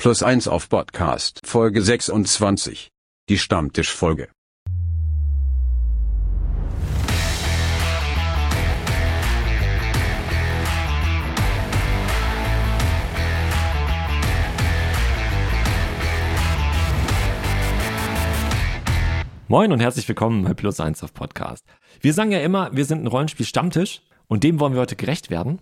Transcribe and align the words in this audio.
Plus 0.00 0.22
1 0.22 0.48
auf 0.48 0.70
Podcast. 0.70 1.42
Folge 1.44 1.82
26. 1.82 2.88
Die 3.28 3.36
Stammtischfolge. 3.36 4.28
Moin 19.48 19.70
und 19.70 19.80
herzlich 19.80 20.08
willkommen 20.08 20.44
bei 20.44 20.54
Plus 20.54 20.80
1 20.80 21.02
auf 21.02 21.12
Podcast. 21.12 21.66
Wir 22.00 22.14
sagen 22.14 22.32
ja 22.32 22.40
immer, 22.40 22.74
wir 22.74 22.86
sind 22.86 23.04
ein 23.04 23.06
Rollenspiel 23.06 23.44
Stammtisch 23.44 24.00
und 24.28 24.44
dem 24.44 24.60
wollen 24.60 24.72
wir 24.72 24.80
heute 24.80 24.96
gerecht 24.96 25.28
werden, 25.28 25.58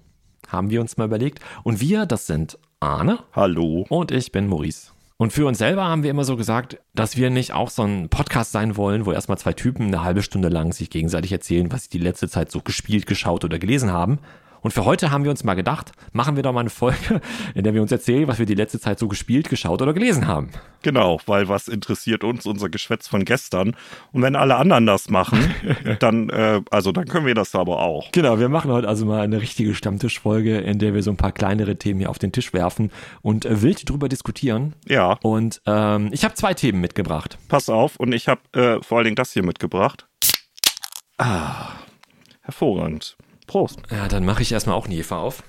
haben 0.47 0.71
wir 0.71 0.81
uns 0.81 0.97
mal 0.97 1.07
überlegt. 1.07 1.41
Und 1.65 1.81
wir, 1.81 2.07
das 2.07 2.29
sind 2.29 2.57
Arne. 2.81 3.19
Hallo. 3.33 3.87
Und 3.89 4.13
ich 4.13 4.31
bin 4.31 4.47
Maurice. 4.47 4.93
Und 5.17 5.33
für 5.33 5.47
uns 5.47 5.59
selber 5.59 5.85
haben 5.85 6.05
wir 6.05 6.11
immer 6.11 6.23
so 6.23 6.37
gesagt, 6.37 6.79
dass 6.95 7.17
wir 7.17 7.29
nicht 7.29 7.53
auch 7.53 7.71
so 7.71 7.83
ein 7.83 8.09
Podcast 8.09 8.53
sein 8.53 8.77
wollen, 8.77 9.05
wo 9.05 9.11
erstmal 9.11 9.37
zwei 9.37 9.53
Typen 9.53 9.89
eine 9.89 10.05
halbe 10.05 10.23
Stunde 10.23 10.49
lang 10.49 10.73
sich 10.73 10.89
gegenseitig 10.89 11.33
erzählen, 11.33 11.73
was 11.73 11.85
sie 11.85 11.91
die 11.91 11.99
letzte 11.99 12.29
Zeit 12.29 12.53
so 12.53 12.61
gespielt, 12.61 13.07
geschaut 13.07 13.45
oder 13.45 13.59
gelesen 13.59 13.93
haben, 13.93 14.21
und 14.61 14.73
für 14.73 14.85
heute 14.85 15.11
haben 15.11 15.25
wir 15.25 15.31
uns 15.31 15.45
mal 15.45 15.55
gedacht, 15.55 15.93
machen 16.13 16.37
wir 16.37 16.43
doch 16.43 16.53
mal 16.53 16.61
eine 16.61 16.71
Folge, 16.71 17.21
in 17.55 17.65
der 17.65 17.75
wir 17.75 17.83
uns 17.83 17.93
erzählen, 17.93 18.29
was 18.29 18.39
wir 18.39 18.47
die 18.47 18.55
letzte 18.55 18.81
Zeit 18.81 18.99
so 18.99 19.09
gespielt, 19.09 19.49
geschaut 19.49 19.83
oder 19.83 19.93
gelesen 19.93 20.27
haben. 20.27 20.51
Genau, 20.83 21.19
weil 21.27 21.49
was 21.49 21.69
interessiert 21.69 22.25
uns 22.25 22.47
unser 22.47 22.69
Geschwätz 22.69 23.09
von 23.09 23.25
gestern? 23.25 23.75
Und 24.13 24.23
wenn 24.23 24.37
alle 24.37 24.57
anderen 24.57 24.87
das 24.87 25.11
machen, 25.11 25.53
dann, 26.01 26.31
äh, 26.31 26.61
also 26.71 26.93
dann 26.93 27.07
können 27.07 27.27
wir 27.27 27.35
das 27.35 27.55
aber 27.55 27.81
auch. 27.81 28.11
Genau, 28.13 28.39
wir 28.39 28.49
machen 28.49 28.71
heute 28.71 28.89
also 28.89 29.05
mal 29.07 29.21
eine 29.21 29.41
richtige 29.41 29.75
Stammtischfolge, 29.75 30.59
in 30.59 30.79
der 30.79 30.95
wir 30.95 31.03
so 31.03 31.11
ein 31.11 31.17
paar 31.17 31.33
kleinere 31.33 31.77
Themen 31.77 32.01
hier 32.01 32.11
auf 32.11 32.19
den 32.19 32.33
Tisch 32.33 32.53
werfen 32.53 32.91
und 33.23 33.45
äh, 33.45 33.63
wild 33.63 33.89
drüber 33.89 34.09
diskutieren. 34.09 34.75
Ja. 34.87 35.19
Und 35.23 35.61
ähm, 35.67 36.11
ich 36.13 36.25
habe 36.25 36.35
zwei 36.35 36.55
Themen 36.55 36.81
mitgebracht. 36.81 37.39
Pass 37.49 37.69
auf, 37.69 37.97
und 37.97 38.13
ich 38.13 38.29
habe 38.29 38.41
äh, 38.53 38.83
vor 38.83 38.99
allen 38.99 39.05
Dingen 39.05 39.17
das 39.17 39.33
hier 39.33 39.45
mitgebracht. 39.45 40.07
Ah, 41.19 41.71
hervorragend. 42.43 43.17
Prost. 43.49 43.83
Ja, 43.91 44.07
dann 44.07 44.25
mache 44.25 44.43
ich 44.43 44.53
erstmal 44.53 44.77
auch 44.77 44.85
einen 44.85 44.95
Jefer 44.95 45.17
auf. 45.17 45.43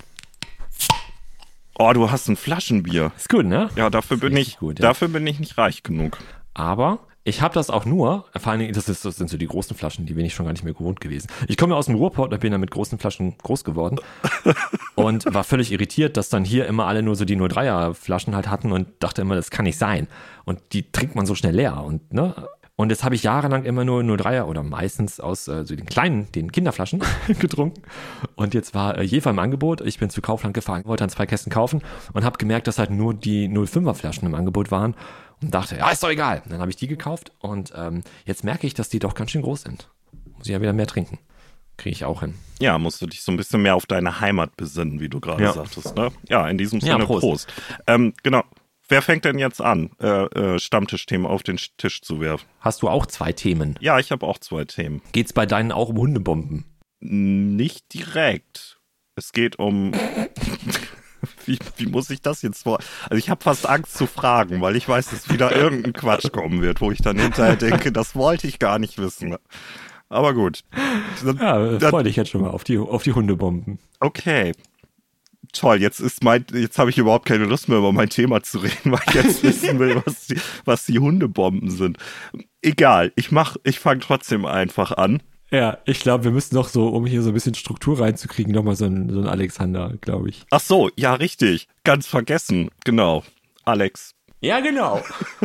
Oh, 1.77 1.91
du 1.93 2.09
hast 2.09 2.27
ein 2.27 2.35
Flaschenbier. 2.35 3.11
Ist 3.15 3.29
gut, 3.29 3.45
ne? 3.45 3.69
Ja, 3.75 3.91
dafür 3.91 4.17
bin 4.17 4.35
ich, 4.35 4.57
gut, 4.57 4.79
ja. 4.79 4.87
dafür 4.87 5.07
bin 5.07 5.25
ich 5.27 5.39
nicht 5.39 5.57
reich 5.57 5.83
genug. 5.83 6.17
Aber 6.53 6.99
ich 7.23 7.41
habe 7.41 7.53
das 7.53 7.69
auch 7.69 7.85
nur, 7.85 8.25
vor 8.35 8.51
allen 8.51 8.59
Dingen, 8.59 8.73
das, 8.73 8.89
ist, 8.89 9.05
das 9.05 9.17
sind 9.17 9.29
so 9.29 9.37
die 9.37 9.45
großen 9.45 9.77
Flaschen, 9.77 10.05
die 10.05 10.13
bin 10.13 10.25
ich 10.25 10.33
schon 10.33 10.45
gar 10.45 10.51
nicht 10.51 10.63
mehr 10.63 10.73
gewohnt 10.73 10.99
gewesen. 10.99 11.27
Ich 11.47 11.57
komme 11.57 11.73
ja 11.73 11.77
aus 11.77 11.85
dem 11.85 11.95
Ruhrport 11.95 12.33
und 12.33 12.39
bin 12.39 12.51
ja 12.51 12.57
mit 12.57 12.71
großen 12.71 12.97
Flaschen 12.97 13.37
groß 13.37 13.63
geworden 13.63 13.99
und 14.95 15.31
war 15.31 15.43
völlig 15.43 15.71
irritiert, 15.71 16.17
dass 16.17 16.29
dann 16.29 16.43
hier 16.43 16.65
immer 16.65 16.87
alle 16.87 17.03
nur 17.03 17.15
so 17.15 17.25
die 17.25 17.37
03er 17.37 17.93
Flaschen 17.93 18.35
halt 18.35 18.49
hatten 18.49 18.71
und 18.71 18.87
dachte 18.99 19.21
immer, 19.21 19.35
das 19.35 19.51
kann 19.51 19.65
nicht 19.65 19.77
sein. 19.77 20.07
Und 20.45 20.59
die 20.73 20.91
trinkt 20.91 21.15
man 21.15 21.25
so 21.25 21.35
schnell 21.35 21.55
leer 21.55 21.83
und 21.83 22.13
ne, 22.13 22.33
und 22.79 22.91
jetzt 22.91 23.03
habe 23.03 23.13
ich 23.13 23.23
jahrelang 23.23 23.65
immer 23.65 23.83
nur 23.83 24.01
03er 24.01 24.43
oder 24.43 24.63
meistens 24.63 25.19
aus 25.19 25.49
äh, 25.49 25.65
so 25.65 25.75
den 25.75 25.85
kleinen, 25.85 26.31
den 26.31 26.49
Kinderflaschen 26.49 27.01
getrunken. 27.39 27.81
Und 28.35 28.53
jetzt 28.53 28.73
war 28.73 28.97
äh, 28.97 29.03
Jefer 29.03 29.31
im 29.31 29.39
Angebot. 29.39 29.81
Ich 29.81 29.99
bin 29.99 30.09
zu 30.09 30.21
Kaufland 30.21 30.53
gefahren, 30.53 30.83
wollte 30.85 31.01
dann 31.01 31.09
zwei 31.09 31.25
Kästen 31.25 31.51
kaufen 31.51 31.81
und 32.13 32.23
habe 32.23 32.37
gemerkt, 32.37 32.67
dass 32.67 32.79
halt 32.79 32.89
nur 32.89 33.13
die 33.13 33.49
05er 33.49 33.93
Flaschen 33.95 34.25
im 34.25 34.33
Angebot 34.33 34.71
waren. 34.71 34.95
Und 35.41 35.53
dachte, 35.53 35.75
ja, 35.75 35.89
ist 35.89 36.01
doch 36.03 36.09
egal. 36.09 36.41
Dann 36.47 36.61
habe 36.61 36.71
ich 36.71 36.77
die 36.77 36.87
gekauft 36.87 37.33
und 37.39 37.73
ähm, 37.75 38.01
jetzt 38.25 38.45
merke 38.45 38.65
ich, 38.65 38.75
dass 38.75 38.87
die 38.87 38.99
doch 38.99 39.13
ganz 39.13 39.31
schön 39.31 39.41
groß 39.41 39.63
sind. 39.63 39.89
Muss 40.37 40.47
ich 40.47 40.53
ja 40.53 40.61
wieder 40.61 40.71
mehr 40.71 40.87
trinken. 40.87 41.19
Kriege 41.75 41.93
ich 41.93 42.05
auch 42.05 42.21
hin. 42.21 42.35
Ja, 42.61 42.77
musst 42.77 43.01
du 43.01 43.07
dich 43.07 43.21
so 43.23 43.31
ein 43.33 43.37
bisschen 43.37 43.61
mehr 43.61 43.75
auf 43.75 43.85
deine 43.87 44.21
Heimat 44.21 44.55
besinnen, 44.55 45.01
wie 45.01 45.09
du 45.09 45.19
gerade 45.19 45.43
Ja. 45.43 45.51
sagtest. 45.51 45.95
Ne? 45.97 46.11
Ja, 46.29 46.47
in 46.47 46.57
diesem 46.57 46.79
Ja, 46.79 46.93
Sinne 46.93 47.05
Prost. 47.05 47.21
Prost. 47.21 47.53
Ähm, 47.87 48.13
genau. 48.23 48.43
Wer 48.89 49.03
fängt 49.03 49.23
denn 49.23 49.37
jetzt 49.37 49.61
an, 49.61 49.91
äh, 50.01 50.07
äh, 50.55 50.59
Stammtischthemen 50.59 51.27
auf 51.27 51.43
den 51.43 51.57
Tisch 51.77 52.01
zu 52.01 52.19
werfen? 52.19 52.45
Hast 52.59 52.81
du 52.81 52.89
auch 52.89 53.05
zwei 53.05 53.31
Themen? 53.31 53.75
Ja, 53.79 53.99
ich 53.99 54.11
habe 54.11 54.25
auch 54.25 54.39
zwei 54.39 54.65
Themen. 54.65 55.01
Geht's 55.11 55.31
bei 55.31 55.45
deinen 55.45 55.71
auch 55.71 55.89
um 55.89 55.97
Hundebomben? 55.97 56.65
Nicht 56.99 57.93
direkt. 57.93 58.79
Es 59.15 59.31
geht 59.31 59.59
um. 59.59 59.91
Wie, 61.45 61.59
wie 61.75 61.87
muss 61.87 62.09
ich 62.11 62.21
das 62.21 62.41
jetzt 62.43 62.63
vor? 62.63 62.79
Also 63.09 63.17
ich 63.17 63.29
habe 63.29 63.43
fast 63.43 63.67
Angst 63.67 63.95
zu 63.97 64.07
fragen, 64.07 64.61
weil 64.61 64.77
ich 64.77 64.87
weiß, 64.87 65.09
dass 65.09 65.29
wieder 65.29 65.53
irgendein 65.53 65.91
Quatsch 65.91 66.31
kommen 66.31 66.61
wird, 66.61 66.79
wo 66.79 66.91
ich 66.91 66.99
dann 67.01 67.19
hinterher 67.19 67.57
denke, 67.57 67.91
das 67.91 68.15
wollte 68.15 68.47
ich 68.47 68.57
gar 68.57 68.79
nicht 68.79 68.97
wissen. 68.97 69.35
Aber 70.07 70.33
gut. 70.33 70.61
Ja, 71.25 71.77
Dann- 71.77 71.89
freue 71.91 72.05
dich 72.05 72.15
jetzt 72.15 72.29
schon 72.29 72.41
mal 72.41 72.51
auf 72.51 72.63
die, 72.63 72.77
auf 72.77 73.03
die 73.03 73.11
Hundebomben. 73.11 73.79
Okay. 73.99 74.53
Toll, 75.51 75.81
jetzt 75.81 75.99
ist 75.99 76.23
mein, 76.23 76.45
jetzt 76.53 76.77
habe 76.77 76.91
ich 76.91 76.97
überhaupt 76.99 77.25
keine 77.25 77.45
Lust 77.45 77.69
mehr 77.69 77.79
über 77.79 77.91
mein 77.91 78.09
Thema 78.09 78.43
zu 78.43 78.59
reden, 78.59 78.91
weil 78.91 79.01
ich 79.07 79.13
jetzt 79.15 79.43
wissen 79.43 79.79
will, 79.79 80.01
was 80.05 80.27
die, 80.27 80.37
was 80.65 80.85
die 80.85 80.99
Hundebomben 80.99 81.71
sind. 81.71 81.97
Egal, 82.61 83.11
ich 83.15 83.31
mach, 83.31 83.57
ich 83.63 83.79
fange 83.79 84.01
trotzdem 84.01 84.45
einfach 84.45 84.91
an. 84.91 85.21
Ja, 85.51 85.79
ich 85.85 86.01
glaube, 86.01 86.25
wir 86.25 86.31
müssen 86.31 86.53
noch 86.53 86.67
so, 86.67 86.89
um 86.89 87.07
hier 87.07 87.23
so 87.23 87.31
ein 87.31 87.33
bisschen 87.33 87.55
Struktur 87.55 87.99
reinzukriegen, 87.99 88.53
nochmal 88.53 88.75
so 88.75 88.85
ein, 88.85 89.09
so 89.09 89.19
ein 89.19 89.27
Alexander, 89.27 89.93
glaube 90.01 90.29
ich. 90.29 90.45
Ach 90.51 90.59
so, 90.59 90.91
ja, 90.95 91.15
richtig. 91.15 91.67
Ganz 91.83 92.05
vergessen. 92.05 92.69
Genau. 92.85 93.23
Alex, 93.65 94.13
Ja, 94.41 94.59
genau. 94.59 95.01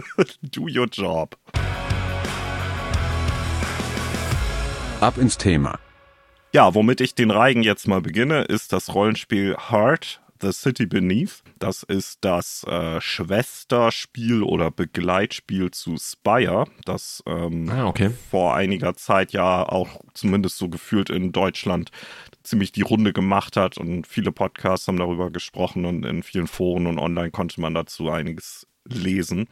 do 0.43 0.63
your 0.69 0.87
job. 0.93 1.37
Ab 5.01 5.17
ins 5.19 5.39
Thema. 5.39 5.79
Ja, 6.55 6.73
womit 6.73 7.01
ich 7.01 7.17
den 7.17 7.33
Reigen 7.33 7.65
jetzt 7.65 7.89
mal 7.89 8.01
beginne, 8.01 8.43
ist 8.43 8.73
das 8.73 8.95
Rollenspiel 8.95 9.57
Heart, 9.57 10.21
The 10.41 10.53
City 10.53 10.87
Beneath. 10.87 11.43
Das 11.59 11.83
ist 11.83 12.19
das 12.21 12.63
äh, 12.69 13.01
Schwesterspiel 13.01 14.45
oder 14.45 14.71
Begleitspiel 14.71 15.73
zu 15.73 15.97
Spire, 15.99 16.67
das 16.85 17.25
ähm, 17.27 17.69
Ah, 17.71 17.87
okay. 17.87 18.11
vor 18.31 18.55
einiger 18.55 18.95
Zeit 18.95 19.33
ja 19.33 19.69
auch 19.69 20.01
zumindest 20.15 20.57
so 20.57 20.69
gefühlt 20.69 21.11
in 21.11 21.33
Deutschland 21.33 21.91
ziemlich 22.45 22.71
die 22.71 22.83
Runde 22.83 23.13
gemacht 23.13 23.57
hat 23.57 23.77
und 23.77 24.07
viele 24.07 24.31
Podcasts 24.31 24.87
haben 24.87 24.99
darüber 24.99 25.33
gesprochen 25.33 25.85
und 25.85 26.07
in 26.07 26.23
vielen 26.23 26.47
Foren 26.47 26.87
und 26.87 27.01
online 27.01 27.33
konnte 27.33 27.61
man 27.61 27.75
dazu 27.75 28.11
einiges 28.11 28.69
lesen. 28.85 29.49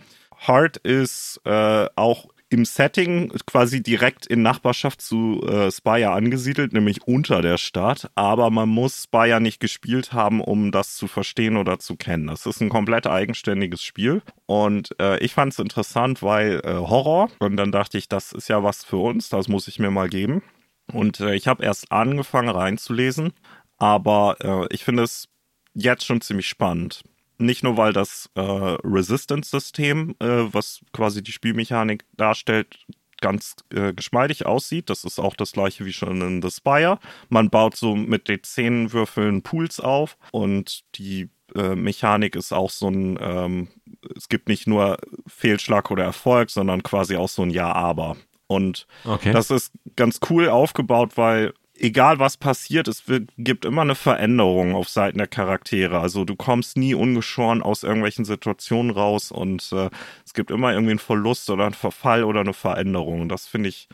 Heart 0.46 0.76
ist 0.76 1.40
äh, 1.46 1.88
auch 1.96 2.28
im 2.52 2.64
Setting 2.64 3.30
quasi 3.46 3.82
direkt 3.82 4.26
in 4.26 4.42
Nachbarschaft 4.42 5.00
zu 5.00 5.42
äh, 5.46 5.70
Spire 5.70 6.10
angesiedelt, 6.10 6.72
nämlich 6.72 7.06
unter 7.06 7.42
der 7.42 7.58
Stadt, 7.58 8.10
aber 8.14 8.50
man 8.50 8.68
muss 8.68 9.04
Spire 9.04 9.40
nicht 9.40 9.60
gespielt 9.60 10.12
haben, 10.12 10.40
um 10.40 10.70
das 10.70 10.96
zu 10.96 11.08
verstehen 11.08 11.56
oder 11.56 11.78
zu 11.78 11.96
kennen. 11.96 12.26
Das 12.26 12.46
ist 12.46 12.60
ein 12.60 12.68
komplett 12.68 13.06
eigenständiges 13.06 13.82
Spiel 13.82 14.22
und 14.46 14.94
äh, 15.00 15.18
ich 15.18 15.32
fand 15.34 15.52
es 15.52 15.58
interessant, 15.58 16.22
weil 16.22 16.60
äh, 16.64 16.74
Horror 16.74 17.30
und 17.38 17.56
dann 17.56 17.72
dachte 17.72 17.98
ich, 17.98 18.08
das 18.08 18.32
ist 18.32 18.48
ja 18.48 18.62
was 18.62 18.84
für 18.84 18.98
uns, 18.98 19.28
das 19.28 19.48
muss 19.48 19.68
ich 19.68 19.78
mir 19.78 19.90
mal 19.90 20.08
geben. 20.08 20.42
Und 20.92 21.20
äh, 21.20 21.34
ich 21.34 21.46
habe 21.46 21.64
erst 21.64 21.90
angefangen 21.92 22.48
reinzulesen, 22.48 23.32
aber 23.78 24.36
äh, 24.40 24.74
ich 24.74 24.84
finde 24.84 25.04
es 25.04 25.28
jetzt 25.74 26.04
schon 26.04 26.20
ziemlich 26.20 26.48
spannend. 26.48 27.02
Nicht 27.42 27.62
nur, 27.62 27.76
weil 27.76 27.92
das 27.92 28.30
äh, 28.34 28.40
Resistance-System, 28.40 30.16
äh, 30.20 30.26
was 30.52 30.80
quasi 30.92 31.22
die 31.22 31.32
Spielmechanik 31.32 32.04
darstellt, 32.16 32.86
ganz 33.20 33.54
äh, 33.72 33.92
geschmeidig 33.92 34.46
aussieht. 34.46 34.90
Das 34.90 35.04
ist 35.04 35.18
auch 35.18 35.34
das 35.34 35.52
gleiche 35.52 35.84
wie 35.84 35.92
schon 35.92 36.20
in 36.20 36.42
The 36.42 36.50
Spire. 36.50 36.98
Man 37.28 37.50
baut 37.50 37.76
so 37.76 37.94
mit 37.94 38.28
den 38.28 38.42
zehn 38.42 38.92
Würfeln 38.92 39.42
Pools 39.42 39.80
auf 39.80 40.16
und 40.32 40.82
die 40.96 41.30
äh, 41.54 41.74
Mechanik 41.74 42.34
ist 42.34 42.52
auch 42.52 42.70
so 42.70 42.88
ein, 42.88 43.18
ähm, 43.20 43.68
es 44.16 44.28
gibt 44.28 44.48
nicht 44.48 44.66
nur 44.66 44.98
Fehlschlag 45.26 45.90
oder 45.90 46.04
Erfolg, 46.04 46.50
sondern 46.50 46.82
quasi 46.82 47.16
auch 47.16 47.28
so 47.28 47.42
ein 47.42 47.50
Ja-Aber. 47.50 48.16
Und 48.48 48.86
Okay. 49.04 49.32
das 49.32 49.50
ist 49.50 49.72
ganz 49.96 50.18
cool 50.28 50.48
aufgebaut, 50.48 51.12
weil 51.16 51.54
egal 51.82 52.18
was 52.18 52.36
passiert, 52.36 52.88
es 52.88 53.08
wird, 53.08 53.28
gibt 53.36 53.64
immer 53.64 53.82
eine 53.82 53.96
Veränderung 53.96 54.74
auf 54.74 54.88
Seiten 54.88 55.18
der 55.18 55.26
Charaktere. 55.26 55.98
Also 56.00 56.24
du 56.24 56.36
kommst 56.36 56.76
nie 56.76 56.94
ungeschoren 56.94 57.62
aus 57.62 57.82
irgendwelchen 57.82 58.24
Situationen 58.24 58.90
raus 58.92 59.32
und 59.32 59.70
äh, 59.72 59.90
es 60.24 60.32
gibt 60.32 60.50
immer 60.50 60.72
irgendwie 60.72 60.92
einen 60.92 60.98
Verlust 61.00 61.50
oder 61.50 61.64
einen 61.64 61.74
Verfall 61.74 62.24
oder 62.24 62.40
eine 62.40 62.54
Veränderung. 62.54 63.22
Und 63.22 63.28
das 63.28 63.46
finde 63.46 63.68
ich, 63.68 63.88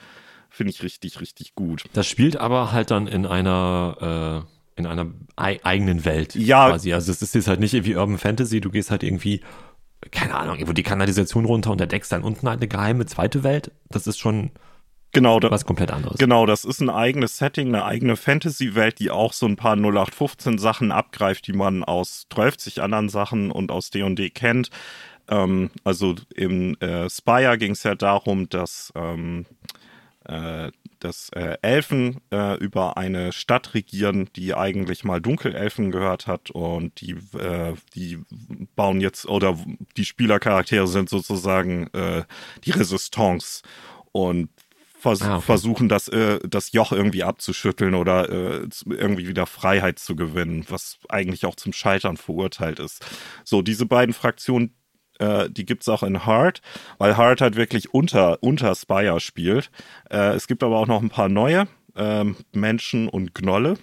finde 0.51 0.71
ich 0.71 0.83
richtig, 0.83 1.21
richtig 1.21 1.55
gut. 1.55 1.85
Das 1.95 2.07
spielt 2.07 2.37
aber 2.37 2.73
halt 2.73 2.91
dann 2.91 3.07
in 3.07 3.25
einer, 3.27 4.45
äh, 4.77 4.79
in 4.79 4.87
einer 4.87 5.07
ei 5.37 5.59
eigenen 5.65 6.05
Welt 6.05 6.35
Ja. 6.35 6.69
quasi. 6.69 6.93
Also 6.93 7.11
es 7.11 7.23
ist 7.23 7.35
jetzt 7.35 7.49
halt 7.49 7.59
nicht 7.59 7.75
irgendwie 7.75 7.97
Urban 7.97 8.19
Fantasy, 8.19 8.61
du 8.61 8.71
gehst 8.71 8.91
halt 8.91 9.03
irgendwie, 9.03 9.41
keine 10.11 10.35
Ahnung, 10.37 10.57
irgendwo 10.57 10.75
die 10.75 10.83
Kanalisation 10.83 11.47
runter 11.47 11.71
und 11.73 11.81
entdeckst 11.81 12.13
dann 12.13 12.23
unten 12.23 12.49
halt 12.49 12.61
eine 12.61 12.69
geheime 12.69 13.07
zweite 13.07 13.43
Welt. 13.43 13.73
Das 13.89 14.07
ist 14.07 14.19
schon 14.19 14.51
Genau, 15.13 15.41
da, 15.41 15.51
was 15.51 15.65
komplett 15.65 15.91
anderes. 15.91 16.19
Genau, 16.19 16.45
das 16.45 16.65
ist 16.65 16.81
ein 16.81 16.91
eigenes 16.91 17.39
Setting, 17.39 17.69
eine 17.69 17.85
eigene 17.85 18.17
Fantasy-Welt, 18.17 18.99
die 18.99 19.11
auch 19.11 19.33
so 19.33 19.47
ein 19.47 19.57
paar 19.57 19.75
0815 19.75 20.59
Sachen 20.59 20.93
abgreift, 20.93 21.47
die 21.47 21.55
man 21.55 21.83
aus 21.83 22.27
12 22.31 22.79
anderen 22.79 23.09
Sachen 23.09 23.51
und 23.51 23.71
aus 23.71 23.91
D&D 23.91 24.31
kennt. 24.31 24.71
Ähm, 25.29 25.71
also 25.85 26.15
im 26.35 26.77
äh, 26.81 27.09
Spire 27.09 27.59
ging 27.59 27.73
es 27.73 27.83
ja 27.83 27.95
darum, 27.95 28.49
dass 28.49 28.93
ähm, 28.95 29.47
äh, 30.25 30.71
dass 31.01 31.31
äh, 31.31 31.57
Elfen 31.63 32.21
äh, 32.31 32.59
über 32.59 32.97
eine 32.97 33.33
Stadt 33.33 33.75
regieren, 33.75 34.29
die 34.37 34.55
eigentlich 34.55 35.05
mal 35.05 35.21
Dunkelelfen 35.21 35.91
gehört 35.91 36.27
hat 36.27 36.51
und 36.51 37.01
die, 37.01 37.13
äh, 37.39 37.75
die 37.95 38.19
bauen 38.75 39.01
jetzt, 39.01 39.27
oder 39.27 39.57
die 39.97 40.05
Spielercharaktere 40.05 40.87
sind 40.87 41.09
sozusagen 41.09 41.87
äh, 41.93 42.25
die 42.65 42.73
Resistance 42.73 43.63
und 44.13 44.51
vers 44.99 45.23
ah, 45.23 45.37
okay. 45.37 45.47
versuchen, 45.47 45.89
das, 45.89 46.09
äh, 46.09 46.41
das 46.49 46.73
Joch 46.73 46.93
irgendwie 46.93 47.23
abzuschütteln 47.23 47.95
oder 47.95 48.29
äh, 48.29 48.69
irgendwie 48.87 49.29
wieder 49.29 49.47
Freiheit 49.47 49.99
zu 49.99 50.17
gewinnen, 50.17 50.65
was 50.69 50.99
eigentlich 51.09 51.47
auch 51.47 51.55
zum 51.55 51.73
Scheitern 51.73 52.17
verurteilt 52.17 52.81
ist. 52.81 53.05
So, 53.45 53.63
diese 53.63 53.87
beiden 53.87 54.15
Fraktionen, 54.15 54.75
äh, 55.19 55.49
die 55.49 55.65
gibt's 55.65 55.89
auch 55.89 56.03
in 56.03 56.27
Heart, 56.27 56.61
weil 56.99 57.17
Heart 57.17 57.41
halt 57.41 57.57
wirklich 57.57 57.95
unter, 57.95 58.43
unter 58.43 58.75
Spire 58.75 59.21
spielt. 59.21 59.71
Äh, 60.11 60.35
es 60.35 60.47
gibt 60.47 60.63
aber 60.63 60.79
auch 60.79 60.87
noch 60.87 61.03
ein 61.03 61.11
paar 61.11 61.29
neue, 61.29 61.69
äh, 61.95 62.25
Menschen 62.53 63.09
und 63.09 63.35
Gnolle. 63.35 63.79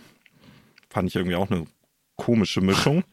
Fand 0.90 1.10
ich 1.10 1.16
irgendwie 1.16 1.36
auch 1.36 1.50
eine 1.50 1.66
komische 2.16 2.62
Mischung. 2.62 3.04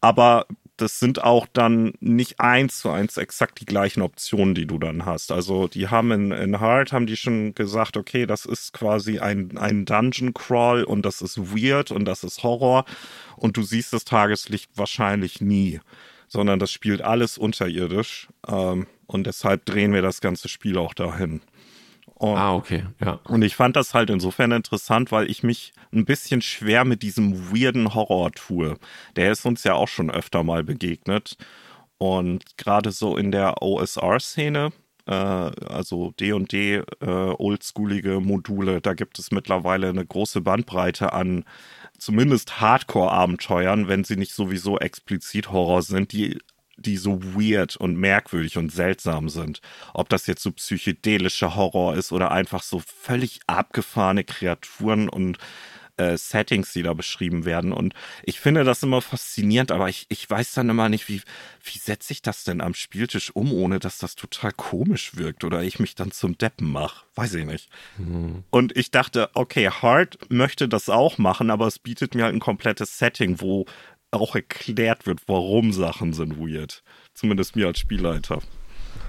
Aber 0.00 0.46
das 0.82 0.98
sind 0.98 1.22
auch 1.22 1.46
dann 1.52 1.94
nicht 2.00 2.40
eins 2.40 2.80
zu 2.80 2.90
eins 2.90 3.16
exakt 3.16 3.60
die 3.60 3.66
gleichen 3.66 4.02
Optionen, 4.02 4.54
die 4.54 4.66
du 4.66 4.78
dann 4.78 5.06
hast. 5.06 5.32
Also 5.32 5.68
die 5.68 5.88
haben 5.88 6.10
in, 6.10 6.32
in 6.32 6.60
Heart 6.60 6.92
haben 6.92 7.06
die 7.06 7.16
schon 7.16 7.54
gesagt, 7.54 7.96
okay, 7.96 8.26
das 8.26 8.44
ist 8.44 8.72
quasi 8.72 9.20
ein, 9.20 9.56
ein 9.56 9.84
Dungeon 9.84 10.34
Crawl 10.34 10.84
und 10.84 11.06
das 11.06 11.22
ist 11.22 11.38
weird 11.38 11.90
und 11.90 12.04
das 12.04 12.24
ist 12.24 12.42
Horror 12.42 12.84
und 13.36 13.56
du 13.56 13.62
siehst 13.62 13.92
das 13.92 14.04
Tageslicht 14.04 14.70
wahrscheinlich 14.74 15.40
nie, 15.40 15.80
sondern 16.28 16.58
das 16.58 16.72
spielt 16.72 17.00
alles 17.00 17.38
unterirdisch 17.38 18.28
ähm, 18.48 18.86
und 19.06 19.26
deshalb 19.26 19.64
drehen 19.64 19.92
wir 19.92 20.02
das 20.02 20.20
ganze 20.20 20.48
Spiel 20.48 20.78
auch 20.78 20.94
dahin. 20.94 21.42
Und, 22.22 22.36
ah, 22.36 22.54
okay, 22.54 22.84
ja. 23.00 23.18
Und 23.24 23.42
ich 23.42 23.56
fand 23.56 23.74
das 23.74 23.94
halt 23.94 24.08
insofern 24.08 24.52
interessant, 24.52 25.10
weil 25.10 25.28
ich 25.28 25.42
mich 25.42 25.72
ein 25.92 26.04
bisschen 26.04 26.40
schwer 26.40 26.84
mit 26.84 27.02
diesem 27.02 27.50
weirden 27.50 27.94
Horror 27.94 28.30
tue. 28.30 28.78
Der 29.16 29.32
ist 29.32 29.44
uns 29.44 29.64
ja 29.64 29.74
auch 29.74 29.88
schon 29.88 30.08
öfter 30.08 30.44
mal 30.44 30.62
begegnet. 30.62 31.36
Und 31.98 32.56
gerade 32.58 32.92
so 32.92 33.16
in 33.16 33.32
der 33.32 33.60
OSR-Szene, 33.60 34.70
äh, 35.06 35.12
also 35.12 36.12
D&D, 36.12 36.76
äh, 36.76 36.84
oldschoolige 37.00 38.20
Module, 38.20 38.80
da 38.80 38.94
gibt 38.94 39.18
es 39.18 39.32
mittlerweile 39.32 39.88
eine 39.88 40.06
große 40.06 40.42
Bandbreite 40.42 41.12
an 41.12 41.44
zumindest 41.98 42.60
Hardcore-Abenteuern, 42.60 43.88
wenn 43.88 44.04
sie 44.04 44.14
nicht 44.14 44.32
sowieso 44.32 44.78
explizit 44.78 45.50
Horror 45.50 45.82
sind, 45.82 46.12
die 46.12 46.38
die 46.76 46.96
so 46.96 47.22
weird 47.22 47.76
und 47.76 47.96
merkwürdig 47.96 48.58
und 48.58 48.72
seltsam 48.72 49.28
sind. 49.28 49.60
Ob 49.94 50.08
das 50.08 50.26
jetzt 50.26 50.42
so 50.42 50.52
psychedelischer 50.52 51.54
Horror 51.54 51.94
ist 51.94 52.12
oder 52.12 52.30
einfach 52.30 52.62
so 52.62 52.80
völlig 52.80 53.40
abgefahrene 53.46 54.24
Kreaturen 54.24 55.08
und 55.08 55.38
äh, 55.96 56.16
Settings, 56.16 56.72
die 56.72 56.82
da 56.82 56.94
beschrieben 56.94 57.44
werden. 57.44 57.72
Und 57.72 57.94
ich 58.22 58.40
finde 58.40 58.64
das 58.64 58.82
immer 58.82 59.02
faszinierend, 59.02 59.70
aber 59.70 59.88
ich, 59.88 60.06
ich 60.08 60.28
weiß 60.28 60.54
dann 60.54 60.70
immer 60.70 60.88
nicht, 60.88 61.08
wie, 61.08 61.22
wie 61.62 61.78
setze 61.78 62.12
ich 62.12 62.22
das 62.22 62.44
denn 62.44 62.60
am 62.60 62.74
Spieltisch 62.74 63.34
um, 63.34 63.52
ohne 63.52 63.78
dass 63.78 63.98
das 63.98 64.14
total 64.14 64.52
komisch 64.52 65.16
wirkt 65.16 65.44
oder 65.44 65.62
ich 65.62 65.78
mich 65.78 65.94
dann 65.94 66.10
zum 66.10 66.38
Deppen 66.38 66.70
mache. 66.70 67.04
Weiß 67.14 67.34
ich 67.34 67.44
nicht. 67.44 67.68
Mhm. 67.98 68.44
Und 68.50 68.76
ich 68.76 68.90
dachte, 68.90 69.30
okay, 69.34 69.68
Hard 69.68 70.18
möchte 70.30 70.68
das 70.68 70.88
auch 70.88 71.18
machen, 71.18 71.50
aber 71.50 71.66
es 71.66 71.78
bietet 71.78 72.14
mir 72.14 72.24
halt 72.24 72.34
ein 72.34 72.40
komplettes 72.40 72.98
Setting, 72.98 73.40
wo 73.40 73.66
auch 74.12 74.34
erklärt 74.34 75.06
wird, 75.06 75.20
warum 75.26 75.72
Sachen 75.72 76.12
sind 76.12 76.38
weird. 76.38 76.82
Zumindest 77.14 77.56
mir 77.56 77.66
als 77.66 77.78
Spielleiter. 77.78 78.40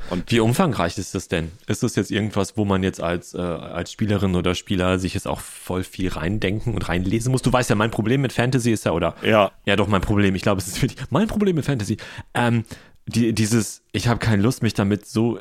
Und 0.10 0.30
Wie 0.32 0.40
umfangreich 0.40 0.98
ist 0.98 1.16
das 1.16 1.28
denn? 1.28 1.52
Ist 1.68 1.84
das 1.84 1.96
jetzt 1.96 2.12
irgendwas, 2.12 2.58
wo 2.58 2.66
man 2.66 2.84
jetzt 2.84 3.02
als, 3.02 3.34
äh, 3.34 3.40
als 3.40 3.92
Spielerin 3.92 4.36
oder 4.36 4.56
Spieler 4.56 5.00
sich 5.00 5.14
jetzt 5.14 5.28
auch 5.28 5.40
voll 5.40 5.84
viel 5.84 6.10
reindenken 6.10 6.74
und 6.74 6.88
reinlesen 6.88 7.32
muss? 7.32 7.42
Du 7.42 7.52
weißt 7.52 7.70
ja, 7.70 7.76
mein 7.76 7.92
Problem 7.92 8.22
mit 8.22 8.34
Fantasy 8.34 8.72
ist 8.72 8.86
ja, 8.86 8.92
oder? 8.92 9.16
Ja. 9.24 9.52
Ja, 9.66 9.76
doch, 9.76 9.88
mein 9.88 10.02
Problem. 10.02 10.36
Ich 10.36 10.42
glaube, 10.42 10.60
es 10.60 10.68
ist 10.68 10.82
wirklich 10.82 11.00
mein 11.10 11.28
Problem 11.28 11.56
mit 11.56 11.66
Fantasy. 11.66 11.98
Ähm, 12.34 12.66
die, 13.06 13.34
dieses, 13.34 13.82
ich 13.92 14.08
habe 14.08 14.20
keine 14.20 14.42
Lust, 14.42 14.62
mich 14.62 14.74
damit 14.74 15.06
so 15.06 15.40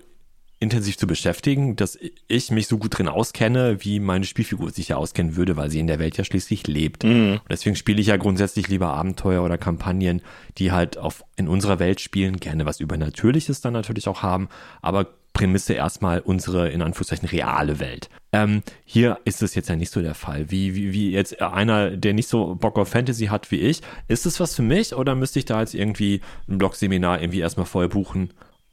intensiv 0.62 0.96
zu 0.96 1.06
beschäftigen, 1.06 1.74
dass 1.76 1.98
ich 2.28 2.50
mich 2.50 2.68
so 2.68 2.78
gut 2.78 2.96
drin 2.96 3.08
auskenne, 3.08 3.78
wie 3.80 3.98
meine 3.98 4.24
Spielfigur 4.24 4.70
sich 4.70 4.88
ja 4.88 4.96
auskennen 4.96 5.34
würde, 5.36 5.56
weil 5.56 5.70
sie 5.70 5.80
in 5.80 5.88
der 5.88 5.98
Welt 5.98 6.16
ja 6.16 6.24
schließlich 6.24 6.66
lebt. 6.68 7.02
Mhm. 7.04 7.40
Und 7.42 7.50
deswegen 7.50 7.76
spiele 7.76 8.00
ich 8.00 8.06
ja 8.06 8.16
grundsätzlich 8.16 8.68
lieber 8.68 8.88
Abenteuer 8.88 9.42
oder 9.42 9.58
Kampagnen, 9.58 10.22
die 10.58 10.70
halt 10.70 10.96
auf, 10.98 11.24
in 11.36 11.48
unserer 11.48 11.80
Welt 11.80 12.00
spielen, 12.00 12.36
gerne 12.36 12.64
was 12.64 12.80
Übernatürliches 12.80 13.60
dann 13.60 13.72
natürlich 13.72 14.06
auch 14.08 14.22
haben, 14.22 14.48
aber 14.80 15.08
Prämisse 15.32 15.72
erstmal 15.72 16.20
unsere, 16.20 16.68
in 16.68 16.82
Anführungszeichen, 16.82 17.28
reale 17.28 17.80
Welt. 17.80 18.10
Ähm, 18.32 18.62
hier 18.84 19.18
ist 19.24 19.42
es 19.42 19.54
jetzt 19.54 19.68
ja 19.68 19.76
nicht 19.76 19.90
so 19.90 20.02
der 20.02 20.14
Fall. 20.14 20.50
Wie, 20.50 20.74
wie, 20.74 20.92
wie 20.92 21.10
jetzt 21.10 21.40
einer, 21.40 21.90
der 21.90 22.12
nicht 22.12 22.28
so 22.28 22.54
Bock 22.54 22.78
auf 22.78 22.90
Fantasy 22.90 23.26
hat 23.26 23.50
wie 23.50 23.60
ich, 23.60 23.80
ist 24.08 24.26
es 24.26 24.40
was 24.40 24.54
für 24.54 24.62
mich 24.62 24.94
oder 24.94 25.14
müsste 25.14 25.38
ich 25.38 25.44
da 25.46 25.60
jetzt 25.60 25.74
irgendwie 25.74 26.20
ein 26.48 26.58
Blog-Seminar 26.58 27.20
irgendwie 27.20 27.40
erstmal 27.40 27.66
vorher 27.66 27.88
buchen 27.88 28.30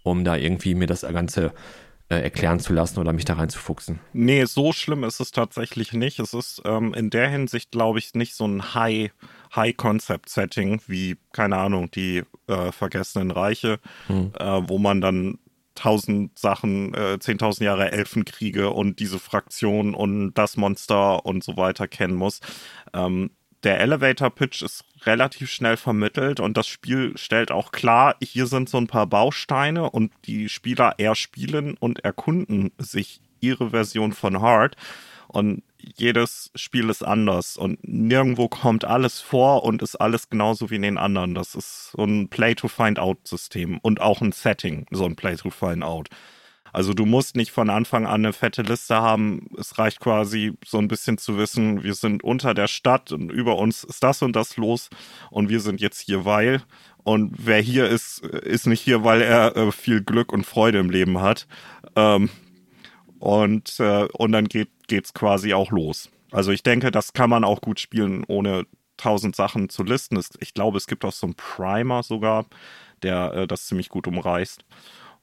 um 0.09 0.23
da 0.23 0.35
irgendwie 0.35 0.75
mir 0.75 0.87
das 0.87 1.01
Ganze 1.01 1.53
äh, 2.09 2.21
erklären 2.21 2.59
zu 2.59 2.73
lassen 2.73 2.99
oder 2.99 3.13
mich 3.13 3.25
da 3.25 3.35
reinzufuchsen. 3.35 3.99
Nee, 4.13 4.45
so 4.45 4.73
schlimm 4.73 5.03
ist 5.03 5.19
es 5.19 5.31
tatsächlich 5.31 5.93
nicht. 5.93 6.19
Es 6.19 6.33
ist 6.33 6.61
ähm, 6.65 6.93
in 6.95 7.11
der 7.11 7.29
Hinsicht, 7.29 7.71
glaube 7.71 7.99
ich, 7.99 8.15
nicht 8.15 8.33
so 8.33 8.47
ein 8.47 8.73
High, 8.73 9.11
High-Concept-Setting 9.55 10.81
wie, 10.87 11.17
keine 11.33 11.57
Ahnung, 11.57 11.91
die 11.91 12.23
äh, 12.47 12.71
Vergessenen 12.71 13.29
Reiche, 13.29 13.79
hm. 14.07 14.31
äh, 14.39 14.61
wo 14.67 14.79
man 14.79 15.01
dann 15.01 15.37
tausend 15.75 16.37
Sachen, 16.37 16.93
äh, 16.93 17.19
zehntausend 17.19 17.65
Jahre 17.65 17.91
Elfenkriege 17.91 18.71
und 18.71 18.99
diese 18.99 19.19
Fraktion 19.19 19.93
und 19.93 20.33
das 20.33 20.57
Monster 20.57 21.25
und 21.25 21.43
so 21.43 21.57
weiter 21.57 21.87
kennen 21.87 22.15
muss. 22.15 22.41
Ähm, 22.93 23.31
der 23.63 23.79
Elevator 23.79 24.29
Pitch 24.29 24.61
ist 24.61 24.85
relativ 25.05 25.51
schnell 25.51 25.77
vermittelt 25.77 26.39
und 26.39 26.57
das 26.57 26.67
Spiel 26.67 27.17
stellt 27.17 27.51
auch 27.51 27.71
klar, 27.71 28.15
hier 28.21 28.47
sind 28.47 28.69
so 28.69 28.77
ein 28.77 28.87
paar 28.87 29.07
Bausteine 29.07 29.89
und 29.89 30.11
die 30.25 30.49
Spieler 30.49 30.95
erspielen 30.97 31.75
und 31.77 32.03
erkunden 32.03 32.71
sich 32.77 33.21
ihre 33.41 33.71
Version 33.71 34.13
von 34.13 34.41
Hard 34.41 34.75
und 35.27 35.63
jedes 35.77 36.51
Spiel 36.55 36.89
ist 36.89 37.03
anders 37.03 37.55
und 37.55 37.79
nirgendwo 37.87 38.49
kommt 38.49 38.83
alles 38.83 39.21
vor 39.21 39.63
und 39.63 39.81
ist 39.81 39.95
alles 39.95 40.29
genauso 40.29 40.69
wie 40.69 40.75
in 40.75 40.81
den 40.81 40.97
anderen. 40.97 41.35
Das 41.35 41.55
ist 41.55 41.91
so 41.91 42.03
ein 42.03 42.29
Play-to-Find-Out-System 42.29 43.79
und 43.79 44.01
auch 44.01 44.21
ein 44.21 44.31
Setting, 44.31 44.85
so 44.91 45.05
ein 45.05 45.15
Play-to-Find-Out. 45.15 46.09
Also 46.73 46.93
du 46.93 47.05
musst 47.05 47.35
nicht 47.35 47.51
von 47.51 47.69
Anfang 47.69 48.05
an 48.05 48.25
eine 48.25 48.33
fette 48.33 48.61
Liste 48.61 48.95
haben. 48.95 49.47
Es 49.57 49.77
reicht 49.77 49.99
quasi 49.99 50.53
so 50.65 50.77
ein 50.77 50.87
bisschen 50.87 51.17
zu 51.17 51.37
wissen, 51.37 51.83
wir 51.83 51.93
sind 51.93 52.23
unter 52.23 52.53
der 52.53 52.67
Stadt 52.67 53.11
und 53.11 53.31
über 53.31 53.57
uns 53.57 53.83
ist 53.83 54.03
das 54.03 54.21
und 54.21 54.35
das 54.35 54.57
los 54.57 54.89
und 55.31 55.49
wir 55.49 55.59
sind 55.59 55.81
jetzt 55.81 56.01
hier, 56.01 56.25
weil. 56.25 56.61
Und 57.03 57.33
wer 57.37 57.61
hier 57.61 57.87
ist, 57.87 58.19
ist 58.19 58.67
nicht 58.67 58.81
hier, 58.81 59.03
weil 59.03 59.21
er 59.21 59.55
äh, 59.55 59.71
viel 59.71 60.03
Glück 60.03 60.31
und 60.31 60.45
Freude 60.45 60.79
im 60.79 60.89
Leben 60.89 61.21
hat. 61.21 61.47
Ähm, 61.95 62.29
und, 63.19 63.79
äh, 63.79 64.07
und 64.13 64.31
dann 64.31 64.45
geht, 64.45 64.69
geht's 64.87 65.13
quasi 65.13 65.53
auch 65.53 65.71
los. 65.71 66.09
Also 66.31 66.51
ich 66.51 66.63
denke, 66.63 66.91
das 66.91 67.13
kann 67.13 67.29
man 67.29 67.43
auch 67.43 67.61
gut 67.61 67.79
spielen, 67.79 68.23
ohne 68.27 68.65
tausend 68.97 69.35
Sachen 69.35 69.69
zu 69.69 69.83
listen. 69.83 70.21
Ich 70.39 70.53
glaube, 70.53 70.77
es 70.77 70.87
gibt 70.87 71.05
auch 71.05 71.11
so 71.11 71.27
einen 71.27 71.35
Primer 71.35 72.03
sogar, 72.03 72.45
der 73.01 73.33
äh, 73.33 73.47
das 73.47 73.65
ziemlich 73.65 73.89
gut 73.89 74.07
umreißt. 74.07 74.63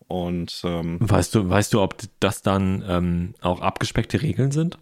Und 0.09 0.63
ähm, 0.65 0.99
weißt 1.01 1.35
du, 1.35 1.49
weißt 1.49 1.73
du, 1.75 1.81
ob 1.83 1.97
das 2.21 2.43
dann 2.43 2.85
ähm, 2.87 3.35
auch 3.41 3.61
abgespeckte 3.61 4.23
Regeln 4.23 4.53
sind? 4.53 4.79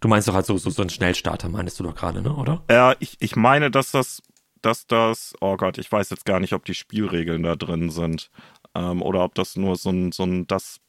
Du 0.00 0.08
meinst 0.08 0.28
doch 0.28 0.34
halt 0.34 0.46
so, 0.46 0.56
so, 0.58 0.70
so 0.70 0.82
ein 0.82 0.90
Schnellstarter, 0.90 1.48
meinst 1.48 1.78
du 1.78 1.84
doch 1.84 1.94
gerade, 1.94 2.22
ne, 2.22 2.34
oder? 2.34 2.62
Ja, 2.70 2.94
ich, 2.98 3.16
ich 3.20 3.36
meine, 3.36 3.70
dass 3.70 3.92
das, 3.92 4.20
dass 4.60 4.86
das, 4.86 5.34
oh 5.40 5.56
Gott, 5.56 5.78
ich 5.78 5.90
weiß 5.90 6.10
jetzt 6.10 6.24
gar 6.24 6.40
nicht, 6.40 6.52
ob 6.52 6.64
die 6.64 6.74
Spielregeln 6.74 7.42
da 7.42 7.56
drin 7.56 7.90
sind. 7.90 8.30
Ähm, 8.74 9.02
oder 9.02 9.24
ob 9.24 9.34
das 9.34 9.56
nur 9.56 9.76
so 9.76 9.90
ein, 9.90 10.12
so 10.12 10.24
ein, 10.24 10.46
das, 10.46 10.80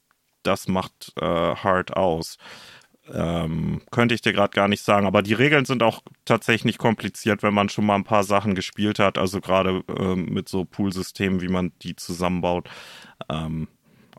das 0.43 0.67
macht 0.67 1.13
äh, 1.19 1.25
hard 1.25 1.95
aus. 1.95 2.37
Ähm, 3.11 3.81
könnte 3.91 4.15
ich 4.15 4.21
dir 4.21 4.31
gerade 4.31 4.53
gar 4.55 4.67
nicht 4.67 4.81
sagen, 4.81 5.05
aber 5.05 5.21
die 5.21 5.33
Regeln 5.33 5.65
sind 5.65 5.83
auch 5.83 6.01
tatsächlich 6.23 6.63
nicht 6.63 6.77
kompliziert, 6.77 7.43
wenn 7.43 7.53
man 7.53 7.67
schon 7.67 7.85
mal 7.85 7.95
ein 7.95 8.05
paar 8.05 8.23
Sachen 8.23 8.55
gespielt 8.55 8.97
hat, 8.99 9.17
also 9.17 9.41
gerade 9.41 9.83
ähm, 9.99 10.25
mit 10.25 10.47
so 10.47 10.63
Poolsystemen, 10.63 11.41
wie 11.41 11.49
man 11.49 11.73
die 11.81 11.97
zusammenbaut. 11.97 12.69
Ähm, 13.29 13.67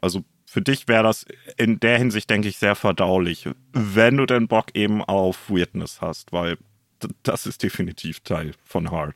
also 0.02 0.22
für 0.44 0.60
dich 0.60 0.86
wäre 0.86 1.02
das 1.02 1.26
in 1.56 1.80
der 1.80 1.98
Hinsicht, 1.98 2.28
denke 2.28 2.48
ich, 2.48 2.58
sehr 2.58 2.76
verdaulich, 2.76 3.48
wenn 3.72 4.18
du 4.18 4.26
den 4.26 4.48
Bock 4.48 4.66
eben 4.74 5.02
auf 5.02 5.48
Weirdness 5.48 6.00
hast, 6.00 6.32
weil 6.32 6.58
das 7.22 7.46
ist 7.46 7.62
definitiv 7.62 8.20
Teil 8.20 8.52
von 8.64 8.90
Hard. 8.90 9.14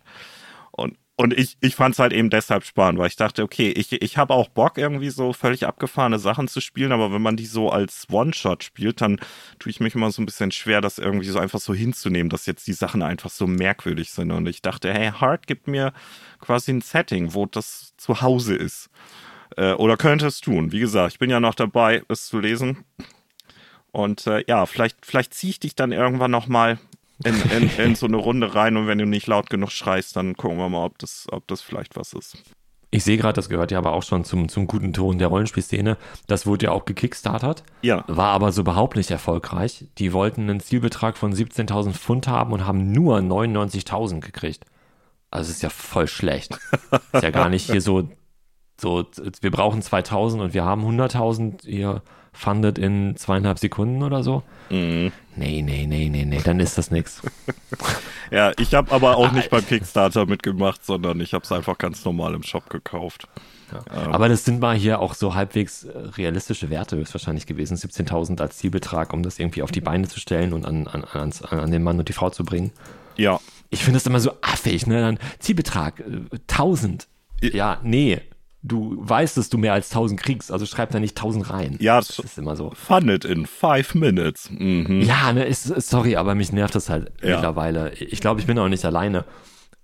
Und 0.79 0.97
und 1.21 1.37
ich, 1.37 1.57
ich 1.61 1.75
fand 1.75 1.97
es 1.97 1.99
halt 1.99 2.13
eben 2.13 2.31
deshalb 2.31 2.65
spannend, 2.65 3.01
weil 3.01 3.09
ich 3.09 3.17
dachte, 3.17 3.43
okay, 3.43 3.71
ich, 3.73 3.91
ich 3.91 4.17
habe 4.17 4.35
auch 4.35 4.49
Bock, 4.49 4.79
irgendwie 4.79 5.11
so 5.11 5.33
völlig 5.33 5.67
abgefahrene 5.67 6.21
Sachen 6.21 6.47
zu 6.47 6.61
spielen, 6.61 6.93
aber 6.93 7.13
wenn 7.13 7.21
man 7.21 7.37
die 7.37 7.47
so 7.47 7.71
als 7.71 8.07
One-Shot 8.09 8.63
spielt, 8.63 9.01
dann 9.01 9.19
tue 9.59 9.71
ich 9.71 9.81
mich 9.81 9.97
immer 9.97 10.13
so 10.13 10.23
ein 10.23 10.27
bisschen 10.27 10.53
schwer, 10.53 10.81
das 10.81 10.99
irgendwie 10.99 11.27
so 11.27 11.41
einfach 11.41 11.59
so 11.59 11.75
hinzunehmen, 11.75 12.31
dass 12.31 12.47
jetzt 12.47 12.69
die 12.69 12.73
Sachen 12.73 13.03
einfach 13.03 13.31
so 13.31 13.49
merkwürdig 13.49 14.13
sind. 14.13 14.31
Und 14.31 14.47
ich 14.47 14.63
dachte, 14.63 14.95
hey, 14.95 15.11
Hard 15.11 15.49
gibt 15.49 15.67
mir 15.67 15.93
quasi 16.39 16.71
ein 16.71 16.83
Setting, 16.83 17.35
wo 17.35 17.47
das 17.47 17.95
zu 17.97 18.23
Hause 18.23 18.55
ist. 18.55 18.89
Äh, 19.57 19.73
oder 19.73 19.97
könnte 19.97 20.29
es 20.29 20.41
tun. 20.41 20.71
Wie 20.71 20.79
gesagt, 20.79 21.15
ich 21.15 21.19
bin 21.19 21.31
ja 21.31 21.41
noch 21.41 21.57
dabei, 21.57 22.05
es 22.09 22.27
zu 22.27 22.39
lesen. 22.39 22.85
Und 23.91 24.29
äh, 24.29 24.45
ja, 24.47 24.67
vielleicht, 24.67 25.05
vielleicht 25.05 25.35
ziehe 25.35 25.51
ich 25.51 25.59
dich 25.59 25.75
dann 25.75 25.91
irgendwann 25.91 26.31
nochmal 26.31 26.79
in, 27.25 27.35
in, 27.51 27.71
in 27.79 27.95
so 27.95 28.07
eine 28.07 28.17
Runde 28.17 28.55
rein 28.55 28.77
und 28.77 28.87
wenn 28.87 28.99
du 28.99 29.07
nicht 29.07 29.27
laut 29.27 29.51
genug 29.51 29.71
schreist, 29.71 30.17
dann 30.17 30.37
gucken 30.37 30.59
wir 30.59 30.69
mal, 30.69 30.85
ob 30.85 30.99
das, 30.99 31.27
ob 31.31 31.47
das 31.49 31.61
vielleicht 31.61 31.97
was 31.97 32.13
ist. 32.13 32.39
Ich 32.91 33.05
sehe 33.05 33.19
gerade, 33.19 33.35
das 33.35 33.51
gehört 33.51 33.71
ja 33.71 33.77
aber 33.77 33.93
auch 33.93 34.03
schon 34.03 34.25
zum, 34.25 34.49
zum 34.49 34.67
guten 34.67 34.95
Ton 34.95 35.19
der 35.19 35.29
Rollenspielszene. 35.29 35.99
Das 36.27 36.47
wurde 36.47 36.67
ja 36.67 36.73
auch 36.73 36.87
gekickstartert, 36.87 37.63
Ja. 37.83 38.03
war 38.07 38.29
aber 38.29 38.51
so 38.51 38.63
überhaupt 38.63 38.97
nicht 38.97 39.11
erfolgreich. 39.11 39.85
Die 39.99 40.15
wollten 40.15 40.49
einen 40.49 40.61
Zielbetrag 40.61 41.19
von 41.19 41.35
17.000 41.35 41.93
Pfund 41.93 42.29
haben 42.29 42.53
und 42.53 42.67
haben 42.67 42.91
nur 42.91 43.19
99.000 43.19 44.21
gekriegt. 44.21 44.65
Also 45.31 45.51
ist 45.51 45.63
ja 45.63 45.69
voll 45.69 46.09
schlecht. 46.09 46.59
Ist 47.13 47.23
ja 47.23 47.31
gar 47.31 47.51
nicht 47.51 47.71
hier 47.71 47.83
so, 47.83 48.09
so, 48.81 49.05
wir 49.43 49.51
brauchen 49.51 49.83
2.000 49.83 50.41
und 50.41 50.55
wir 50.55 50.65
haben 50.65 50.83
100.000 50.87 51.67
hier 51.67 52.03
funded 52.33 52.79
in 52.79 53.17
zweieinhalb 53.17 53.59
Sekunden 53.59 54.03
oder 54.03 54.23
so. 54.23 54.43
Mhm. 54.71 55.13
Nee, 55.37 55.63
nee, 55.63 55.87
nee, 55.87 56.09
nee, 56.09 56.25
nee, 56.25 56.41
dann 56.45 56.61
ist 56.61 56.79
das 56.79 56.91
nix. 56.91 57.23
Ja, 58.31 58.53
ich 58.59 58.75
habe 58.75 58.93
aber 58.93 59.17
auch 59.17 59.33
nicht 59.33 59.49
beim 59.49 59.67
Kickstarter 59.67 60.27
mitgemacht, 60.27 60.85
sondern 60.85 61.19
ich 61.21 61.33
habe 61.33 61.45
es 61.45 61.51
einfach 61.53 61.79
ganz 61.79 62.05
normal 62.05 62.35
im 62.35 62.43
Shop 62.43 62.69
gekauft. 62.69 63.27
Aber 63.95 64.29
das 64.29 64.45
sind 64.45 64.61
mal 64.61 64.77
hier 64.77 65.01
auch 65.01 65.15
so 65.15 65.35
halbwegs 65.35 65.85
äh, 65.85 65.97
realistische 65.97 66.69
Werte 66.69 66.97
höchstwahrscheinlich 66.99 67.47
gewesen. 67.47 67.77
17.000 67.79 68.39
als 68.43 68.59
Zielbetrag, 68.59 69.15
um 69.15 69.23
das 69.23 69.39
irgendwie 69.39 69.63
auf 69.63 69.71
die 69.71 69.81
Beine 69.81 70.09
zu 70.09 70.21
stellen 70.21 70.53
und 70.53 70.67
an, 70.67 70.87
an, 70.89 71.05
ans- 71.05 71.43
an 71.43 71.71
den 71.71 71.83
Mann 71.83 71.99
und 71.99 72.09
die 72.09 72.13
Frau 72.13 72.29
zu 72.29 72.45
bringen. 72.45 72.71
Ja, 73.17 73.41
Ich 73.71 73.83
finde 73.83 73.99
das 73.99 74.07
immer 74.07 74.21
so 74.21 74.33
affig, 74.43 74.87
ne? 74.87 75.01
Dann 75.01 75.19
Zielbetrag, 75.39 76.01
äh, 76.01 76.05
1000. 76.51 77.09
Ja, 77.41 77.79
nee. 77.83 78.21
Du 78.63 78.97
weißt, 78.99 79.37
dass 79.37 79.49
du 79.51 79.57
mehr 79.59 79.73
als 79.73 79.91
1000 79.91 80.21
kriegst, 80.21 80.51
also 80.51 80.67
schreib 80.67 80.91
da 80.91 80.99
nicht 80.99 81.17
1000 81.17 81.51
rein. 81.51 81.77
Ja, 81.81 81.99
das 81.99 82.19
ist 82.19 82.39
immer 82.39 82.57
so. 82.57 82.73
fun 82.75 83.09
it 83.09 83.25
in 83.25 83.47
five 83.47 83.95
minutes. 83.95 84.51
Mhm. 84.51 85.01
Ja, 85.03 85.33
ne, 85.33 85.45
ist, 85.45 85.65
sorry, 85.89 86.17
aber 86.17 86.35
mich 86.35 86.53
nervt 86.53 86.75
das 86.75 86.89
halt 86.91 87.13
Ja. 87.23 87.37
mittlerweile. 87.37 87.93
Ich 87.95 88.21
glaube, 88.21 88.41
ich 88.41 88.47
bin 88.47 88.59
auch 88.59 88.69
nicht 88.69 88.85
alleine. 88.85 89.25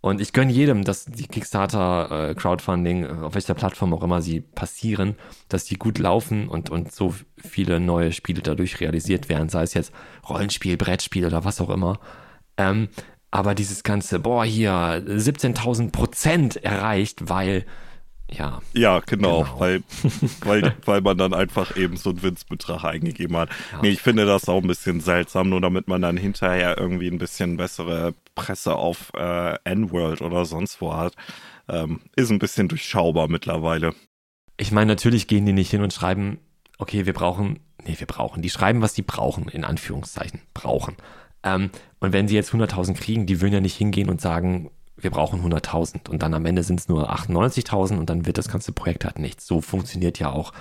Und 0.00 0.20
ich 0.20 0.34
gönne 0.34 0.52
jedem, 0.52 0.84
dass 0.84 1.06
die 1.06 1.26
Kickstarter, 1.26 2.30
äh, 2.30 2.34
Crowdfunding, 2.34 3.04
äh, 3.04 3.08
auf 3.22 3.34
welcher 3.34 3.54
Plattform 3.54 3.94
auch 3.94 4.02
immer 4.02 4.20
sie 4.20 4.40
passieren, 4.40 5.14
dass 5.48 5.64
die 5.64 5.76
gut 5.76 5.98
laufen 5.98 6.48
und, 6.48 6.68
und 6.68 6.92
so 6.92 7.14
viele 7.38 7.80
neue 7.80 8.12
Spiele 8.12 8.42
dadurch 8.42 8.80
realisiert 8.80 9.28
werden, 9.30 9.48
sei 9.48 9.62
es 9.62 9.72
jetzt 9.72 9.92
Rollenspiel, 10.28 10.76
Brettspiel 10.76 11.24
oder 11.24 11.44
was 11.46 11.60
auch 11.60 11.70
immer. 11.70 12.00
Ähm, 12.58 12.88
aber 13.30 13.54
dieses 13.54 13.82
ganze, 13.82 14.18
boah, 14.18 14.44
hier 14.44 14.70
17.000 15.06 15.90
Prozent 15.90 16.56
erreicht, 16.62 17.30
weil, 17.30 17.64
ja, 18.30 18.60
Ja, 18.72 19.00
genau, 19.00 19.42
Genau. 19.42 19.60
Weil, 19.60 19.82
weil, 20.40 20.74
weil 20.84 21.00
man 21.00 21.18
dann 21.18 21.34
einfach 21.34 21.76
eben 21.76 21.96
so 21.96 22.10
einen 22.10 22.22
Winzbetrag 22.22 22.84
eingegeben 22.84 23.36
hat. 23.36 23.50
Nee, 23.82 23.90
ich 23.90 24.02
finde 24.02 24.26
das 24.26 24.48
auch 24.48 24.62
ein 24.62 24.66
bisschen 24.66 25.00
seltsam, 25.00 25.48
nur 25.50 25.60
damit 25.60 25.88
man 25.88 26.02
dann 26.02 26.16
hinterher 26.16 26.78
irgendwie 26.78 27.08
ein 27.08 27.18
bisschen 27.18 27.56
bessere 27.56 28.14
Presse 28.34 28.74
auf 28.74 29.12
äh, 29.14 29.56
N-World 29.64 30.22
oder 30.22 30.44
sonst 30.44 30.80
wo 30.80 30.94
hat. 30.94 31.14
Ähm, 31.68 32.00
ist 32.16 32.30
ein 32.30 32.38
bisschen 32.38 32.68
durchschaubar 32.68 33.28
mittlerweile. 33.28 33.94
Ich 34.56 34.72
meine, 34.72 34.92
natürlich 34.92 35.26
gehen 35.26 35.46
die 35.46 35.52
nicht 35.52 35.70
hin 35.70 35.82
und 35.82 35.92
schreiben, 35.92 36.38
okay, 36.78 37.06
wir 37.06 37.12
brauchen, 37.12 37.60
nee, 37.84 37.96
wir 37.98 38.06
brauchen, 38.06 38.42
die 38.42 38.50
schreiben, 38.50 38.82
was 38.82 38.94
die 38.94 39.02
brauchen, 39.02 39.48
in 39.48 39.64
Anführungszeichen, 39.64 40.40
brauchen. 40.52 40.96
Ähm, 41.42 41.70
und 42.00 42.12
wenn 42.12 42.28
sie 42.28 42.34
jetzt 42.34 42.52
100.000 42.52 42.94
kriegen, 42.94 43.26
die 43.26 43.40
würden 43.40 43.54
ja 43.54 43.60
nicht 43.60 43.76
hingehen 43.76 44.08
und 44.10 44.20
sagen, 44.20 44.70
wir 45.04 45.10
brauchen 45.10 45.40
100.000 45.44 46.08
und 46.08 46.22
dann 46.22 46.34
am 46.34 46.46
Ende 46.46 46.62
sind 46.62 46.80
es 46.80 46.88
nur 46.88 47.12
98.000 47.12 47.98
und 47.98 48.10
dann 48.10 48.26
wird 48.26 48.38
das 48.38 48.48
ganze 48.48 48.72
Projekt 48.72 49.04
halt 49.04 49.18
nichts. 49.18 49.46
So 49.46 49.60
funktioniert 49.60 50.18
ja 50.18 50.30
auch, 50.30 50.52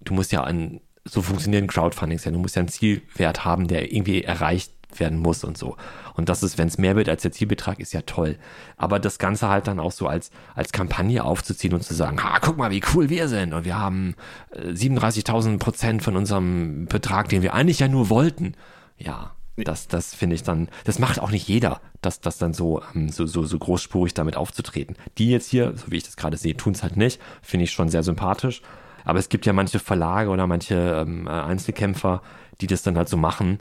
du 0.00 0.14
musst 0.14 0.32
ja 0.32 0.44
an, 0.44 0.80
so 1.04 1.20
funktionieren 1.20 1.66
Crowdfundings 1.66 2.24
ja, 2.24 2.30
du 2.30 2.38
musst 2.38 2.56
ja 2.56 2.60
einen 2.60 2.68
Zielwert 2.68 3.44
haben, 3.44 3.68
der 3.68 3.92
irgendwie 3.92 4.22
erreicht 4.22 4.72
werden 4.98 5.18
muss 5.18 5.44
und 5.44 5.58
so. 5.58 5.76
Und 6.14 6.28
das 6.28 6.42
ist, 6.42 6.56
wenn 6.58 6.68
es 6.68 6.78
mehr 6.78 6.96
wird 6.96 7.08
als 7.08 7.22
der 7.22 7.32
Zielbetrag, 7.32 7.80
ist 7.80 7.92
ja 7.92 8.02
toll. 8.02 8.38
Aber 8.76 8.98
das 8.98 9.18
Ganze 9.18 9.48
halt 9.48 9.66
dann 9.66 9.80
auch 9.80 9.92
so 9.92 10.06
als, 10.06 10.30
als 10.54 10.72
Kampagne 10.72 11.24
aufzuziehen 11.24 11.74
und 11.74 11.82
zu 11.82 11.92
sagen, 11.92 12.22
ha, 12.22 12.38
guck 12.40 12.56
mal, 12.56 12.70
wie 12.70 12.82
cool 12.94 13.10
wir 13.10 13.28
sind 13.28 13.52
und 13.52 13.64
wir 13.64 13.78
haben 13.78 14.14
äh, 14.52 14.70
37.000 14.70 15.58
Prozent 15.58 16.02
von 16.02 16.16
unserem 16.16 16.86
Betrag, 16.86 17.28
den 17.28 17.42
wir 17.42 17.52
eigentlich 17.52 17.80
ja 17.80 17.88
nur 17.88 18.08
wollten. 18.08 18.54
Ja, 18.96 19.34
das, 19.64 19.88
das 19.88 20.14
finde 20.14 20.34
ich 20.36 20.42
dann, 20.42 20.68
das 20.84 20.98
macht 20.98 21.20
auch 21.20 21.30
nicht 21.30 21.48
jeder, 21.48 21.80
das, 22.02 22.20
das 22.20 22.38
dann 22.38 22.52
so, 22.52 22.82
ähm, 22.94 23.08
so, 23.08 23.26
so, 23.26 23.44
so 23.44 23.58
großspurig 23.58 24.14
damit 24.14 24.36
aufzutreten. 24.36 24.96
Die 25.18 25.30
jetzt 25.30 25.48
hier, 25.48 25.76
so 25.76 25.90
wie 25.90 25.96
ich 25.96 26.04
das 26.04 26.16
gerade 26.16 26.36
sehe, 26.36 26.56
tun 26.56 26.74
es 26.74 26.82
halt 26.82 26.96
nicht, 26.96 27.20
finde 27.42 27.64
ich 27.64 27.72
schon 27.72 27.88
sehr 27.88 28.02
sympathisch. 28.02 28.62
Aber 29.04 29.18
es 29.18 29.28
gibt 29.28 29.46
ja 29.46 29.52
manche 29.52 29.78
Verlage 29.78 30.30
oder 30.30 30.46
manche 30.46 30.74
ähm, 30.74 31.26
äh, 31.26 31.30
Einzelkämpfer, 31.30 32.22
die 32.60 32.66
das 32.66 32.82
dann 32.82 32.96
halt 32.96 33.08
so 33.08 33.16
machen. 33.16 33.60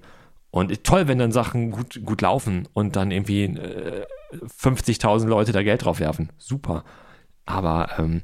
Und 0.49 0.83
toll, 0.83 1.07
wenn 1.07 1.19
dann 1.19 1.31
Sachen 1.31 1.71
gut, 1.71 2.01
gut 2.03 2.21
laufen 2.21 2.67
und 2.73 2.95
dann 2.95 3.11
irgendwie 3.11 3.43
äh, 3.43 4.05
50.000 4.33 5.27
Leute 5.27 5.51
da 5.51 5.63
Geld 5.63 5.83
drauf 5.83 5.99
werfen. 5.99 6.29
Super. 6.37 6.83
Aber 7.45 7.89
ähm, 7.99 8.21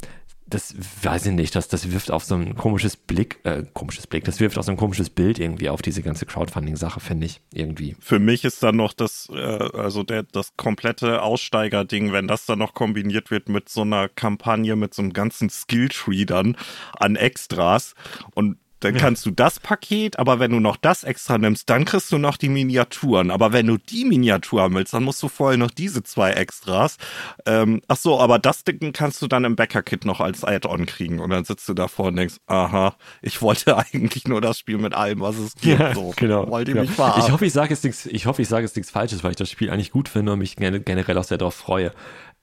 das 0.52 0.76
weiß 1.04 1.28
ich 1.28 1.32
nicht, 1.32 1.56
das, 1.56 1.68
das 1.68 1.92
wirft 1.92 2.12
auf 2.12 2.24
so 2.24 2.36
ein 2.36 2.56
komisches 2.56 2.96
Blick, 2.96 3.40
äh, 3.44 3.64
komisches 3.74 4.06
Blick, 4.06 4.26
das 4.26 4.40
wirft 4.40 4.58
auf 4.58 4.66
so 4.66 4.72
ein 4.72 4.78
komisches 4.78 5.10
Bild 5.10 5.40
irgendwie 5.40 5.70
auf 5.70 5.82
diese 5.82 6.04
ganze 6.04 6.26
Crowdfunding-Sache, 6.26 7.00
finde 7.00 7.26
ich, 7.26 7.42
irgendwie. 7.54 7.96
Für 8.00 8.20
mich 8.20 8.44
ist 8.44 8.62
dann 8.62 8.76
noch 8.76 8.94
das, 8.94 9.30
äh, 9.34 9.38
also 9.38 10.04
der, 10.04 10.24
das 10.24 10.56
komplette 10.58 11.22
Aussteiger-Ding, 11.22 12.12
wenn 12.12 12.28
das 12.28 12.46
dann 12.46 12.60
noch 12.60 12.74
kombiniert 12.74 13.32
wird 13.32 13.50
mit 13.50 13.70
so 13.70 13.82
einer 13.82 14.10
Kampagne, 14.10 14.76
mit 14.76 14.94
so 14.94 15.02
einem 15.02 15.14
ganzen 15.14 15.50
Skilltree 15.50 16.26
dann 16.26 16.58
an 17.00 17.16
Extras 17.16 17.96
und 18.36 18.58
dann 18.82 18.96
kannst 18.98 19.26
du 19.26 19.32
das 19.32 19.60
Paket, 19.60 20.20
aber 20.20 20.40
wenn 20.40 20.52
du 20.52 20.60
noch 20.60 20.76
das 20.76 21.04
extra 21.04 21.38
nimmst, 21.38 21.70
dann 21.70 21.86
kriegst 21.86 22.12
du 22.12 22.18
noch 22.18 22.36
die 22.38 22.50
Miniaturen. 22.50 23.32
Aber 23.32 23.54
wenn 23.54 23.68
du 23.68 23.78
die 23.78 24.06
Miniatur 24.06 24.74
willst, 24.74 24.94
dann 24.94 25.04
musst 25.04 25.22
du 25.24 25.28
vorher 25.30 25.58
noch 25.58 25.72
diese 25.72 26.04
zwei 26.04 26.32
Extras. 26.32 26.98
Ähm, 27.46 27.82
ach 27.88 27.96
so, 27.98 28.20
aber 28.20 28.40
das 28.40 28.64
Ding 28.64 28.92
kannst 28.92 29.22
du 29.22 29.28
dann 29.28 29.46
im 29.46 29.56
Bäcker-Kit 29.56 30.04
noch 30.06 30.20
als 30.20 30.44
Add-on 30.44 30.86
kriegen. 30.86 31.20
Und 31.20 31.30
dann 31.30 31.46
sitzt 31.46 31.70
du 31.70 31.74
davor 31.74 32.08
und 32.08 32.16
denkst, 32.18 32.36
aha, 32.48 32.96
ich 33.22 33.42
wollte 33.42 33.78
eigentlich 33.94 34.28
nur 34.28 34.42
das 34.42 34.60
Spiel 34.60 34.78
mit 34.78 34.94
allem, 34.94 35.22
was 35.22 35.38
es 35.38 35.56
gibt. 35.56 35.96
so. 35.96 36.14
Wollt 36.50 36.68
ihr 36.68 36.74
genau. 36.74 36.82
mich 36.82 36.92
verarschen? 36.92 37.24
Ich 37.26 37.32
hoffe, 37.32 37.46
ich 37.46 37.54
sage 37.54 37.70
jetzt 37.70 37.84
nichts, 37.84 38.06
ich 38.08 38.26
hoffe, 38.26 38.42
ich 38.42 38.48
sage 38.48 38.66
jetzt 38.66 38.76
nichts 38.76 38.92
Falsches, 38.92 39.24
weil 39.24 39.32
ich 39.32 39.38
das 39.38 39.50
Spiel 39.50 39.70
eigentlich 39.70 39.92
gut 39.92 40.10
finde 40.10 40.34
und 40.34 40.40
mich 40.40 40.56
gen- 40.56 40.84
generell 40.84 41.18
auch 41.18 41.24
sehr 41.24 41.38
darauf 41.38 41.56
freue. 41.56 41.92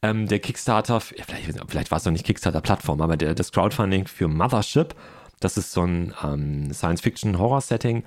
Ähm, 0.01 0.29
der 0.29 0.39
Kickstarter, 0.39 1.03
ja, 1.17 1.25
vielleicht, 1.27 1.59
vielleicht 1.69 1.91
war 1.91 1.99
es 1.99 2.05
noch 2.05 2.13
nicht 2.13 2.25
Kickstarter-Plattform, 2.25 3.01
aber 3.01 3.17
der, 3.17 3.35
das 3.35 3.51
Crowdfunding 3.51 4.07
für 4.07 4.29
Mothership, 4.29 4.95
das 5.41 5.57
ist 5.57 5.73
so 5.73 5.83
ein 5.83 6.15
ähm, 6.23 6.73
Science-Fiction-Horror-Setting, 6.73 8.05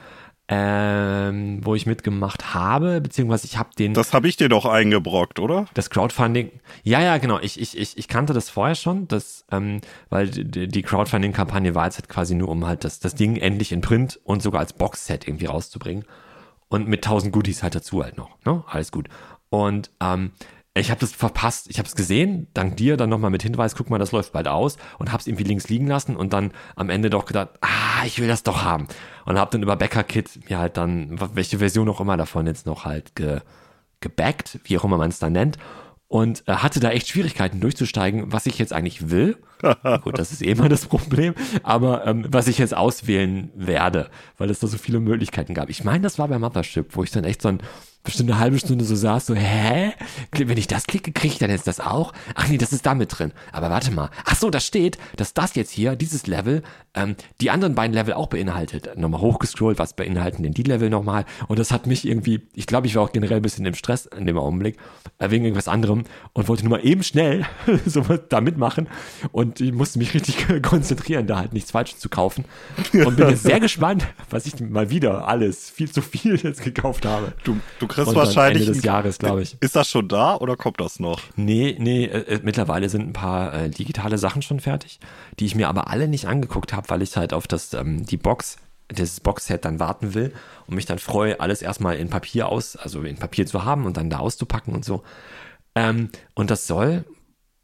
ähm, 0.53 1.61
wo 1.63 1.75
ich 1.75 1.85
mitgemacht 1.85 2.53
habe, 2.53 2.99
beziehungsweise 2.99 3.45
ich 3.45 3.57
habe 3.57 3.69
den 3.77 3.93
Das 3.93 4.13
habe 4.13 4.27
ich 4.27 4.35
dir 4.35 4.49
doch 4.49 4.65
eingebrockt, 4.65 5.39
oder? 5.39 5.65
das 5.73 5.89
Crowdfunding, 5.89 6.51
ja, 6.83 7.01
ja, 7.01 7.17
genau. 7.19 7.39
Ich, 7.39 7.59
ich, 7.59 7.77
ich, 7.77 7.97
ich 7.97 8.07
kannte 8.09 8.33
das 8.33 8.49
vorher 8.49 8.75
schon, 8.75 9.07
das, 9.07 9.45
ähm, 9.49 9.79
weil 10.09 10.29
die, 10.29 10.81
Crowdfunding-Kampagne 10.81 11.73
war 11.73 11.85
jetzt 11.85 11.99
halt 11.99 12.09
quasi 12.09 12.35
nur, 12.35 12.49
um 12.49 12.67
halt 12.67 12.83
das, 12.83 12.99
das 12.99 13.15
Ding 13.15 13.37
endlich 13.37 13.71
in 13.71 13.79
Print 13.79 14.19
und 14.25 14.41
sogar 14.41 14.59
als 14.59 14.73
Boxset 14.73 15.25
irgendwie 15.25 15.45
rauszubringen. 15.45 16.03
Und 16.67 16.87
mit 16.87 17.05
1000 17.05 17.33
Goodies 17.33 17.63
halt 17.63 17.75
dazu 17.75 18.03
halt 18.03 18.17
noch. 18.17 18.29
Ne? 18.45 18.63
Alles 18.67 18.91
gut. 18.91 19.07
Und 19.49 19.91
ähm, 20.01 20.31
ich 20.73 20.89
habe 20.89 21.01
das 21.01 21.11
verpasst, 21.11 21.67
ich 21.69 21.79
habe 21.79 21.87
es 21.87 21.95
gesehen, 21.95 22.47
dank 22.53 22.77
dir 22.77 22.95
dann 22.95 23.09
nochmal 23.09 23.29
mit 23.29 23.43
Hinweis, 23.43 23.75
guck 23.75 23.89
mal, 23.89 23.97
das 23.97 24.13
läuft 24.13 24.31
bald 24.31 24.47
aus 24.47 24.77
und 24.99 25.11
habe 25.11 25.19
es 25.19 25.27
irgendwie 25.27 25.43
links 25.43 25.67
liegen 25.67 25.87
lassen 25.87 26.15
und 26.15 26.31
dann 26.31 26.51
am 26.77 26.89
Ende 26.89 27.09
doch 27.09 27.25
gedacht, 27.25 27.49
ah, 27.59 28.05
ich 28.05 28.19
will 28.19 28.29
das 28.29 28.43
doch 28.43 28.63
haben. 28.63 28.87
Und 29.25 29.37
habe 29.37 29.51
dann 29.51 29.63
über 29.63 29.75
Bäcker 29.75 30.03
Kit 30.03 30.49
mir 30.49 30.59
halt 30.59 30.77
dann, 30.77 31.19
welche 31.33 31.57
Version 31.57 31.89
auch 31.89 31.99
immer 31.99 32.15
davon 32.15 32.47
jetzt 32.47 32.65
noch 32.65 32.85
halt 32.85 33.15
ge, 33.15 33.41
gebackt, 33.99 34.59
wie 34.63 34.77
auch 34.77 34.85
immer 34.85 34.97
man 34.97 35.09
es 35.09 35.19
dann 35.19 35.33
nennt. 35.33 35.57
Und 36.07 36.43
äh, 36.47 36.55
hatte 36.55 36.79
da 36.81 36.91
echt 36.91 37.07
Schwierigkeiten 37.07 37.61
durchzusteigen, 37.61 38.33
was 38.33 38.45
ich 38.45 38.57
jetzt 38.57 38.73
eigentlich 38.73 39.09
will. 39.09 39.37
Gut, 40.03 40.19
das 40.19 40.31
ist 40.33 40.41
eh 40.41 40.51
immer 40.51 40.67
das 40.67 40.85
Problem. 40.85 41.35
Aber 41.63 42.05
ähm, 42.05 42.25
was 42.29 42.47
ich 42.47 42.57
jetzt 42.57 42.75
auswählen 42.75 43.49
werde, 43.55 44.09
weil 44.37 44.49
es 44.49 44.59
da 44.59 44.67
so 44.67 44.77
viele 44.77 44.99
Möglichkeiten 44.99 45.53
gab. 45.53 45.69
Ich 45.69 45.85
meine, 45.85 46.01
das 46.01 46.19
war 46.19 46.27
bei 46.27 46.37
Mothership, 46.37 46.97
wo 46.97 47.03
ich 47.03 47.11
dann 47.11 47.23
echt 47.23 47.41
so 47.41 47.47
ein 47.47 47.61
bestimmt 48.03 48.31
eine 48.31 48.39
halbe 48.39 48.57
Stunde 48.59 48.83
so 48.83 48.95
saß, 48.95 49.27
so, 49.27 49.35
hä? 49.35 49.93
Wenn 50.31 50.57
ich 50.57 50.67
das 50.67 50.85
klicke, 50.85 51.11
kriege 51.11 51.33
ich 51.33 51.39
dann 51.39 51.49
jetzt 51.49 51.67
das 51.67 51.79
auch? 51.79 52.13
Ach 52.35 52.47
nee, 52.47 52.57
das 52.57 52.73
ist 52.73 52.85
da 52.85 52.95
mit 52.95 53.17
drin. 53.17 53.31
Aber 53.51 53.69
warte 53.69 53.91
mal. 53.91 54.09
Ach 54.25 54.35
so, 54.35 54.49
da 54.49 54.59
steht, 54.59 54.97
dass 55.17 55.33
das 55.33 55.55
jetzt 55.55 55.71
hier, 55.71 55.95
dieses 55.95 56.27
Level, 56.27 56.63
ähm, 56.93 57.15
die 57.39 57.51
anderen 57.51 57.75
beiden 57.75 57.93
Level 57.93 58.13
auch 58.13 58.27
beinhaltet. 58.27 58.97
Nochmal 58.97 59.21
hochgescrollt, 59.21 59.79
was 59.79 59.93
beinhalten 59.93 60.43
denn 60.43 60.53
die 60.53 60.63
Level 60.63 60.89
nochmal? 60.89 61.25
Und 61.47 61.59
das 61.59 61.71
hat 61.71 61.87
mich 61.87 62.07
irgendwie, 62.07 62.41
ich 62.53 62.65
glaube, 62.65 62.87
ich 62.87 62.95
war 62.95 63.03
auch 63.03 63.11
generell 63.11 63.37
ein 63.37 63.41
bisschen 63.43 63.65
im 63.65 63.75
Stress 63.75 64.07
in 64.07 64.25
dem 64.25 64.37
Augenblick, 64.37 64.77
äh, 65.19 65.29
wegen 65.29 65.45
irgendwas 65.45 65.67
anderem 65.67 66.03
und 66.33 66.47
wollte 66.47 66.63
nur 66.63 66.77
mal 66.77 66.85
eben 66.85 67.03
schnell 67.03 67.45
sowas 67.85 68.21
da 68.29 68.41
mitmachen. 68.41 68.89
Und 69.31 69.61
ich 69.61 69.71
musste 69.71 69.99
mich 69.99 70.13
richtig 70.13 70.37
konzentrieren, 70.61 71.27
da 71.27 71.37
halt 71.37 71.53
nichts 71.53 71.71
Falsches 71.71 71.99
zu 71.99 72.09
kaufen. 72.09 72.45
Und 72.93 73.15
bin 73.15 73.29
jetzt 73.29 73.43
sehr 73.51 73.59
gespannt, 73.59 74.07
was 74.29 74.45
ich 74.45 74.59
mal 74.59 74.89
wieder 74.89 75.27
alles 75.27 75.69
viel 75.69 75.91
zu 75.91 76.01
viel 76.01 76.35
jetzt 76.35 76.63
gekauft 76.63 77.05
habe. 77.05 77.33
Du, 77.43 77.59
du 77.79 77.87
kriegst 77.93 78.15
wahrscheinlich. 78.15 78.67
Ende 78.67 78.73
des 78.73 78.83
Jahres, 78.83 79.19
glaube 79.19 79.41
ich. 79.41 79.57
Ist 79.59 79.75
das 79.75 79.89
schon 79.89 80.07
da 80.07 80.35
oder 80.37 80.55
kommt 80.55 80.79
das 80.79 80.99
noch? 80.99 81.21
Nee, 81.35 81.75
nee, 81.79 82.05
äh, 82.05 82.35
äh, 82.35 82.39
mittlerweile 82.43 82.89
sind 82.89 83.07
ein 83.07 83.13
paar 83.13 83.53
äh, 83.53 83.69
digitale 83.69 84.17
Sachen 84.17 84.41
schon 84.41 84.59
fertig, 84.59 84.99
die 85.39 85.45
ich 85.45 85.55
mir 85.55 85.69
aber 85.69 85.89
alle 85.89 86.07
nicht 86.07 86.27
angeguckt 86.27 86.73
habe, 86.73 86.89
weil 86.89 87.01
ich 87.01 87.15
halt 87.17 87.33
auf 87.33 87.47
das, 87.47 87.73
ähm, 87.73 88.05
die 88.05 88.17
Box 88.17 88.57
das 88.93 89.19
Boxset 89.19 89.63
dann 89.63 89.79
warten 89.79 90.13
will 90.13 90.33
und 90.67 90.75
mich 90.75 90.85
dann 90.85 90.99
freue, 90.99 91.39
alles 91.39 91.61
erstmal 91.61 91.95
in 91.95 92.09
Papier 92.09 92.49
aus, 92.49 92.75
also 92.75 93.01
in 93.03 93.17
Papier 93.17 93.45
zu 93.45 93.63
haben 93.63 93.85
und 93.85 93.97
dann 93.97 94.09
da 94.09 94.19
auszupacken 94.19 94.73
und 94.73 94.83
so. 94.83 95.03
Ähm, 95.75 96.09
und 96.33 96.51
das 96.51 96.67
soll, 96.67 97.05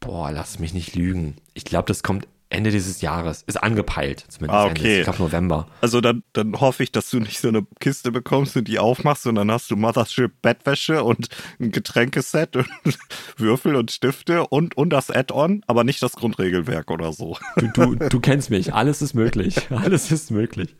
boah, 0.00 0.30
lass 0.32 0.58
mich 0.58 0.72
nicht 0.72 0.96
lügen. 0.96 1.36
Ich 1.54 1.64
glaube, 1.64 1.86
das 1.86 2.02
kommt 2.02 2.26
Ende 2.50 2.70
dieses 2.70 3.02
Jahres. 3.02 3.42
Ist 3.46 3.62
angepeilt, 3.62 4.24
zumindest. 4.28 4.58
Ah, 4.58 4.64
okay. 4.64 4.78
Ende. 4.78 4.98
Ich 4.98 5.04
glaube 5.04 5.22
November. 5.22 5.68
Also 5.82 6.00
dann, 6.00 6.22
dann 6.32 6.58
hoffe 6.58 6.82
ich, 6.82 6.90
dass 6.90 7.10
du 7.10 7.20
nicht 7.20 7.40
so 7.40 7.48
eine 7.48 7.66
Kiste 7.78 8.10
bekommst 8.10 8.56
und 8.56 8.66
die 8.68 8.78
aufmachst 8.78 9.26
und 9.26 9.34
dann 9.34 9.50
hast 9.50 9.70
du 9.70 9.76
Mothership 9.76 10.32
Bettwäsche 10.40 11.04
und 11.04 11.28
ein 11.60 11.72
Getränkeset 11.72 12.56
und 12.56 12.68
Würfel 13.36 13.76
und 13.76 13.90
Stifte 13.90 14.46
und, 14.46 14.76
und 14.78 14.90
das 14.90 15.10
Add-on, 15.10 15.62
aber 15.66 15.84
nicht 15.84 16.02
das 16.02 16.12
Grundregelwerk 16.12 16.90
oder 16.90 17.12
so. 17.12 17.36
Du, 17.56 17.68
du, 17.68 17.96
du 17.96 18.20
kennst 18.20 18.48
mich. 18.48 18.72
Alles 18.72 19.02
ist 19.02 19.14
möglich. 19.14 19.56
Alles 19.70 20.10
ist 20.10 20.30
möglich. 20.30 20.74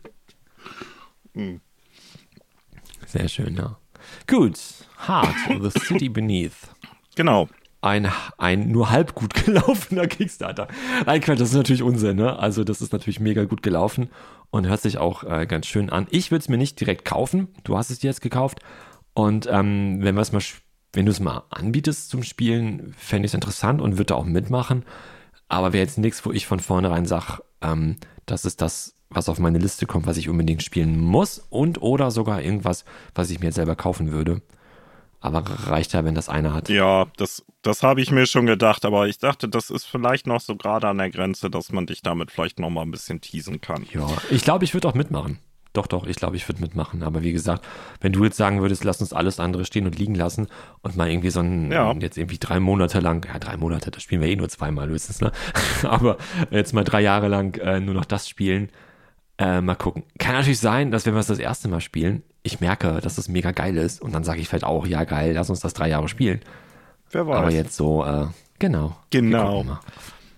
Hm. 1.35 1.61
Sehr 3.05 3.27
schön, 3.27 3.55
ja. 3.55 3.77
Gut. 4.25 4.59
Heart, 5.07 5.35
The 5.61 5.79
City 5.79 6.09
Beneath. 6.09 6.53
Genau. 7.15 7.47
Ein, 7.81 8.11
ein 8.37 8.71
nur 8.71 8.89
halb 8.89 9.15
gut 9.15 9.33
gelaufener 9.45 10.07
Kickstarter. 10.07 10.67
Nein, 11.05 11.21
Quatsch, 11.21 11.39
das 11.39 11.49
ist 11.49 11.55
natürlich 11.55 11.83
Unsinn, 11.83 12.17
ne? 12.17 12.37
Also, 12.37 12.63
das 12.63 12.81
ist 12.81 12.91
natürlich 12.91 13.19
mega 13.19 13.45
gut 13.45 13.63
gelaufen 13.63 14.09
und 14.51 14.67
hört 14.67 14.81
sich 14.81 14.97
auch 14.97 15.23
äh, 15.23 15.45
ganz 15.45 15.67
schön 15.67 15.89
an. 15.89 16.07
Ich 16.09 16.31
würde 16.31 16.41
es 16.41 16.49
mir 16.49 16.57
nicht 16.57 16.79
direkt 16.79 17.05
kaufen. 17.05 17.47
Du 17.63 17.77
hast 17.77 17.89
es 17.89 17.99
dir 17.99 18.07
jetzt 18.07 18.21
gekauft. 18.21 18.59
Und 19.13 19.47
ähm, 19.49 19.99
wenn 20.01 20.15
wenn 20.93 21.05
du 21.05 21.11
es 21.11 21.19
mal 21.19 21.43
anbietest 21.49 22.09
zum 22.09 22.23
Spielen, 22.23 22.93
fände 22.97 23.25
ich 23.25 23.31
es 23.31 23.35
interessant 23.35 23.81
und 23.81 23.93
würde 23.93 24.05
da 24.05 24.15
auch 24.15 24.25
mitmachen. 24.25 24.83
Aber 25.47 25.73
wäre 25.73 25.83
jetzt 25.83 25.97
nichts, 25.97 26.25
wo 26.25 26.31
ich 26.31 26.47
von 26.47 26.59
vornherein 26.59 27.05
sage, 27.05 27.41
ähm, 27.61 27.97
das 28.25 28.45
ist 28.45 28.61
das, 28.61 28.95
was 29.09 29.29
auf 29.29 29.39
meine 29.39 29.57
Liste 29.57 29.85
kommt, 29.85 30.07
was 30.07 30.17
ich 30.17 30.29
unbedingt 30.29 30.63
spielen 30.63 30.99
muss 30.99 31.39
und 31.49 31.81
oder 31.81 32.11
sogar 32.11 32.41
irgendwas, 32.41 32.85
was 33.15 33.29
ich 33.29 33.39
mir 33.39 33.47
jetzt 33.47 33.55
selber 33.55 33.75
kaufen 33.75 34.11
würde. 34.11 34.41
Aber 35.21 35.43
reicht 35.67 35.93
ja, 35.93 36.05
wenn 36.05 36.15
das 36.15 36.29
einer 36.29 36.53
hat. 36.53 36.69
Ja, 36.69 37.05
das, 37.17 37.43
das 37.61 37.83
habe 37.83 38.01
ich 38.01 38.09
mir 38.11 38.25
schon 38.25 38.45
gedacht, 38.45 38.85
aber 38.85 39.07
ich 39.07 39.17
dachte, 39.19 39.49
das 39.49 39.69
ist 39.69 39.83
vielleicht 39.85 40.27
noch 40.27 40.39
so 40.39 40.55
gerade 40.55 40.87
an 40.87 40.97
der 40.97 41.09
Grenze, 41.09 41.49
dass 41.49 41.71
man 41.73 41.85
dich 41.87 42.01
damit 42.01 42.31
vielleicht 42.31 42.59
noch 42.59 42.69
mal 42.69 42.83
ein 42.83 42.91
bisschen 42.91 43.19
teasen 43.19 43.59
kann. 43.59 43.85
Ja, 43.93 44.07
ich 44.31 44.43
glaube, 44.43 44.63
ich 44.63 44.73
würde 44.73 44.87
auch 44.87 44.93
mitmachen. 44.93 45.39
Doch, 45.73 45.85
doch, 45.87 46.07
ich 46.07 46.15
glaube, 46.15 46.35
ich 46.35 46.47
würde 46.47 46.61
mitmachen. 46.61 47.03
Aber 47.03 47.21
wie 47.21 47.31
gesagt, 47.33 47.63
wenn 48.01 48.11
du 48.11 48.23
jetzt 48.23 48.37
sagen 48.37 48.61
würdest, 48.61 48.83
lass 48.85 49.01
uns 49.01 49.13
alles 49.13 49.39
andere 49.39 49.65
stehen 49.65 49.85
und 49.85 49.99
liegen 49.99 50.15
lassen 50.15 50.47
und 50.81 50.95
mal 50.95 51.09
irgendwie 51.09 51.29
so 51.29 51.41
ein, 51.41 51.71
Ja. 51.71 51.93
jetzt 51.99 52.17
irgendwie 52.17 52.39
drei 52.39 52.59
Monate 52.59 52.99
lang, 53.01 53.27
ja, 53.31 53.37
drei 53.39 53.55
Monate, 53.57 53.91
das 53.91 54.01
spielen 54.01 54.21
wir 54.21 54.29
eh 54.29 54.35
nur 54.35 54.49
zweimal 54.49 54.87
höchstens, 54.89 55.21
ne? 55.21 55.31
Aber 55.83 56.17
jetzt 56.49 56.73
mal 56.73 56.83
drei 56.85 57.01
Jahre 57.01 57.27
lang 57.27 57.55
äh, 57.59 57.79
nur 57.81 57.93
noch 57.93 58.05
das 58.05 58.27
spielen, 58.27 58.69
äh, 59.37 59.61
mal 59.61 59.75
gucken. 59.75 60.03
Kann 60.17 60.33
natürlich 60.35 60.59
sein, 60.59 60.91
dass 60.91 61.05
wenn 61.05 61.13
wir 61.13 61.19
es 61.19 61.27
das 61.27 61.39
erste 61.39 61.67
Mal 61.67 61.81
spielen, 61.81 62.23
ich 62.53 62.59
merke, 62.59 62.99
dass 63.01 63.15
das 63.15 63.27
mega 63.27 63.51
geil 63.51 63.77
ist 63.77 64.01
und 64.01 64.13
dann 64.13 64.23
sage 64.23 64.41
ich 64.41 64.49
vielleicht 64.49 64.65
auch, 64.65 64.85
ja 64.85 65.03
geil, 65.03 65.33
lass 65.33 65.49
uns 65.49 65.59
das 65.59 65.73
drei 65.73 65.89
Jahre 65.89 66.07
spielen. 66.07 66.41
Wer 67.11 67.27
weiß. 67.27 67.37
Aber 67.37 67.51
jetzt 67.51 67.75
so, 67.75 68.03
äh, 68.03 68.27
genau. 68.59 68.95
Genau. 69.09 69.79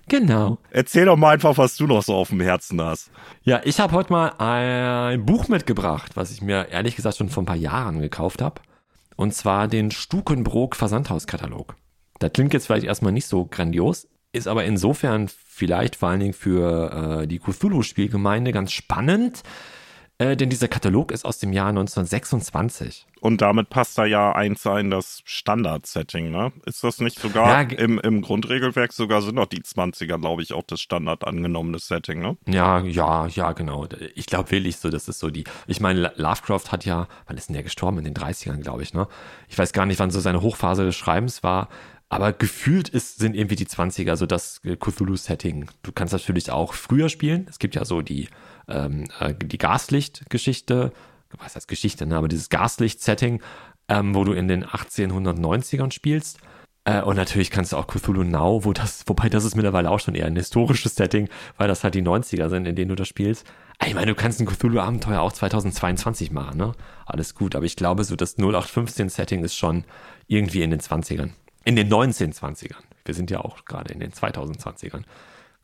Genau. 0.08 0.58
Erzähl 0.72 1.06
doch 1.06 1.15
mal 1.15 1.32
einfach, 1.32 1.58
was 1.58 1.77
du 1.77 1.88
noch 1.88 2.03
so 2.03 2.15
auf 2.15 2.30
dem 2.30 2.41
Herzen 2.41 2.82
hast. 2.82 3.12
Ja, 3.44 3.62
ich 3.63 3.80
habe 3.80 3.94
heute 3.94 4.12
mal 4.12 4.34
ein 4.39 5.25
Buch 5.25 5.48
mitgebracht, 5.48 6.12
was 6.15 6.32
ich 6.32 6.41
mir 6.41 6.68
ehrlich 6.70 6.98
gesagt 6.98 7.18
schon 7.18 7.30
vor 7.30 7.44
ein 7.44 7.46
paar 7.46 7.56
Jahren 7.56 8.01
gekauft 8.01 8.41
habe. 8.41 8.62
Und 9.15 9.34
zwar 9.34 9.68
den 9.68 9.91
Stukenbrook 9.91 10.75
Versandhauskatalog. 10.75 11.75
Das 12.20 12.34
klingt 12.34 12.53
jetzt 12.53 12.65
vielleicht 12.65 12.86
erstmal 12.86 13.13
nicht 13.13 13.25
so 13.25 13.46
grandios, 13.46 14.08
ist 14.34 14.48
aber 14.48 14.65
insofern 14.65 15.30
vielleicht 15.30 15.96
vor 15.96 16.10
allen 16.10 16.20
Dingen 16.20 16.34
für 16.34 17.22
äh, 17.22 17.27
die 17.27 17.39
Cthulhu-Spielgemeinde 17.39 18.51
ganz 18.51 18.72
spannend, 18.72 19.44
äh, 20.22 20.38
denn 20.38 20.51
dieser 20.51 20.68
Katalog 20.68 21.12
ist 21.12 21.25
aus 21.25 21.40
dem 21.40 21.51
Jahr 21.51 21.70
1926. 21.70 23.08
Und 23.22 23.42
damit 23.42 23.70
passt 23.70 23.98
da 23.98 24.06
ja 24.06 24.34
eins 24.34 24.68
ein, 24.68 24.92
das 24.92 25.22
Standard-Setting, 25.25 26.30
ne? 26.30 26.51
Ist 26.66 26.84
das 26.84 27.00
nicht 27.00 27.20
sogar 27.20 27.63
Ja, 27.63 27.78
im, 27.78 28.00
im 28.00 28.22
Grundregelwerk 28.22 28.94
sogar 28.94 29.24
sind 29.24 29.38
doch 29.38 29.48
die 29.48 29.62
20er, 29.62 30.20
glaube 30.20 30.44
ich, 30.44 30.54
auch 30.54 30.63
das 30.63 30.80
Standard 30.80 31.25
angenommene 31.25 31.80
Setting, 31.80 32.20
ne? 32.20 32.38
Ja, 32.46 32.82
ja, 32.82 33.25
ja, 33.28 33.54
genau. 33.54 33.88
Ich 34.13 34.28
glaube 34.28 34.51
wirklich 34.51 34.78
so, 34.78 34.90
das 34.90 35.08
ist 35.08 35.20
so 35.20 35.30
die. 35.32 35.44
Ich 35.65 35.80
meine, 35.80 36.13
Lovecraft 36.15 36.72
hat 36.72 36.86
ja, 36.86 37.08
wann 37.26 37.38
ist 37.38 37.50
denn 37.50 37.56
der 37.56 37.63
gestorben? 37.63 37.98
In 37.98 38.06
den 38.06 38.13
30ern, 38.13 38.62
glaube 38.62 38.84
ich, 38.84 38.93
ne? 38.93 39.08
Ich 39.50 39.58
weiß 39.58 39.74
gar 39.74 39.88
nicht, 39.88 40.00
wann 40.00 40.12
so 40.12 40.19
seine 40.19 40.41
Hochphase 40.41 40.86
des 40.86 40.95
Schreibens 40.95 41.41
war, 41.41 41.67
aber 42.12 42.34
gefühlt 42.34 42.89
ist, 42.89 43.19
sind 43.19 43.38
irgendwie 43.38 43.56
die 43.56 43.65
20er 43.65 44.17
so 44.17 44.26
das 44.26 44.60
Cthulhu-Setting. 44.63 45.69
Du 45.82 45.93
kannst 45.93 46.12
natürlich 46.12 46.52
auch 46.52 46.74
früher 46.74 47.08
spielen. 47.08 47.47
Es 47.50 47.58
gibt 47.58 47.74
ja 47.74 47.86
so 47.86 48.02
die, 48.02 48.28
ähm, 48.67 49.06
äh, 49.21 49.34
die 49.34 49.58
Gaslicht-Geschichte, 49.58 50.91
was 51.38 51.56
heißt 51.56 51.69
Geschichte, 51.69 52.06
ne? 52.06 52.17
aber 52.17 52.28
dieses 52.28 52.50
Gaslicht-Setting, 52.50 53.41
ähm, 53.88 54.13
wo 54.13 54.26
du 54.26 54.34
in 54.34 54.50
den 54.50 54.65
1890ern 54.65 55.91
spielst. 55.93 56.39
Äh, 56.84 57.02
und 57.02 57.15
natürlich 57.15 57.50
kannst 57.50 57.71
du 57.71 57.78
auch 57.78 57.88
Cthulhu 57.88 58.26
Now, 58.26 58.65
wo 58.65 58.74
das, 58.74 59.04
wobei 59.06 59.30
das 59.30 59.45
ist 59.45 59.56
mittlerweile 59.56 59.89
auch 59.89 60.02
schon 60.02 60.15
eher 60.15 60.26
ein 60.26 60.36
historisches 60.36 60.95
Setting, 60.95 61.30
weil 61.58 61.69
das 61.69 61.86
halt 61.86 61.95
die 61.95 62.02
90er 62.02 62.50
sind, 62.50 62.65
in 62.65 62.76
denen 62.76 62.89
du 62.89 62.95
das 62.95 63.08
spielst. 63.08 63.47
Ah, 63.80 63.86
Ich 63.88 63.93
meine, 63.93 64.08
du 64.08 64.15
kannst 64.15 64.41
ein 64.41 64.47
Cthulhu-Abenteuer 64.47 65.21
auch 65.21 65.32
2022 65.32 66.32
machen, 66.32 66.58
ne? 66.58 66.74
Alles 67.06 67.36
gut, 67.36 67.56
aber 67.56 67.63
ich 67.63 67.78
glaube, 67.78 68.04
so 68.04 68.17
das 68.17 68.38
0815-Setting 68.38 69.45
ist 69.45 69.56
schon 69.56 69.86
irgendwie 70.28 70.62
in 70.62 70.71
den 70.71 70.82
20ern. 70.82 71.30
In 71.63 71.76
den 71.76 71.91
1920ern. 71.91 72.84
Wir 73.06 73.13
sind 73.13 73.32
ja 73.32 73.41
auch 73.41 73.65
gerade 73.65 73.93
in 73.93 74.00
den 74.00 74.12
2020ern. 74.12 75.04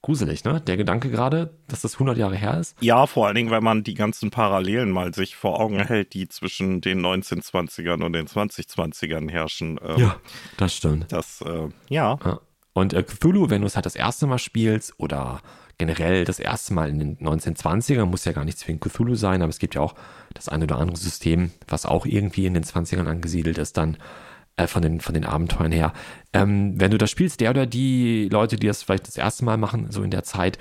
Gruselig, 0.04 0.44
ne? 0.44 0.62
Der 0.62 0.78
Gedanke 0.78 1.10
gerade, 1.10 1.54
dass 1.68 1.82
das 1.82 1.94
100 1.94 2.18
Jahre 2.18 2.36
her 2.36 2.60
ist. 2.60 2.78
Ja, 2.82 3.08
vor 3.08 3.26
allen 3.28 3.36
Dingen, 3.36 3.52
wenn 3.52 3.64
man 3.64 3.84
die 3.84 3.96
ganzen 3.96 4.30
Parallelen 4.30 4.92
mal 4.92 5.14
sich 5.14 5.36
vor 5.36 5.60
Augen 5.60 5.80
hält, 5.80 6.14
die 6.14 6.30
zwischen 6.30 6.82
den 6.82 7.04
1920ern 7.04 8.04
und 8.04 8.14
den 8.14 8.28
2020ern 8.28 9.30
herrschen. 9.30 9.80
Ähm, 9.84 10.12
das 10.58 10.76
stimmt. 10.76 11.12
Das, 11.12 11.42
äh, 11.42 11.70
ja. 11.90 12.20
Ja. 12.24 12.40
Und 12.74 12.94
äh, 12.94 13.02
Cthulhu, 13.02 13.50
wenn 13.50 13.62
du 13.62 13.68
es 13.68 13.76
halt 13.76 13.88
das 13.88 13.96
erste 13.96 14.28
Mal 14.28 14.38
spielst 14.38 14.94
oder 15.00 15.42
generell 15.80 16.26
das 16.26 16.40
erste 16.40 16.74
Mal 16.74 16.90
in 16.90 17.00
den 17.00 17.18
1920ern, 17.18 18.06
muss 18.06 18.26
ja 18.26 18.34
gar 18.34 18.46
nicht 18.46 18.60
zwingend 18.60 18.84
Cthulhu 18.84 19.16
sein, 19.16 19.42
aber 19.42 19.50
es 19.50 19.60
gibt 19.60 19.76
ja 19.76 19.82
auch 19.82 19.96
das 20.34 20.48
eine 20.48 20.66
oder 20.66 20.78
andere 20.78 20.98
System, 20.98 21.52
was 21.68 21.86
auch 21.86 22.06
irgendwie 22.06 22.46
in 22.46 22.54
den 22.54 22.64
20ern 22.64 23.08
angesiedelt 23.08 23.58
ist, 23.58 23.78
dann 23.78 23.98
äh, 24.58 24.68
von, 24.68 24.82
den, 24.82 25.00
von 25.00 25.14
den 25.14 25.26
Abenteuern 25.26 25.72
her. 25.72 25.94
Ähm, 26.34 26.80
wenn 26.80 26.92
du 26.92 26.98
das 26.98 27.12
spielst, 27.12 27.40
der 27.40 27.52
oder 27.52 27.66
die 27.66 28.28
Leute, 28.30 28.58
die 28.58 28.68
das 28.68 28.84
vielleicht 28.84 29.08
das 29.08 29.18
erste 29.18 29.46
Mal 29.46 29.58
machen, 29.58 29.92
so 29.92 30.04
in 30.04 30.12
der 30.12 30.24
Zeit, 30.24 30.58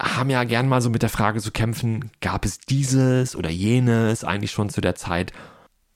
haben 0.00 0.30
ja 0.30 0.44
gern 0.44 0.68
mal 0.68 0.80
so 0.80 0.90
mit 0.90 1.02
der 1.02 1.08
Frage 1.08 1.40
zu 1.40 1.50
kämpfen, 1.50 2.10
gab 2.20 2.44
es 2.44 2.58
dieses 2.58 3.34
oder 3.36 3.50
jenes 3.50 4.24
eigentlich 4.24 4.50
schon 4.50 4.68
zu 4.68 4.80
der 4.80 4.94
Zeit? 4.94 5.32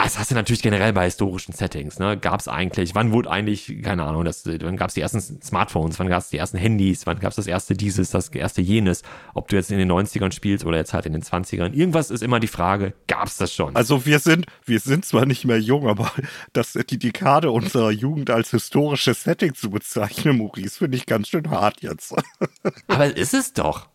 Das 0.00 0.16
hast 0.16 0.30
du 0.30 0.36
natürlich 0.36 0.62
generell 0.62 0.92
bei 0.92 1.04
historischen 1.04 1.52
Settings, 1.52 1.98
ne? 1.98 2.16
Gab 2.16 2.38
es 2.38 2.46
eigentlich, 2.46 2.94
wann 2.94 3.10
wurde 3.10 3.30
eigentlich, 3.30 3.82
keine 3.82 4.04
Ahnung, 4.04 4.24
das, 4.24 4.46
wann 4.46 4.76
gab 4.76 4.88
es 4.88 4.94
die 4.94 5.00
ersten 5.00 5.20
Smartphones, 5.42 5.98
wann 5.98 6.08
gab 6.08 6.22
es 6.22 6.30
die 6.30 6.38
ersten 6.38 6.56
Handys, 6.56 7.04
wann 7.04 7.18
gab 7.18 7.30
es 7.30 7.36
das 7.36 7.48
erste 7.48 7.74
dieses, 7.74 8.10
das 8.10 8.28
erste 8.28 8.62
jenes, 8.62 9.02
ob 9.34 9.48
du 9.48 9.56
jetzt 9.56 9.72
in 9.72 9.78
den 9.78 9.90
90ern 9.90 10.32
spielst 10.32 10.64
oder 10.64 10.76
jetzt 10.76 10.94
halt 10.94 11.04
in 11.04 11.12
den 11.12 11.22
20ern. 11.22 11.72
Irgendwas 11.72 12.10
ist 12.12 12.22
immer 12.22 12.38
die 12.38 12.46
Frage, 12.46 12.94
gab 13.08 13.26
es 13.26 13.38
das 13.38 13.52
schon? 13.52 13.74
Also 13.74 14.06
wir 14.06 14.20
sind, 14.20 14.46
wir 14.64 14.78
sind 14.78 15.04
zwar 15.04 15.26
nicht 15.26 15.44
mehr 15.44 15.60
jung, 15.60 15.88
aber 15.88 16.10
das, 16.52 16.78
die 16.88 16.98
Dekade 16.98 17.50
unserer 17.50 17.90
Jugend 17.90 18.30
als 18.30 18.52
historisches 18.52 19.24
Setting 19.24 19.54
zu 19.54 19.68
bezeichnen, 19.68 20.38
Maurice, 20.38 20.78
finde 20.78 20.96
ich 20.96 21.06
ganz 21.06 21.28
schön 21.28 21.50
hart 21.50 21.82
jetzt. 21.82 22.14
Aber 22.86 23.16
ist 23.16 23.34
es 23.34 23.52
doch. 23.52 23.88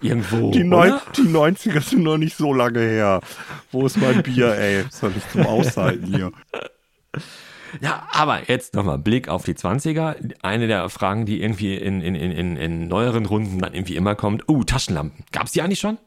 Irgendwo. 0.00 0.50
Die, 0.50 0.64
neun, 0.64 0.94
die 1.16 1.22
90er 1.22 1.80
sind 1.80 2.02
noch 2.02 2.18
nicht 2.18 2.36
so 2.36 2.52
lange 2.52 2.80
her. 2.80 3.20
Wo 3.72 3.86
ist 3.86 3.96
mein 3.96 4.22
Bier, 4.22 4.54
ey? 4.54 4.84
Das 4.84 5.00
soll 5.00 5.12
ich 5.16 5.28
zum 5.30 5.46
Aushalten 5.46 6.06
hier. 6.06 6.32
Ja, 7.80 8.08
aber 8.12 8.48
jetzt 8.48 8.74
nochmal 8.74 8.98
Blick 8.98 9.28
auf 9.28 9.44
die 9.44 9.54
20er. 9.54 10.34
Eine 10.42 10.66
der 10.66 10.88
Fragen, 10.88 11.26
die 11.26 11.42
irgendwie 11.42 11.74
in, 11.74 12.00
in, 12.00 12.14
in, 12.14 12.56
in, 12.56 12.88
neueren 12.88 13.26
Runden 13.26 13.58
dann 13.58 13.74
irgendwie 13.74 13.96
immer 13.96 14.14
kommt. 14.14 14.48
Oh, 14.48 14.62
Taschenlampen. 14.62 15.24
Gab's 15.32 15.52
die 15.52 15.62
eigentlich 15.62 15.80
schon? 15.80 15.98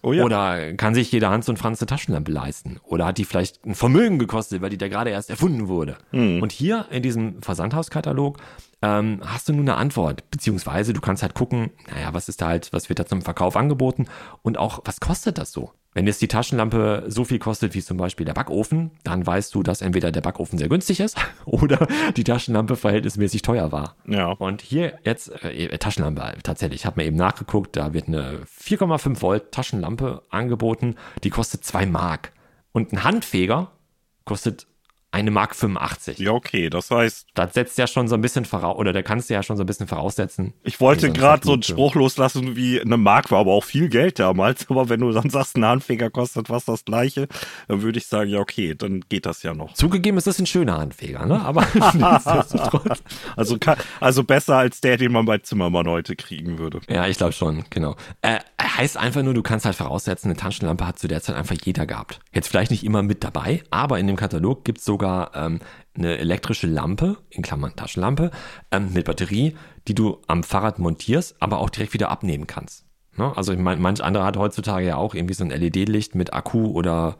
Oh 0.00 0.12
ja. 0.12 0.24
Oder 0.24 0.74
kann 0.74 0.94
sich 0.94 1.10
jeder 1.10 1.30
Hans 1.30 1.48
und 1.48 1.58
Franz 1.58 1.80
eine 1.80 1.86
Taschenlampe 1.86 2.30
leisten? 2.30 2.78
Oder 2.84 3.06
hat 3.06 3.18
die 3.18 3.24
vielleicht 3.24 3.64
ein 3.66 3.74
Vermögen 3.74 4.18
gekostet, 4.18 4.62
weil 4.62 4.70
die 4.70 4.78
da 4.78 4.88
gerade 4.88 5.10
erst 5.10 5.28
erfunden 5.28 5.68
wurde? 5.68 5.98
Und 6.12 6.52
hier 6.52 6.86
in 6.90 7.02
diesem 7.02 7.42
Versandhauskatalog 7.42 8.38
ähm, 8.82 9.20
hast 9.24 9.48
du 9.48 9.52
nun 9.52 9.68
eine 9.68 9.76
Antwort, 9.76 10.30
beziehungsweise 10.30 10.92
du 10.92 11.00
kannst 11.00 11.22
halt 11.22 11.34
gucken, 11.34 11.70
naja, 11.92 12.14
was 12.14 12.28
ist 12.28 12.40
da 12.40 12.48
halt, 12.48 12.72
was 12.72 12.88
wird 12.88 12.98
da 12.98 13.06
zum 13.06 13.22
Verkauf 13.22 13.56
angeboten 13.56 14.06
und 14.42 14.58
auch, 14.58 14.80
was 14.84 15.00
kostet 15.00 15.38
das 15.38 15.52
so? 15.52 15.72
Wenn 15.94 16.06
jetzt 16.06 16.22
die 16.22 16.28
Taschenlampe 16.28 17.06
so 17.08 17.24
viel 17.24 17.40
kostet 17.40 17.74
wie 17.74 17.82
zum 17.82 17.96
Beispiel 17.96 18.24
der 18.24 18.34
Backofen, 18.34 18.92
dann 19.02 19.26
weißt 19.26 19.52
du, 19.52 19.64
dass 19.64 19.82
entweder 19.82 20.12
der 20.12 20.20
Backofen 20.20 20.56
sehr 20.56 20.68
günstig 20.68 21.00
ist 21.00 21.16
oder 21.44 21.88
die 22.16 22.22
Taschenlampe 22.22 22.76
verhältnismäßig 22.76 23.42
teuer 23.42 23.72
war. 23.72 23.96
Ja. 24.06 24.28
Und 24.30 24.62
hier 24.62 24.98
jetzt 25.02 25.32
äh, 25.42 25.76
Taschenlampe 25.78 26.34
tatsächlich. 26.44 26.82
Ich 26.82 26.86
habe 26.86 27.00
mir 27.00 27.06
eben 27.06 27.16
nachgeguckt, 27.16 27.74
da 27.74 27.94
wird 27.94 28.06
eine 28.06 28.42
4,5 28.44 29.22
Volt 29.22 29.50
Taschenlampe 29.50 30.22
angeboten, 30.30 30.94
die 31.24 31.30
kostet 31.30 31.64
2 31.64 31.86
Mark. 31.86 32.32
Und 32.70 32.92
ein 32.92 33.02
Handfeger 33.02 33.72
kostet 34.24 34.68
eine 35.18 35.30
Mark 35.30 35.54
85. 35.56 36.18
Ja, 36.18 36.32
okay, 36.32 36.70
das 36.70 36.90
heißt, 36.90 37.28
Das 37.34 37.54
setzt 37.54 37.78
ja 37.78 37.86
schon 37.86 38.08
so 38.08 38.14
ein 38.14 38.20
bisschen 38.20 38.44
voraus, 38.44 38.76
oder 38.78 38.92
da 38.92 39.02
kannst 39.02 39.30
du 39.30 39.34
ja 39.34 39.42
schon 39.42 39.56
so 39.56 39.62
ein 39.62 39.66
bisschen 39.66 39.86
voraussetzen. 39.86 40.54
ich 40.64 40.80
wollte 40.80 41.06
Also 41.08 41.20
gerade 41.20 41.46
so 41.46 41.52
einen. 41.52 41.62
Spruch 41.62 41.94
loslassen 41.94 42.56
wie 42.56 42.80
eine 42.80 42.96
Mark 42.96 43.30
war 43.30 43.40
aber 43.40 43.52
auch 43.52 43.64
viel 43.64 43.88
Geld 43.88 44.18
damals, 44.18 44.66
aber 44.70 44.88
wenn 44.88 45.00
du 45.00 45.10
dann 45.12 45.30
sagst, 45.30 45.56
ein 45.56 45.64
Handfeger 45.64 46.10
kostet 46.10 46.48
fast 46.48 46.68
das 46.68 46.84
gleiche, 46.84 47.28
dann 47.68 47.82
würde 47.82 47.98
ich 47.98 48.06
sagen, 48.06 48.30
ja, 48.30 48.38
okay, 48.40 48.74
dann 48.76 49.00
geht 49.08 49.26
das 49.26 49.42
ja 49.42 49.54
noch. 49.54 49.74
Zugegeben 49.74 50.18
ist 50.18 50.26
das 50.26 50.38
ein 50.38 50.46
schöner 50.46 50.78
Handfeger, 50.78 51.26
ne? 51.26 51.40
Aber 51.40 51.62
nichtsdestotrotz. 51.74 53.02
Also, 53.36 53.56
also 54.00 54.24
besser 54.24 54.56
als 54.56 54.80
der, 54.80 54.96
den 54.96 55.12
man 55.12 55.24
bei 55.24 55.38
Zimmermann 55.38 55.88
heute 55.88 56.16
kriegen 56.16 56.58
würde. 56.58 56.80
Ja, 56.88 57.06
ich 57.06 57.16
glaube 57.18 57.32
schon, 57.32 57.64
genau. 57.70 57.96
Äh, 58.22 58.38
heißt 58.62 58.96
einfach 58.96 59.22
nur, 59.22 59.34
du 59.34 59.42
kannst 59.42 59.64
halt 59.66 59.76
voraussetzen, 59.76 60.28
eine 60.28 60.36
Taschenlampe 60.36 60.86
hat 60.86 60.98
zu 60.98 61.08
der 61.08 61.22
Zeit 61.22 61.36
einfach 61.36 61.56
jeder 61.62 61.86
gehabt. 61.86 62.20
Jetzt 62.32 62.48
vielleicht 62.48 62.70
nicht 62.70 62.84
immer 62.84 63.02
mit 63.02 63.24
dabei, 63.24 63.62
aber 63.70 63.98
in 63.98 64.06
dem 64.06 64.16
Katalog 64.16 64.64
gibt's 64.64 64.84
sogar 64.84 65.07
ähm, 65.34 65.60
eine 65.96 66.18
elektrische 66.18 66.66
Lampe, 66.66 67.16
in 67.30 67.42
Klammern 67.42 67.74
Taschenlampe, 67.76 68.30
ähm, 68.70 68.92
mit 68.92 69.04
Batterie, 69.04 69.56
die 69.86 69.94
du 69.94 70.20
am 70.26 70.42
Fahrrad 70.42 70.78
montierst, 70.78 71.36
aber 71.40 71.58
auch 71.58 71.70
direkt 71.70 71.94
wieder 71.94 72.10
abnehmen 72.10 72.46
kannst. 72.46 72.84
Ne? 73.16 73.32
Also 73.36 73.52
ich 73.52 73.58
meine, 73.58 73.80
manch 73.80 74.02
anderer 74.02 74.24
hat 74.24 74.36
heutzutage 74.36 74.86
ja 74.86 74.96
auch 74.96 75.14
irgendwie 75.14 75.34
so 75.34 75.44
ein 75.44 75.50
LED-Licht 75.50 76.14
mit 76.14 76.32
Akku 76.32 76.66
oder 76.66 77.16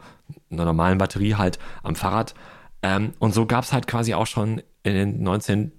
einer 0.51 0.65
normalen 0.65 0.99
Batterie 0.99 1.35
halt 1.35 1.59
am 1.83 1.97
Fahrrad. 1.97 2.35
Ähm, 2.83 3.13
und 3.19 3.35
so 3.35 3.47
gab's 3.47 3.73
halt 3.73 3.87
quasi 3.87 4.15
auch 4.15 4.27
schon 4.27 4.63
in 4.85 4.95
den 4.95 5.23
19, 5.23 5.73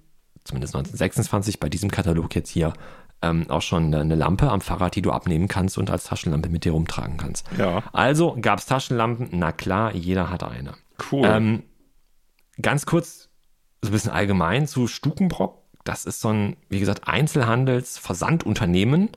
zumindest 0.44 0.76
1926 0.76 1.58
bei 1.58 1.68
diesem 1.68 1.90
Katalog 1.90 2.34
jetzt 2.34 2.50
hier 2.50 2.74
ähm, 3.22 3.48
auch 3.48 3.62
schon 3.62 3.94
eine, 3.94 4.14
Lampe 4.14 4.50
am 4.50 4.60
Fahrrad, 4.60 4.94
die 4.94 5.02
du 5.02 5.10
abnehmen 5.10 5.48
kannst 5.48 5.78
und 5.78 5.90
als 5.90 6.04
Taschenlampe 6.04 6.48
mit 6.48 6.64
dir 6.64 6.72
rumtragen 6.72 7.16
kannst. 7.16 7.46
Ja. 7.58 7.82
Also 7.92 8.36
gab's 8.40 8.66
Taschenlampen, 8.66 9.28
na 9.32 9.52
klar, 9.52 9.94
jeder 9.94 10.30
hatte 10.30 10.48
eine. 10.48 10.74
Cool. 11.10 11.26
Ähm, 11.26 11.62
ganz 12.62 12.86
kurz, 12.86 13.28
so 13.82 13.90
ein 13.90 13.92
bisschen 13.92 14.12
allgemein 14.12 14.66
zu 14.66 14.86
Stukenbrock. 14.86 15.58
Das 15.84 16.04
ist 16.04 16.20
so 16.20 16.28
ein, 16.28 16.56
wie 16.68 16.80
gesagt, 16.80 17.08
Einzelhandels-Versandunternehmen, 17.08 19.08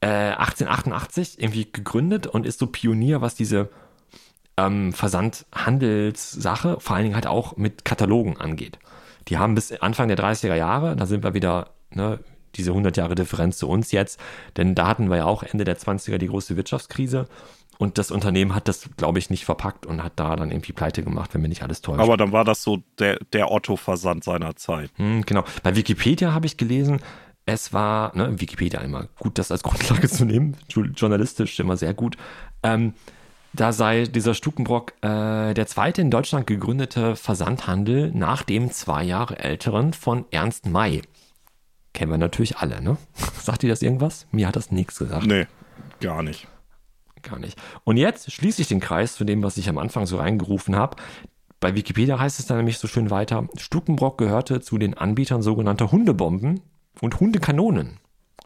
äh, 0.00 0.32
1888 0.32 1.40
irgendwie 1.40 1.70
gegründet 1.70 2.26
und 2.26 2.46
ist 2.46 2.58
so 2.58 2.66
Pionier, 2.66 3.20
was 3.20 3.36
diese 3.36 3.70
ähm, 4.56 4.92
Versandhandelssache, 4.92 6.80
vor 6.80 6.96
allen 6.96 7.04
Dingen 7.04 7.14
halt 7.14 7.26
auch 7.26 7.56
mit 7.56 7.84
Katalogen 7.84 8.38
angeht. 8.38 8.78
Die 9.28 9.38
haben 9.38 9.54
bis 9.54 9.72
Anfang 9.72 10.08
der 10.08 10.18
30er 10.18 10.56
Jahre, 10.56 10.96
da 10.96 11.06
sind 11.06 11.22
wir 11.22 11.34
wieder, 11.34 11.70
ne, 11.90 12.18
diese 12.56 12.70
100 12.70 12.96
Jahre 12.96 13.14
Differenz 13.14 13.58
zu 13.58 13.68
uns 13.68 13.92
jetzt, 13.92 14.18
denn 14.56 14.74
da 14.74 14.88
hatten 14.88 15.08
wir 15.08 15.18
ja 15.18 15.24
auch 15.24 15.42
Ende 15.42 15.64
der 15.64 15.78
20er 15.78 16.18
die 16.18 16.26
große 16.26 16.56
Wirtschaftskrise 16.56 17.26
und 17.82 17.98
das 17.98 18.10
Unternehmen 18.10 18.54
hat 18.54 18.68
das, 18.68 18.88
glaube 18.96 19.18
ich, 19.18 19.28
nicht 19.30 19.44
verpackt 19.44 19.86
und 19.86 20.02
hat 20.04 20.12
da 20.16 20.36
dann 20.36 20.50
irgendwie 20.50 20.72
pleite 20.72 21.02
gemacht, 21.02 21.34
wenn 21.34 21.42
mir 21.42 21.48
nicht 21.48 21.62
alles 21.62 21.80
täuscht. 21.82 22.00
aber 22.00 22.16
dann 22.16 22.30
war 22.32 22.44
das 22.44 22.62
so 22.62 22.82
der, 22.98 23.18
der 23.32 23.50
Otto-Versand 23.50 24.22
seiner 24.24 24.54
Zeit. 24.56 24.90
Hm, 24.96 25.22
genau. 25.26 25.44
Bei 25.62 25.74
Wikipedia 25.74 26.32
habe 26.32 26.46
ich 26.46 26.56
gelesen, 26.56 27.00
es 27.44 27.72
war, 27.72 28.16
ne, 28.16 28.40
Wikipedia 28.40 28.80
immer 28.80 29.08
gut, 29.18 29.38
das 29.38 29.50
als 29.50 29.62
Grundlage 29.68 30.08
zu 30.08 30.24
nehmen, 30.24 30.56
jo- 30.68 30.84
journalistisch 30.94 31.58
immer 31.60 31.76
sehr 31.76 31.92
gut. 31.94 32.16
Ähm, 32.62 32.94
da 33.52 33.72
sei 33.72 34.04
dieser 34.04 34.32
Stukenbrock 34.34 34.92
äh, 35.02 35.52
der 35.52 35.66
zweite 35.66 36.00
in 36.00 36.10
Deutschland 36.10 36.46
gegründete 36.46 37.16
Versandhandel 37.16 38.10
nach 38.14 38.44
dem 38.44 38.70
zwei 38.70 39.02
Jahre 39.04 39.38
älteren 39.40 39.92
von 39.92 40.24
Ernst 40.30 40.66
May. 40.66 41.02
Kennen 41.92 42.10
wir 42.12 42.18
natürlich 42.18 42.56
alle, 42.58 42.80
ne? 42.80 42.96
Sagt 43.42 43.62
ihr 43.64 43.68
das 43.68 43.82
irgendwas? 43.82 44.26
Mir 44.30 44.46
hat 44.48 44.56
das 44.56 44.70
nichts 44.70 44.98
gesagt. 44.98 45.26
Nee, 45.26 45.46
gar 46.00 46.22
nicht. 46.22 46.46
Gar 47.22 47.38
nicht. 47.38 47.58
Und 47.84 47.96
jetzt 47.96 48.30
schließe 48.32 48.62
ich 48.62 48.68
den 48.68 48.80
Kreis 48.80 49.14
zu 49.14 49.24
dem, 49.24 49.42
was 49.42 49.56
ich 49.56 49.68
am 49.68 49.78
Anfang 49.78 50.06
so 50.06 50.16
reingerufen 50.16 50.76
habe. 50.76 50.96
Bei 51.60 51.74
Wikipedia 51.76 52.18
heißt 52.18 52.40
es 52.40 52.46
dann 52.46 52.56
nämlich 52.56 52.78
so 52.78 52.88
schön 52.88 53.10
weiter, 53.10 53.48
Stukenbrock 53.56 54.18
gehörte 54.18 54.60
zu 54.60 54.78
den 54.78 54.94
Anbietern 54.94 55.42
sogenannter 55.42 55.92
Hundebomben 55.92 56.60
und 57.00 57.20
Hundekanonen. 57.20 57.98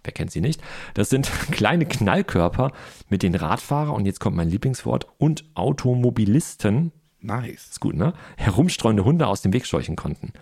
Wer 0.05 0.13
kennt 0.13 0.31
sie 0.31 0.43
nicht? 0.43 0.61
Das 0.95 1.09
sind 1.09 1.31
kleine 1.51 1.87
Knallkörper, 1.87 2.73
mit 3.09 3.23
denen 3.23 3.35
Radfahrer, 3.35 3.95
und 3.95 4.05
jetzt 4.05 4.21
kommt 4.21 4.37
mein 4.37 4.51
Lieblingswort, 4.51 5.07
und 5.17 5.45
Automobilisten, 5.55 6.93
Nice. 7.21 7.69
ist 7.71 7.81
gut, 7.81 7.97
ne? 7.97 8.13
Herumstreuende 8.37 9.05
Hunde 9.05 9.27
aus 9.27 9.41
dem 9.41 9.53
Weg 9.53 9.67
scheuchen 9.67 9.97
konnten. 9.97 10.33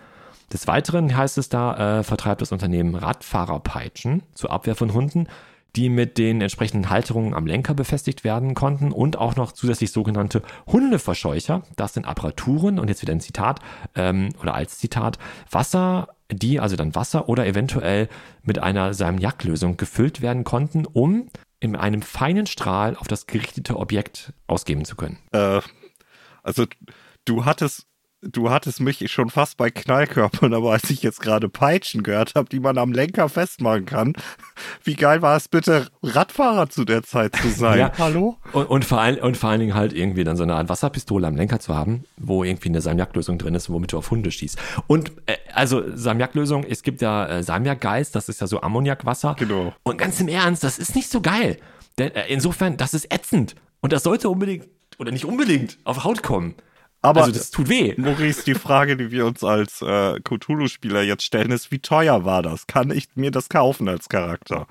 Des 0.53 0.67
Weiteren 0.67 1.15
heißt 1.15 1.37
es 1.37 1.49
da, 1.49 1.99
äh, 1.99 2.03
vertreibt 2.03 2.41
das 2.41 2.51
Unternehmen 2.51 2.93
Radfahrerpeitschen 2.95 4.21
zur 4.33 4.51
Abwehr 4.51 4.75
von 4.75 4.93
Hunden, 4.93 5.27
die 5.75 5.89
mit 5.89 6.17
den 6.17 6.41
entsprechenden 6.41 6.89
Halterungen 6.89 7.33
am 7.33 7.45
Lenker 7.45 7.73
befestigt 7.73 8.23
werden 8.23 8.53
konnten 8.53 8.91
und 8.91 9.17
auch 9.17 9.35
noch 9.35 9.51
zusätzlich 9.51 9.91
sogenannte 9.91 10.41
Hundeverscheucher. 10.67 11.63
Das 11.75 11.93
sind 11.93 12.05
Apparaturen 12.05 12.79
und 12.79 12.87
jetzt 12.87 13.01
wieder 13.01 13.13
ein 13.13 13.19
Zitat 13.19 13.59
ähm, 13.95 14.29
oder 14.41 14.55
als 14.55 14.77
Zitat 14.77 15.19
Wasser, 15.51 16.09
die 16.31 16.59
also 16.59 16.75
dann 16.75 16.95
Wasser 16.95 17.29
oder 17.29 17.45
eventuell 17.45 18.09
mit 18.41 18.59
einer 18.59 18.93
Salmiaklösung 18.93 19.77
gefüllt 19.77 20.21
werden 20.21 20.43
konnten, 20.43 20.85
um 20.85 21.29
in 21.59 21.75
einem 21.75 22.01
feinen 22.01 22.47
Strahl 22.47 22.95
auf 22.95 23.07
das 23.07 23.27
gerichtete 23.27 23.77
Objekt 23.77 24.33
ausgeben 24.47 24.85
zu 24.85 24.95
können. 24.95 25.17
Äh, 25.31 25.61
also 26.43 26.65
du 27.25 27.45
hattest, 27.45 27.87
du 28.31 28.49
hattest 28.49 28.79
mich 28.79 29.11
schon 29.11 29.29
fast 29.29 29.57
bei 29.57 29.69
Knallkörpern, 29.69 30.53
aber 30.53 30.71
als 30.71 30.89
ich 30.89 31.03
jetzt 31.03 31.21
gerade 31.21 31.49
Peitschen 31.49 32.03
gehört 32.03 32.33
habe, 32.35 32.49
die 32.49 32.59
man 32.59 32.77
am 32.77 32.91
Lenker 32.91 33.29
festmachen 33.29 33.85
kann, 33.85 34.13
wie 34.83 34.95
geil 34.95 35.21
war 35.21 35.37
es 35.37 35.47
bitte, 35.47 35.87
Radfahrer 36.03 36.69
zu 36.69 36.85
der 36.85 37.03
Zeit 37.03 37.35
zu 37.35 37.49
sein? 37.49 37.79
Ja. 37.79 37.91
Hallo? 37.97 38.37
Und, 38.51 38.65
und, 38.65 38.85
vor 38.85 38.99
allen, 38.99 39.19
und 39.19 39.37
vor 39.37 39.49
allen 39.49 39.59
Dingen 39.59 39.75
halt 39.75 39.93
irgendwie 39.93 40.23
dann 40.23 40.37
so 40.37 40.43
eine 40.43 40.55
Art 40.55 40.69
Wasserpistole 40.69 41.27
am 41.27 41.35
Lenker 41.35 41.59
zu 41.59 41.75
haben, 41.75 42.05
wo 42.17 42.43
irgendwie 42.43 42.69
eine 42.69 42.81
Salmiaklösung 42.81 43.37
drin 43.37 43.55
ist, 43.55 43.69
womit 43.69 43.93
du 43.93 43.97
auf 43.97 44.11
Hunde 44.11 44.31
schießt. 44.31 44.57
Und 44.87 45.11
äh, 45.25 45.35
also 45.53 45.83
Salmiaklösung, 45.95 46.63
es 46.63 46.83
gibt 46.83 47.01
ja 47.01 47.27
äh, 47.27 47.43
Salmiakgeist, 47.43 48.15
das 48.15 48.29
ist 48.29 48.41
ja 48.41 48.47
so 48.47 48.61
Ammoniakwasser. 48.61 49.35
Genau. 49.37 49.73
Und 49.83 49.97
ganz 49.97 50.19
im 50.19 50.27
Ernst, 50.27 50.63
das 50.63 50.79
ist 50.79 50.95
nicht 50.95 51.09
so 51.09 51.21
geil. 51.21 51.57
Denn 51.97 52.13
äh, 52.13 52.27
insofern, 52.27 52.77
das 52.77 52.93
ist 52.93 53.13
ätzend. 53.13 53.55
Und 53.81 53.93
das 53.93 54.03
sollte 54.03 54.29
unbedingt, 54.29 54.67
oder 54.97 55.11
nicht 55.11 55.25
unbedingt, 55.25 55.77
auf 55.83 56.03
Haut 56.03 56.23
kommen. 56.23 56.55
Aber 57.05 57.21
also 57.21 57.33
das 57.33 57.51
tut 57.51 57.69
weh. 57.69 57.93
Maurice, 57.97 58.43
die 58.45 58.55
Frage, 58.55 58.97
die 58.97 59.11
wir 59.11 59.25
uns 59.25 59.43
als 59.43 59.81
äh, 59.81 60.19
Cthulhu-Spieler 60.21 61.01
jetzt 61.01 61.23
stellen, 61.23 61.51
ist, 61.51 61.71
wie 61.71 61.79
teuer 61.79 62.25
war 62.25 62.41
das? 62.41 62.67
Kann 62.67 62.91
ich 62.91 63.07
mir 63.15 63.31
das 63.31 63.49
kaufen 63.49 63.87
als 63.87 64.09
Charakter? 64.09 64.67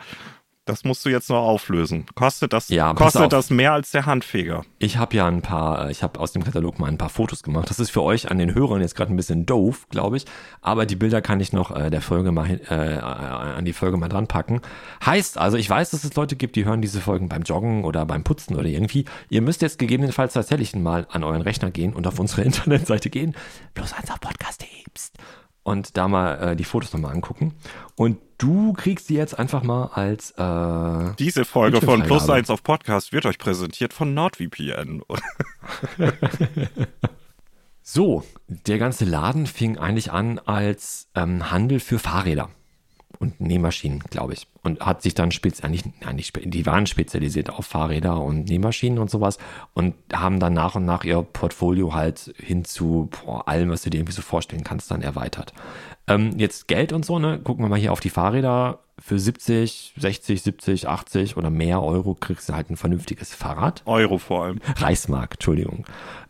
Das 0.66 0.82
musst 0.82 1.04
du 1.04 1.10
jetzt 1.10 1.28
noch 1.28 1.42
auflösen. 1.42 2.06
Kostet 2.14 2.54
das, 2.54 2.70
Ja, 2.70 2.94
kostet 2.94 3.34
das 3.34 3.50
mehr 3.50 3.74
als 3.74 3.90
der 3.90 4.06
Handfeger? 4.06 4.64
Ich 4.78 4.96
habe 4.96 5.14
ja 5.14 5.26
ein 5.26 5.42
paar, 5.42 5.88
äh, 5.88 5.90
ich 5.92 6.02
habe 6.02 6.18
aus 6.18 6.32
dem 6.32 6.42
Katalog 6.42 6.78
mal 6.78 6.86
ein 6.86 6.96
paar 6.96 7.10
Fotos 7.10 7.42
gemacht. 7.42 7.68
Das 7.68 7.78
ist 7.78 7.90
für 7.90 8.00
euch 8.02 8.30
an 8.30 8.38
den 8.38 8.54
Hörern 8.54 8.80
jetzt 8.80 8.94
gerade 8.94 9.12
ein 9.12 9.16
bisschen 9.16 9.44
doof, 9.44 9.86
glaube 9.90 10.16
ich. 10.16 10.24
Aber 10.62 10.86
die 10.86 10.96
Bilder 10.96 11.20
kann 11.20 11.38
ich 11.40 11.52
noch 11.52 11.70
äh, 11.76 11.90
der 11.90 12.00
Folge 12.00 12.32
mal 12.32 12.46
hin, 12.46 12.60
äh, 12.70 12.74
an 12.98 13.66
die 13.66 13.74
Folge 13.74 13.98
mal 13.98 14.08
dran 14.08 14.26
packen. 14.26 14.62
Heißt 15.04 15.36
also, 15.36 15.58
ich 15.58 15.68
weiß, 15.68 15.90
dass 15.90 16.02
es 16.02 16.14
Leute 16.14 16.34
gibt, 16.34 16.56
die 16.56 16.64
hören 16.64 16.80
diese 16.80 17.02
Folgen 17.02 17.28
beim 17.28 17.42
Joggen 17.42 17.84
oder 17.84 18.06
beim 18.06 18.24
Putzen 18.24 18.56
oder 18.56 18.66
irgendwie. 18.66 19.04
Ihr 19.28 19.42
müsst 19.42 19.60
jetzt 19.60 19.78
gegebenenfalls 19.78 20.32
tatsächlich 20.32 20.74
mal 20.74 21.06
an 21.10 21.24
euren 21.24 21.42
Rechner 21.42 21.70
gehen 21.70 21.92
und 21.92 22.06
auf 22.06 22.18
unsere 22.18 22.40
Internetseite 22.44 23.10
gehen. 23.10 23.36
Bloß 23.74 23.92
eins 23.92 24.10
auf 24.10 24.20
Podcast 24.20 24.64
Psst. 24.94 25.18
und 25.62 25.96
da 25.98 26.08
mal 26.08 26.52
äh, 26.52 26.56
die 26.56 26.64
Fotos 26.64 26.94
nochmal 26.94 27.12
angucken. 27.12 27.52
Und 27.96 28.18
du 28.44 28.72
kriegst 28.74 29.08
die 29.08 29.14
jetzt 29.14 29.38
einfach 29.38 29.62
mal 29.62 29.86
als 29.86 30.32
äh, 30.32 31.14
Diese 31.18 31.44
Folge 31.44 31.78
von 31.78 32.00
Plus 32.00 32.00
Bildschirmfreigabe. 32.00 32.32
eins 32.34 32.50
auf 32.50 32.62
Podcast 32.62 33.12
wird 33.12 33.26
euch 33.26 33.38
präsentiert 33.38 33.92
von 33.92 34.14
NordVPN. 34.14 35.02
So, 37.86 38.24
der 38.46 38.78
ganze 38.78 39.04
Laden 39.04 39.46
fing 39.46 39.76
eigentlich 39.76 40.10
an 40.10 40.38
als 40.38 41.10
ähm, 41.14 41.50
Handel 41.50 41.80
für 41.80 41.98
Fahrräder 41.98 42.48
und 43.18 43.42
Nähmaschinen, 43.42 43.98
glaube 43.98 44.32
ich. 44.32 44.46
Und 44.62 44.80
hat 44.80 45.02
sich 45.02 45.12
dann 45.12 45.30
speziell, 45.32 45.70
nicht, 45.70 45.84
nein, 46.00 46.16
nicht, 46.16 46.32
die 46.42 46.64
waren 46.64 46.86
spezialisiert 46.86 47.50
auf 47.50 47.66
Fahrräder 47.66 48.22
und 48.22 48.48
Nähmaschinen 48.48 48.98
und 48.98 49.10
sowas 49.10 49.36
und 49.74 49.94
haben 50.14 50.40
dann 50.40 50.54
nach 50.54 50.76
und 50.76 50.86
nach 50.86 51.04
ihr 51.04 51.20
Portfolio 51.20 51.92
halt 51.92 52.34
hin 52.38 52.64
zu 52.64 53.10
boah, 53.10 53.46
allem, 53.48 53.68
was 53.68 53.82
du 53.82 53.90
dir 53.90 53.98
irgendwie 53.98 54.14
so 54.14 54.22
vorstellen 54.22 54.64
kannst, 54.64 54.90
dann 54.90 55.02
erweitert. 55.02 55.52
Ähm, 56.06 56.32
jetzt 56.38 56.68
Geld 56.68 56.92
und 56.92 57.04
so, 57.04 57.18
ne? 57.18 57.38
Gucken 57.42 57.64
wir 57.64 57.68
mal 57.68 57.78
hier 57.78 57.92
auf 57.92 58.00
die 58.00 58.10
Fahrräder. 58.10 58.80
Für 58.98 59.18
70, 59.18 59.94
60, 59.96 60.42
70, 60.42 60.88
80 60.88 61.36
oder 61.36 61.50
mehr 61.50 61.82
Euro 61.82 62.14
kriegst 62.14 62.48
du 62.48 62.54
halt 62.54 62.70
ein 62.70 62.76
vernünftiges 62.76 63.34
Fahrrad. 63.34 63.82
Euro 63.86 64.18
vor 64.18 64.44
allem. 64.44 64.60
Reichsmark, 64.76 65.34
Entschuldigung. 65.34 65.84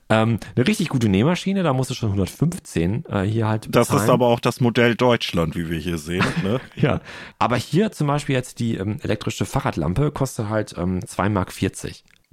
Ähm, 0.09 0.39
eine 0.55 0.67
richtig 0.67 0.91
gute 0.91 1.09
Nähmaschine, 1.09 1.63
da 1.63 1.73
musst 1.73 1.91
du 1.91 1.95
schon 1.95 2.11
115 2.11 3.05
äh, 3.09 3.23
hier 3.23 3.49
halt 3.49 3.67
Das 3.75 3.89
bezahlen. 3.89 4.05
ist 4.05 4.11
aber 4.11 4.27
auch 4.29 4.41
das 4.41 4.61
Modell 4.61 4.95
Deutschland, 4.97 5.57
wie 5.57 5.69
wir 5.71 5.79
hier 5.79 5.99
sehen. 5.99 6.25
Ne? 6.43 6.61
Ja, 6.77 7.01
aber 7.39 7.57
hier 7.57 7.91
zum 7.91 8.07
Beispiel 8.07 8.35
jetzt 8.35 8.61
die 8.61 8.77
ähm, 8.77 8.99
elektrische 9.03 9.47
Fahrradlampe 9.47 10.11
kostet 10.11 10.49
halt 10.49 10.75
ähm, 10.77 11.01
2,40 11.01 11.31
Mark. 11.31 11.53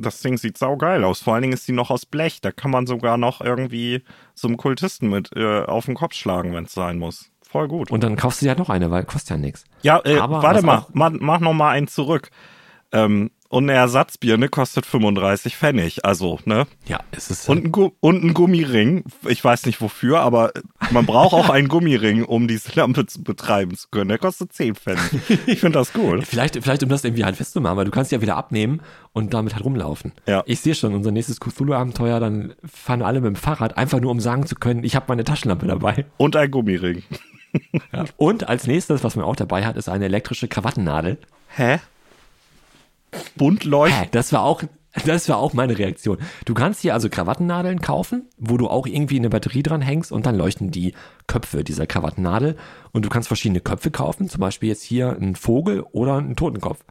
Das 0.02 0.22
Ding 0.22 0.38
sieht 0.38 0.58
saugeil 0.58 1.04
aus. 1.04 1.22
Vor 1.22 1.34
allen 1.34 1.44
Dingen 1.44 1.54
ist 1.54 1.68
die 1.68 1.74
noch 1.74 1.90
aus 1.90 2.06
Blech. 2.06 2.42
Da 2.42 2.52
kann 2.52 2.72
man 2.72 2.88
sogar 2.88 3.18
noch 3.18 3.42
irgendwie 3.42 4.04
so 4.34 4.48
einem 4.48 4.58
Kultisten 4.58 5.10
mit 5.10 5.32
äh, 5.36 5.62
auf 5.64 5.86
den 5.86 5.96
Kopf 5.96 6.14
schlagen, 6.14 6.54
wenn 6.54 6.66
es 6.66 6.74
sein 6.74 6.98
muss. 6.98 7.32
Voll 7.42 7.68
gut. 7.68 7.92
Und 7.92 8.04
dann 8.04 8.16
kaufst 8.16 8.42
du 8.42 8.46
ja 8.46 8.56
noch 8.56 8.70
eine, 8.70 8.92
weil 8.92 9.04
kostet 9.04 9.32
ja 9.32 9.38
nichts. 9.38 9.66
Ja, 9.82 10.02
äh, 10.06 10.18
Aber 10.18 10.42
warte 10.42 10.66
mal, 10.66 10.86
mach, 10.94 11.12
mach 11.20 11.40
noch 11.40 11.54
mal 11.54 11.72
einen 11.72 11.88
zurück. 11.88 12.30
Ähm, 12.94 13.32
Und 13.52 13.70
eine 13.70 13.78
Ersatzbirne 13.78 14.48
kostet 14.48 14.86
35 14.86 15.58
Pfennig. 15.58 16.06
Also, 16.06 16.40
ne? 16.46 16.68
Ja, 16.86 17.02
es 17.12 17.30
ist. 17.30 17.50
Und 17.50 17.66
ein, 17.66 17.72
Gu 17.74 17.92
und 18.00 18.24
ein 18.24 18.34
Gummiring. 18.34 19.04
Ich 19.28 19.44
weiß 19.44 19.66
nicht 19.66 19.82
wofür, 19.82 20.22
aber 20.22 20.54
man 20.92 21.06
braucht 21.06 21.34
auch 21.34 21.50
einen 21.50 21.68
Gummiring, 21.68 22.24
um 22.24 22.48
diese 22.48 22.72
Lampe 22.80 23.06
zu 23.08 23.22
betreiben 23.22 23.76
zu 23.76 23.90
können. 23.92 24.08
Der 24.08 24.20
kostet 24.20 24.54
10 24.54 24.76
Pfennig. 24.76 25.04
Ich 25.48 25.60
finde 25.60 25.80
das 25.80 25.92
gut. 25.92 26.24
Vielleicht, 26.26 26.64
vielleicht, 26.64 26.82
um 26.84 26.88
das 26.88 27.04
irgendwie 27.04 27.26
halt 27.26 27.36
festzumachen, 27.36 27.76
weil 27.76 27.84
du 27.84 27.92
kannst 27.92 28.14
ja 28.14 28.22
wieder 28.22 28.38
abnehmen 28.38 28.82
und 29.12 29.34
damit 29.34 29.54
halt 29.54 29.66
rumlaufen. 29.66 30.14
Ja. 30.28 30.44
Ich 30.46 30.62
sehe 30.62 30.74
schon, 30.74 30.96
unser 30.96 31.12
nächstes 31.12 31.42
Cthulhu-Abenteuer, 31.42 32.22
dann 32.22 32.54
fahren 32.64 33.02
alle 33.02 33.20
mit 33.20 33.28
dem 33.28 33.36
Fahrrad, 33.36 33.76
einfach 33.76 34.00
nur 34.00 34.12
um 34.12 34.22
sagen 34.22 34.46
zu 34.46 34.56
können, 34.56 34.86
ich 34.86 34.96
habe 34.96 35.08
meine 35.10 35.26
Taschenlampe 35.26 35.68
dabei. 35.68 36.06
Und 36.16 36.38
ein 36.38 36.50
Gummiring. 36.50 37.04
Ja. 37.92 38.06
Und 38.16 38.48
als 38.48 38.66
nächstes, 38.66 39.04
was 39.04 39.18
man 39.18 39.26
auch 39.26 39.36
dabei 39.36 39.66
hat, 39.66 39.76
ist 39.76 39.90
eine 39.90 40.06
elektrische 40.06 40.48
Krawattennadel. 40.48 41.18
Hä? 41.50 41.80
Bunt 43.36 43.64
leuchten. 43.64 44.08
Das 44.12 44.32
war 44.34 44.44
auch, 44.44 44.64
das 45.06 45.30
war 45.30 45.38
auch 45.38 45.54
meine 45.54 45.78
Reaktion. 45.78 46.18
Du 46.46 46.54
kannst 46.54 46.82
hier 46.82 46.94
also 46.94 47.10
Krawattennadeln 47.10 47.82
kaufen, 47.82 48.30
wo 48.38 48.58
du 48.58 48.68
auch 48.68 48.88
irgendwie 48.88 49.18
eine 49.18 49.30
Batterie 49.30 49.64
dran 49.64 49.82
hängst 49.82 50.12
und 50.12 50.26
dann 50.26 50.36
leuchten 50.36 50.72
die 50.72 50.94
Köpfe 51.28 51.64
dieser 51.64 51.88
Krawattennadel. 51.88 52.58
Und 52.92 53.06
du 53.06 53.10
kannst 53.10 53.28
verschiedene 53.28 53.62
Köpfe 53.62 53.92
kaufen, 53.92 54.30
zum 54.30 54.42
Beispiel 54.42 54.70
jetzt 54.70 54.84
hier 54.84 55.16
einen 55.16 55.36
Vogel 55.36 55.82
oder 55.92 56.18
einen 56.18 56.36
Totenkopf. 56.36 56.84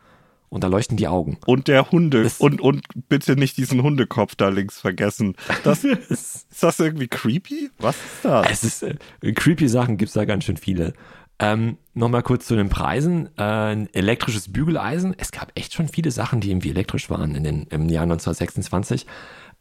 Und 0.48 0.64
da 0.64 0.68
leuchten 0.68 0.96
die 0.96 1.06
Augen. 1.06 1.38
Und 1.46 1.68
der 1.68 1.92
Hunde. 1.92 2.24
Das- 2.24 2.40
und, 2.40 2.60
und 2.60 2.84
bitte 3.08 3.36
nicht 3.36 3.56
diesen 3.56 3.84
Hundekopf 3.84 4.34
da 4.34 4.48
links 4.48 4.80
vergessen. 4.80 5.36
Das, 5.62 5.84
ist 6.08 6.46
das 6.60 6.80
irgendwie 6.80 7.06
creepy? 7.06 7.70
Was 7.78 7.94
ist 7.94 8.24
das? 8.24 8.50
Es 8.50 8.64
ist 8.64 8.82
äh, 8.82 9.32
creepy 9.32 9.68
Sachen 9.68 9.96
gibt's 9.96 10.14
da 10.14 10.24
ganz 10.24 10.44
schön 10.44 10.56
viele. 10.56 10.92
Ähm, 11.40 11.78
Nochmal 11.94 12.22
kurz 12.22 12.46
zu 12.46 12.54
den 12.54 12.68
Preisen. 12.68 13.28
Äh, 13.36 13.42
ein 13.42 13.92
elektrisches 13.92 14.52
Bügeleisen. 14.52 15.14
Es 15.18 15.32
gab 15.32 15.52
echt 15.54 15.74
schon 15.74 15.88
viele 15.88 16.10
Sachen, 16.10 16.40
die 16.40 16.50
irgendwie 16.50 16.70
elektrisch 16.70 17.10
waren 17.10 17.34
in 17.34 17.42
den, 17.42 17.64
im 17.64 17.88
Jahr 17.88 18.04
1926. 18.04 19.06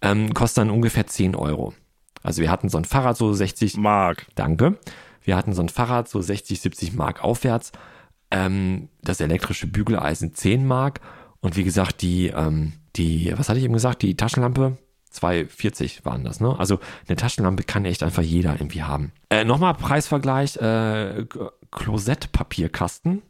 Ähm, 0.02 0.34
kostet 0.34 0.60
dann 0.60 0.70
ungefähr 0.70 1.08
10 1.08 1.36
Euro. 1.36 1.74
Also 2.22 2.42
wir 2.42 2.52
hatten 2.52 2.70
so 2.70 2.78
ein 2.78 2.86
Fahrrad 2.86 3.18
so 3.18 3.34
60, 3.34 3.78
Mark. 3.78 4.28
danke. 4.36 4.78
Wir 5.24 5.36
hatten 5.36 5.54
so 5.54 5.62
ein 5.62 5.70
Fahrrad 5.70 6.08
so 6.08 6.22
60, 6.22 6.62
70 6.62 6.94
Mark 6.94 7.24
aufwärts. 7.24 7.72
Ähm, 8.32 8.90
das 9.02 9.20
elektrische 9.20 9.68
Bügeleisen 9.68 10.34
10 10.34 10.66
Mark. 10.66 11.02
Und 11.42 11.58
wie 11.58 11.64
gesagt, 11.64 12.02
die, 12.02 12.28
ähm, 12.28 12.74
die, 12.96 13.34
was 13.36 13.50
hatte 13.50 13.60
ich 13.60 13.66
eben 13.66 13.74
gesagt? 13.74 14.02
Die 14.04 14.16
Taschenlampe 14.16 14.78
2,40 15.14 16.06
waren 16.06 16.24
das, 16.24 16.40
ne? 16.40 16.56
Also 16.60 16.80
eine 17.08 17.16
Taschenlampe 17.16 17.64
kann 17.64 17.86
echt 17.86 18.04
einfach 18.04 18.22
jeder 18.24 18.54
irgendwie 18.54 18.84
haben. 18.84 19.12
Äh, 19.30 19.44
Nochmal 19.44 19.74
Preisvergleich, 19.74 20.58
äh, 20.58 21.26
Klosettpapierkasten. 21.72 23.22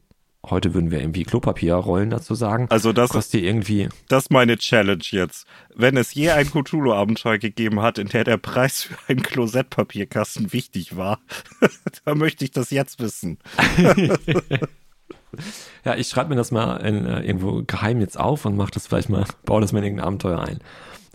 Heute 0.49 0.73
würden 0.73 0.89
wir 0.89 1.01
irgendwie 1.01 1.23
Klopapierrollen 1.23 2.09
dazu 2.09 2.33
sagen. 2.33 2.67
Also 2.69 2.93
das- 2.93 3.09
kostet 3.09 3.41
irgendwie, 3.43 3.89
Das 4.07 4.23
ist 4.23 4.31
meine 4.31 4.57
Challenge 4.57 5.03
jetzt. 5.11 5.45
Wenn 5.75 5.97
es 5.97 6.13
je 6.13 6.29
ein 6.31 6.49
Cthulhu-Abenteuer 6.49 7.37
gegeben 7.37 7.81
hat, 7.81 7.97
in 7.97 8.07
der 8.07 8.23
der 8.23 8.37
Preis 8.37 8.83
für 8.83 8.95
einen 9.09 9.21
Klosettpapierkasten 9.21 10.53
wichtig 10.53 10.95
war, 10.95 11.19
dann 12.05 12.17
möchte 12.17 12.45
ich 12.45 12.51
das 12.51 12.69
jetzt 12.71 12.99
wissen. 13.01 13.37
ja, 15.85 15.95
ich 15.95 16.07
schreibe 16.07 16.29
mir 16.29 16.35
das 16.35 16.51
mal 16.51 16.77
in, 16.77 17.05
äh, 17.05 17.21
irgendwo 17.21 17.61
geheim 17.65 17.99
jetzt 18.01 18.19
auf 18.19 18.45
und 18.45 18.55
mach 18.55 18.69
das 18.71 18.87
vielleicht 18.87 19.09
mal, 19.09 19.25
baue 19.45 19.61
das 19.61 19.71
mal 19.71 19.79
in 19.79 19.85
irgendein 19.85 20.07
Abenteuer 20.07 20.39
ein. 20.39 20.59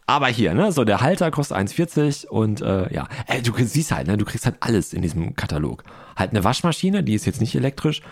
Aber 0.06 0.28
hier, 0.28 0.52
ne, 0.54 0.70
so 0.70 0.84
der 0.84 1.00
Halter 1.00 1.30
kostet 1.30 1.56
1,40 1.56 2.26
und 2.26 2.60
äh, 2.60 2.92
ja, 2.92 3.08
äh, 3.26 3.40
du 3.40 3.52
siehst 3.56 3.90
halt, 3.90 4.06
ne, 4.06 4.18
du 4.18 4.24
kriegst 4.24 4.44
halt 4.44 4.56
alles 4.60 4.92
in 4.92 5.02
diesem 5.02 5.34
Katalog. 5.34 5.82
Halt 6.14 6.30
eine 6.30 6.44
Waschmaschine, 6.44 7.02
die 7.02 7.14
ist 7.14 7.24
jetzt 7.24 7.40
nicht 7.40 7.54
elektrisch, 7.54 8.02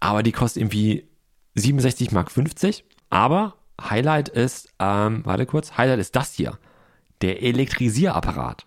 aber 0.00 0.22
die 0.22 0.32
kostet 0.32 0.62
irgendwie 0.62 1.08
67 1.54 2.10
Mark 2.12 2.32
50. 2.32 2.84
Aber 3.10 3.54
Highlight 3.80 4.28
ist, 4.28 4.68
ähm, 4.80 5.22
warte 5.24 5.46
kurz, 5.46 5.76
Highlight 5.76 6.00
ist 6.00 6.16
das 6.16 6.34
hier. 6.34 6.58
Der 7.22 7.42
Elektrisierapparat. 7.42 8.66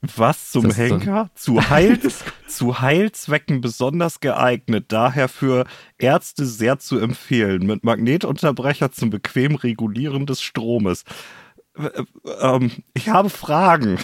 Was 0.00 0.52
zum 0.52 0.66
ist 0.66 0.76
so 0.76 0.82
Henker? 0.82 1.30
Zu, 1.34 1.68
Heil, 1.68 1.98
zu 2.48 2.80
Heilzwecken 2.80 3.60
besonders 3.60 4.20
geeignet, 4.20 4.86
daher 4.88 5.28
für 5.28 5.64
Ärzte 5.98 6.46
sehr 6.46 6.78
zu 6.78 6.98
empfehlen, 6.98 7.66
mit 7.66 7.82
Magnetunterbrecher 7.82 8.92
zum 8.92 9.10
bequem 9.10 9.56
Regulieren 9.56 10.26
des 10.26 10.40
Stromes. 10.40 11.04
Äh, 11.76 12.02
ähm, 12.40 12.70
ich 12.94 13.08
habe 13.08 13.30
Fragen. 13.30 13.98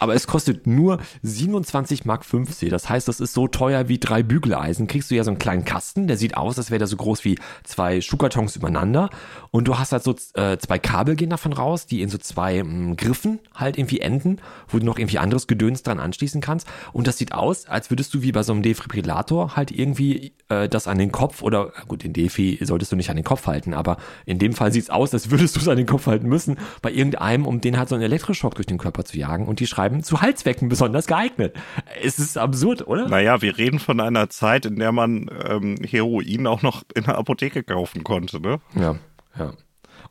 Aber 0.00 0.14
es 0.14 0.26
kostet 0.26 0.66
nur 0.66 0.98
27 1.22 2.04
Mark 2.06 2.24
50. 2.24 2.70
Das 2.70 2.88
heißt, 2.88 3.06
das 3.06 3.20
ist 3.20 3.34
so 3.34 3.46
teuer 3.46 3.88
wie 3.88 3.98
drei 3.98 4.22
Bügeleisen. 4.22 4.86
Kriegst 4.86 5.10
du 5.10 5.14
ja 5.14 5.22
so 5.24 5.30
einen 5.30 5.38
kleinen 5.38 5.64
Kasten, 5.64 6.08
der 6.08 6.16
sieht 6.16 6.36
aus, 6.36 6.58
als 6.58 6.70
wäre 6.70 6.78
der 6.78 6.88
so 6.88 6.96
groß 6.96 7.24
wie 7.24 7.38
zwei 7.64 8.00
Schuhkartons 8.00 8.56
übereinander. 8.56 9.10
Und 9.50 9.68
du 9.68 9.78
hast 9.78 9.92
halt 9.92 10.02
so 10.02 10.16
äh, 10.34 10.56
zwei 10.58 10.78
Kabel 10.78 11.16
gehen 11.16 11.30
davon 11.30 11.52
raus, 11.52 11.86
die 11.86 12.02
in 12.02 12.08
so 12.08 12.18
zwei 12.18 12.62
mh, 12.62 12.94
Griffen 12.96 13.40
halt 13.54 13.78
irgendwie 13.78 14.00
enden, 14.00 14.38
wo 14.68 14.78
du 14.78 14.86
noch 14.86 14.98
irgendwie 14.98 15.18
anderes 15.18 15.46
Gedöns 15.46 15.82
dran 15.82 16.00
anschließen 16.00 16.40
kannst. 16.40 16.66
Und 16.92 17.06
das 17.06 17.18
sieht 17.18 17.32
aus, 17.32 17.66
als 17.66 17.90
würdest 17.90 18.14
du 18.14 18.22
wie 18.22 18.32
bei 18.32 18.42
so 18.42 18.52
einem 18.52 18.62
Defibrillator 18.62 19.54
halt 19.54 19.70
irgendwie 19.70 20.32
äh, 20.48 20.68
das 20.68 20.88
an 20.88 20.98
den 20.98 21.12
Kopf 21.12 21.42
oder 21.42 21.72
gut, 21.88 22.04
den 22.04 22.12
Defi 22.12 22.58
solltest 22.62 22.92
du 22.92 22.96
nicht 22.96 23.10
an 23.10 23.16
den 23.16 23.24
Kopf 23.24 23.46
halten, 23.46 23.74
aber 23.74 23.96
in 24.24 24.38
dem 24.38 24.52
Fall 24.52 24.72
sieht's 24.72 24.90
aus, 24.90 25.12
als 25.12 25.30
würdest 25.30 25.56
du 25.56 25.60
es 25.60 25.68
an 25.68 25.76
den 25.76 25.86
Kopf 25.86 26.06
halten 26.06 26.28
müssen, 26.28 26.56
bei 26.80 26.90
irgendeinem, 26.90 27.46
um 27.46 27.60
den 27.60 27.78
halt 27.78 27.88
so 27.88 27.94
einen 27.94 28.04
Elektroschock 28.04 28.54
durch 28.54 28.66
den 28.66 28.78
Körper 28.78 29.04
zu 29.04 29.18
jagen. 29.18 29.46
Und 29.46 29.60
die 29.60 29.66
schreiben 29.66 29.89
zu 30.02 30.20
Halswecken 30.20 30.68
besonders 30.68 31.06
geeignet. 31.06 31.54
Es 32.02 32.18
ist 32.18 32.38
absurd, 32.38 32.86
oder? 32.86 33.08
Naja, 33.08 33.42
wir 33.42 33.58
reden 33.58 33.78
von 33.78 34.00
einer 34.00 34.30
Zeit, 34.30 34.66
in 34.66 34.76
der 34.76 34.92
man 34.92 35.30
ähm, 35.48 35.76
Heroin 35.84 36.46
auch 36.46 36.62
noch 36.62 36.82
in 36.94 37.04
der 37.04 37.18
Apotheke 37.18 37.62
kaufen 37.62 38.04
konnte, 38.04 38.40
ne? 38.40 38.60
Ja, 38.74 38.96
ja. 39.38 39.52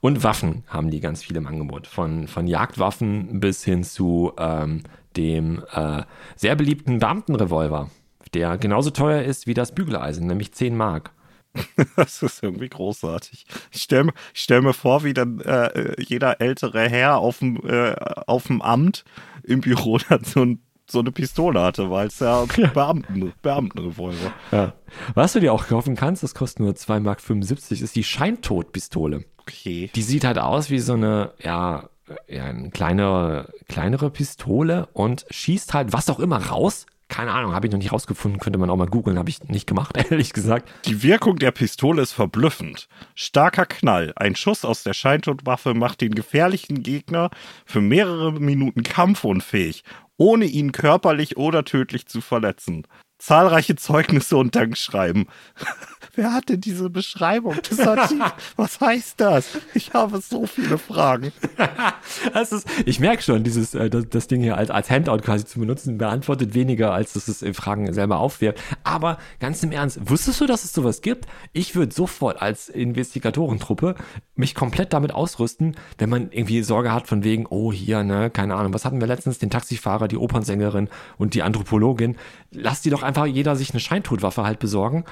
Und 0.02 0.24
Waffen 0.24 0.64
haben 0.68 0.92
die 0.92 1.02
ganz 1.02 1.24
viel 1.24 1.36
im 1.36 1.48
Angebot. 1.48 1.88
Von, 1.88 2.28
von 2.28 2.48
Jagdwaffen 2.48 3.40
bis 3.40 3.64
hin 3.66 3.84
zu 3.84 4.32
ähm, 4.38 4.84
dem 5.18 5.64
äh, 5.74 6.04
sehr 6.36 6.56
beliebten 6.56 7.00
Beamtenrevolver, 7.00 7.90
der 8.34 8.58
genauso 8.58 8.92
teuer 8.92 9.24
ist 9.24 9.48
wie 9.48 9.54
das 9.54 9.74
Bügeleisen, 9.74 10.28
nämlich 10.28 10.54
10 10.54 10.76
Mark. 10.76 11.12
Das 11.96 12.22
ist 12.22 12.44
irgendwie 12.44 12.70
großartig. 12.70 13.46
Ich 13.72 13.82
stelle 13.82 14.06
mir, 14.06 14.14
stell 14.34 14.62
mir 14.62 14.74
vor, 14.74 15.04
wie 15.04 15.14
dann 15.14 15.40
äh, 15.42 16.02
jeder 16.02 16.40
ältere 16.42 16.88
Herr 16.88 17.18
auf 17.18 17.40
dem, 17.40 17.58
äh, 17.66 17.96
auf 18.28 18.48
dem 18.48 18.62
Amt 18.62 19.04
im 19.50 19.62
Büro 19.62 19.98
dann 19.98 20.24
so, 20.24 20.42
ein, 20.44 20.62
so 20.90 21.00
eine 21.00 21.12
Pistole 21.12 21.62
hatte, 21.62 21.90
weil 21.90 22.08
es 22.08 22.20
ja 22.20 22.46
Beamten, 22.74 23.34
Beamtenrevolver. 23.42 24.32
Ja. 24.52 24.74
Was 25.16 25.34
du 25.34 25.40
dir 25.40 25.54
auch 25.54 25.68
kaufen 25.68 25.96
kannst, 25.96 26.24
das 26.24 26.36
kostet 26.36 26.62
nur 26.62 26.74
2,75 26.74 27.00
Mark, 27.02 27.82
ist 27.82 27.96
die 27.96 28.04
Scheintodpistole. 28.04 29.26
Okay. 29.38 29.90
Die 29.94 30.02
sieht 30.02 30.24
halt 30.24 30.38
aus 30.38 30.70
wie 30.70 30.80
so 30.80 30.94
eine, 30.94 31.34
ja, 31.42 31.90
ja 32.28 32.46
eine 32.46 32.70
kleinere, 32.70 33.52
kleinere 33.68 34.12
Pistole 34.12 34.88
und 34.94 35.26
schießt 35.30 35.74
halt 35.74 35.92
was 35.92 36.10
auch 36.10 36.20
immer 36.20 36.46
raus. 36.46 36.86
Keine 37.10 37.34
Ahnung, 37.34 37.54
habe 37.54 37.66
ich 37.66 37.72
noch 37.72 37.80
nicht 37.80 37.92
rausgefunden, 37.92 38.40
könnte 38.40 38.60
man 38.60 38.70
auch 38.70 38.78
mal 38.78 38.86
googeln, 38.86 39.18
habe 39.18 39.32
ich 39.32 39.44
nicht 39.46 39.66
gemacht, 39.68 39.98
ehrlich 40.12 40.32
gesagt. 40.32 40.70
Die 40.86 41.02
Wirkung 41.04 41.38
der 41.38 41.52
Pistole 41.52 42.04
ist 42.04 42.14
verblüffend. 42.14 42.88
Starker 43.16 43.66
Knall. 43.66 44.14
Ein 44.16 44.36
Schuss 44.36 44.64
aus 44.64 44.84
der 44.84 44.94
Scheintodwaffe 44.94 45.74
macht 45.74 46.02
den 46.02 46.14
gefährlichen 46.14 46.84
Gegner 46.84 47.32
für 47.66 47.82
mehrere 47.82 48.32
Minuten 48.32 48.84
kampfunfähig, 48.84 49.84
ohne 50.18 50.46
ihn 50.46 50.72
körperlich 50.72 51.36
oder 51.36 51.66
tödlich 51.66 52.06
zu 52.06 52.22
verletzen. 52.22 52.86
Zahlreiche 53.20 53.76
Zeugnisse 53.76 54.38
und 54.38 54.56
Dankschreiben. 54.56 55.28
Wer 56.16 56.34
hatte 56.34 56.58
diese 56.58 56.90
Beschreibung 56.90 57.62
des 57.62 57.80
Artikels? 57.80 58.32
Was 58.56 58.82
heißt 58.82 59.22
das? 59.22 59.58
Ich 59.74 59.94
habe 59.94 60.20
so 60.20 60.46
viele 60.48 60.78
Fragen. 60.78 61.32
Ist, 62.34 62.66
ich 62.86 63.00
merke 63.00 63.22
schon, 63.22 63.44
dieses, 63.44 63.76
äh, 63.76 63.90
das, 63.90 64.10
das 64.10 64.28
Ding 64.28 64.42
hier 64.42 64.58
als, 64.58 64.70
als 64.72 64.90
Handout 64.90 65.20
quasi 65.20 65.46
zu 65.46 65.60
benutzen, 65.60 65.98
beantwortet 65.98 66.54
weniger, 66.54 66.94
als 66.94 67.14
dass 67.14 67.28
es 67.28 67.46
Fragen 67.56 67.94
selber 67.94 68.20
aufwirft. 68.20 68.60
Aber 68.84 69.18
ganz 69.40 69.62
im 69.64 69.72
Ernst, 69.72 70.00
wusstest 70.10 70.42
du, 70.42 70.46
dass 70.46 70.64
es 70.64 70.74
sowas 70.74 71.02
gibt? 71.02 71.26
Ich 71.54 71.76
würde 71.76 71.94
sofort 71.94 72.42
als 72.42 72.70
Investigatorentruppe 72.70 73.96
mich 74.36 74.56
komplett 74.56 74.94
damit 74.94 75.14
ausrüsten, 75.14 75.76
wenn 75.98 76.10
man 76.10 76.32
irgendwie 76.32 76.64
Sorge 76.64 76.92
hat 76.92 77.08
von 77.08 77.24
wegen, 77.24 77.46
oh 77.50 77.72
hier, 77.72 78.04
ne, 78.04 78.30
keine 78.30 78.56
Ahnung, 78.56 78.74
was 78.74 78.86
hatten 78.86 79.00
wir 79.00 79.08
letztens? 79.08 79.40
Den 79.40 79.50
Taxifahrer, 79.50 80.08
die 80.08 80.18
Opernsängerin 80.18 80.90
und 81.18 81.34
die 81.34 81.44
Anthropologin. 81.44 82.18
Lass 82.52 82.82
die 82.82 82.90
doch 82.90 83.04
einfach 83.10 83.26
jeder 83.26 83.56
sich 83.58 83.72
eine 83.72 83.82
Scheintodwaffe 83.82 84.44
halt 84.44 84.60
besorgen 84.60 85.04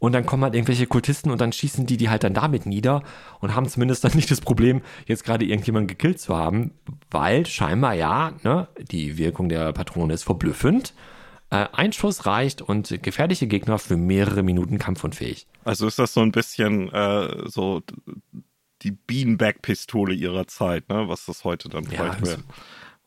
und 0.00 0.12
dann 0.12 0.26
kommen 0.26 0.42
halt 0.42 0.54
irgendwelche 0.54 0.86
Kultisten 0.88 1.30
und 1.30 1.40
dann 1.40 1.52
schießen 1.52 1.86
die 1.86 1.96
die 1.96 2.10
halt 2.10 2.24
dann 2.24 2.34
damit 2.34 2.66
nieder 2.66 3.02
und 3.40 3.54
haben 3.54 3.68
zumindest 3.68 4.02
dann 4.04 4.12
nicht 4.14 4.30
das 4.30 4.40
Problem, 4.40 4.82
jetzt 5.06 5.24
gerade 5.24 5.44
irgendjemanden 5.44 5.86
gekillt 5.86 6.18
zu 6.20 6.36
haben, 6.36 6.72
weil 7.10 7.46
scheinbar 7.46 7.94
ja, 7.94 8.32
ne, 8.42 8.66
die 8.90 9.16
Wirkung 9.16 9.48
der 9.48 9.72
Patrone 9.72 10.12
ist 10.14 10.24
verblüffend. 10.24 10.94
Äh, 11.50 11.68
ein 11.72 11.92
Schuss 11.92 12.26
reicht 12.26 12.62
und 12.62 13.02
gefährliche 13.02 13.46
Gegner 13.46 13.78
für 13.78 13.96
mehrere 13.96 14.42
Minuten 14.42 14.78
kampfunfähig. 14.78 15.46
Also 15.64 15.86
ist 15.86 15.98
das 15.98 16.14
so 16.14 16.20
ein 16.20 16.32
bisschen 16.32 16.90
äh, 16.92 17.48
so 17.48 17.82
die 18.82 18.90
Beanbag-Pistole 18.92 20.14
ihrer 20.14 20.46
Zeit, 20.48 20.88
ne? 20.88 21.08
Was 21.08 21.26
das 21.26 21.44
heute 21.44 21.68
dann 21.68 21.84
vielleicht 21.84 22.22
es- 22.22 22.28
wäre. 22.30 22.42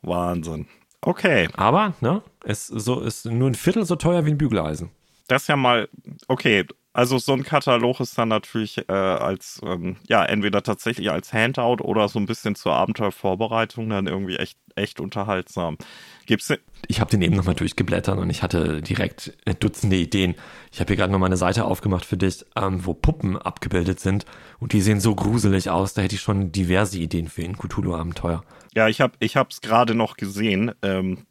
Wahnsinn. 0.02 0.68
Okay, 1.06 1.48
Aber, 1.56 1.94
ne, 2.02 2.22
es 2.44 2.68
so 2.68 3.00
ist 3.02 3.26
nur 3.26 3.50
ein 3.50 3.56
Viertel 3.56 3.86
so 3.86 3.96
teuer 3.96 4.26
wie 4.26 4.32
ein 4.32 4.38
Bügeleisen. 4.38 4.90
das 5.28 5.44
ist 5.44 5.48
ja 5.48 5.56
mal, 5.56 5.88
okay, 6.28 6.66
Also 6.94 7.18
so 7.18 7.34
ein 7.34 7.44
Katalog 7.44 8.00
ist 8.00 8.18
dann 8.18 8.30
natürlich 8.30 8.78
äh, 8.88 8.94
als, 8.94 9.60
ähm, 9.66 9.98
ja, 10.08 10.24
entweder 10.24 10.64
tatsächlich 10.64 11.12
als 11.12 11.34
Handout 11.34 11.84
oder 11.84 12.08
so 12.08 12.20
ein 12.20 12.26
bisschen 12.26 12.56
zur 12.56 12.72
Abenteuervorbereitung 12.74 13.90
dann 13.90 14.08
irgendwie 14.08 14.38
echt, 14.38 14.58
echt 14.76 15.02
unterhaltsam. 15.02 15.78
Gibt's 16.26 16.54
ich 16.88 17.00
habe 17.02 17.12
den 17.12 17.22
eben 17.22 17.36
nochmal 17.36 17.56
durchgeblättert 17.56 18.18
und 18.18 18.30
ich 18.30 18.44
hatte 18.44 18.82
direkt 18.82 19.34
Dutzende 19.60 19.98
Ideen. 19.98 20.36
Ich 20.72 20.80
habe 20.80 20.88
hier 20.88 20.96
gerade 20.96 21.12
nochmal 21.12 21.28
eine 21.28 21.38
Seite 21.38 21.66
aufgemacht 21.66 22.06
für 22.06 22.16
dich, 22.18 22.46
ähm, 22.56 22.86
wo 22.86 22.94
Puppen 22.94 23.38
abgebildet 23.38 24.00
sind 24.00 24.26
und 24.60 24.72
die 24.72 24.82
sehen 24.82 25.02
so 25.02 25.16
gruselig 25.16 25.70
aus, 25.70 25.94
da 25.96 26.02
hätte 26.02 26.16
ich 26.16 26.22
schon 26.22 26.54
diverse 26.54 26.98
Ideen 26.98 27.28
für 27.28 27.44
ein 27.44 27.58
Cthulhu-Abenteuer. 27.58 28.44
Ja, 28.76 28.88
ich 28.88 29.02
habe 29.02 29.14
ich 29.20 29.36
es 29.36 29.62
gerade 29.62 29.96
noch 29.96 30.18
gesehen. 30.18 30.72
Ähm, 30.82 31.26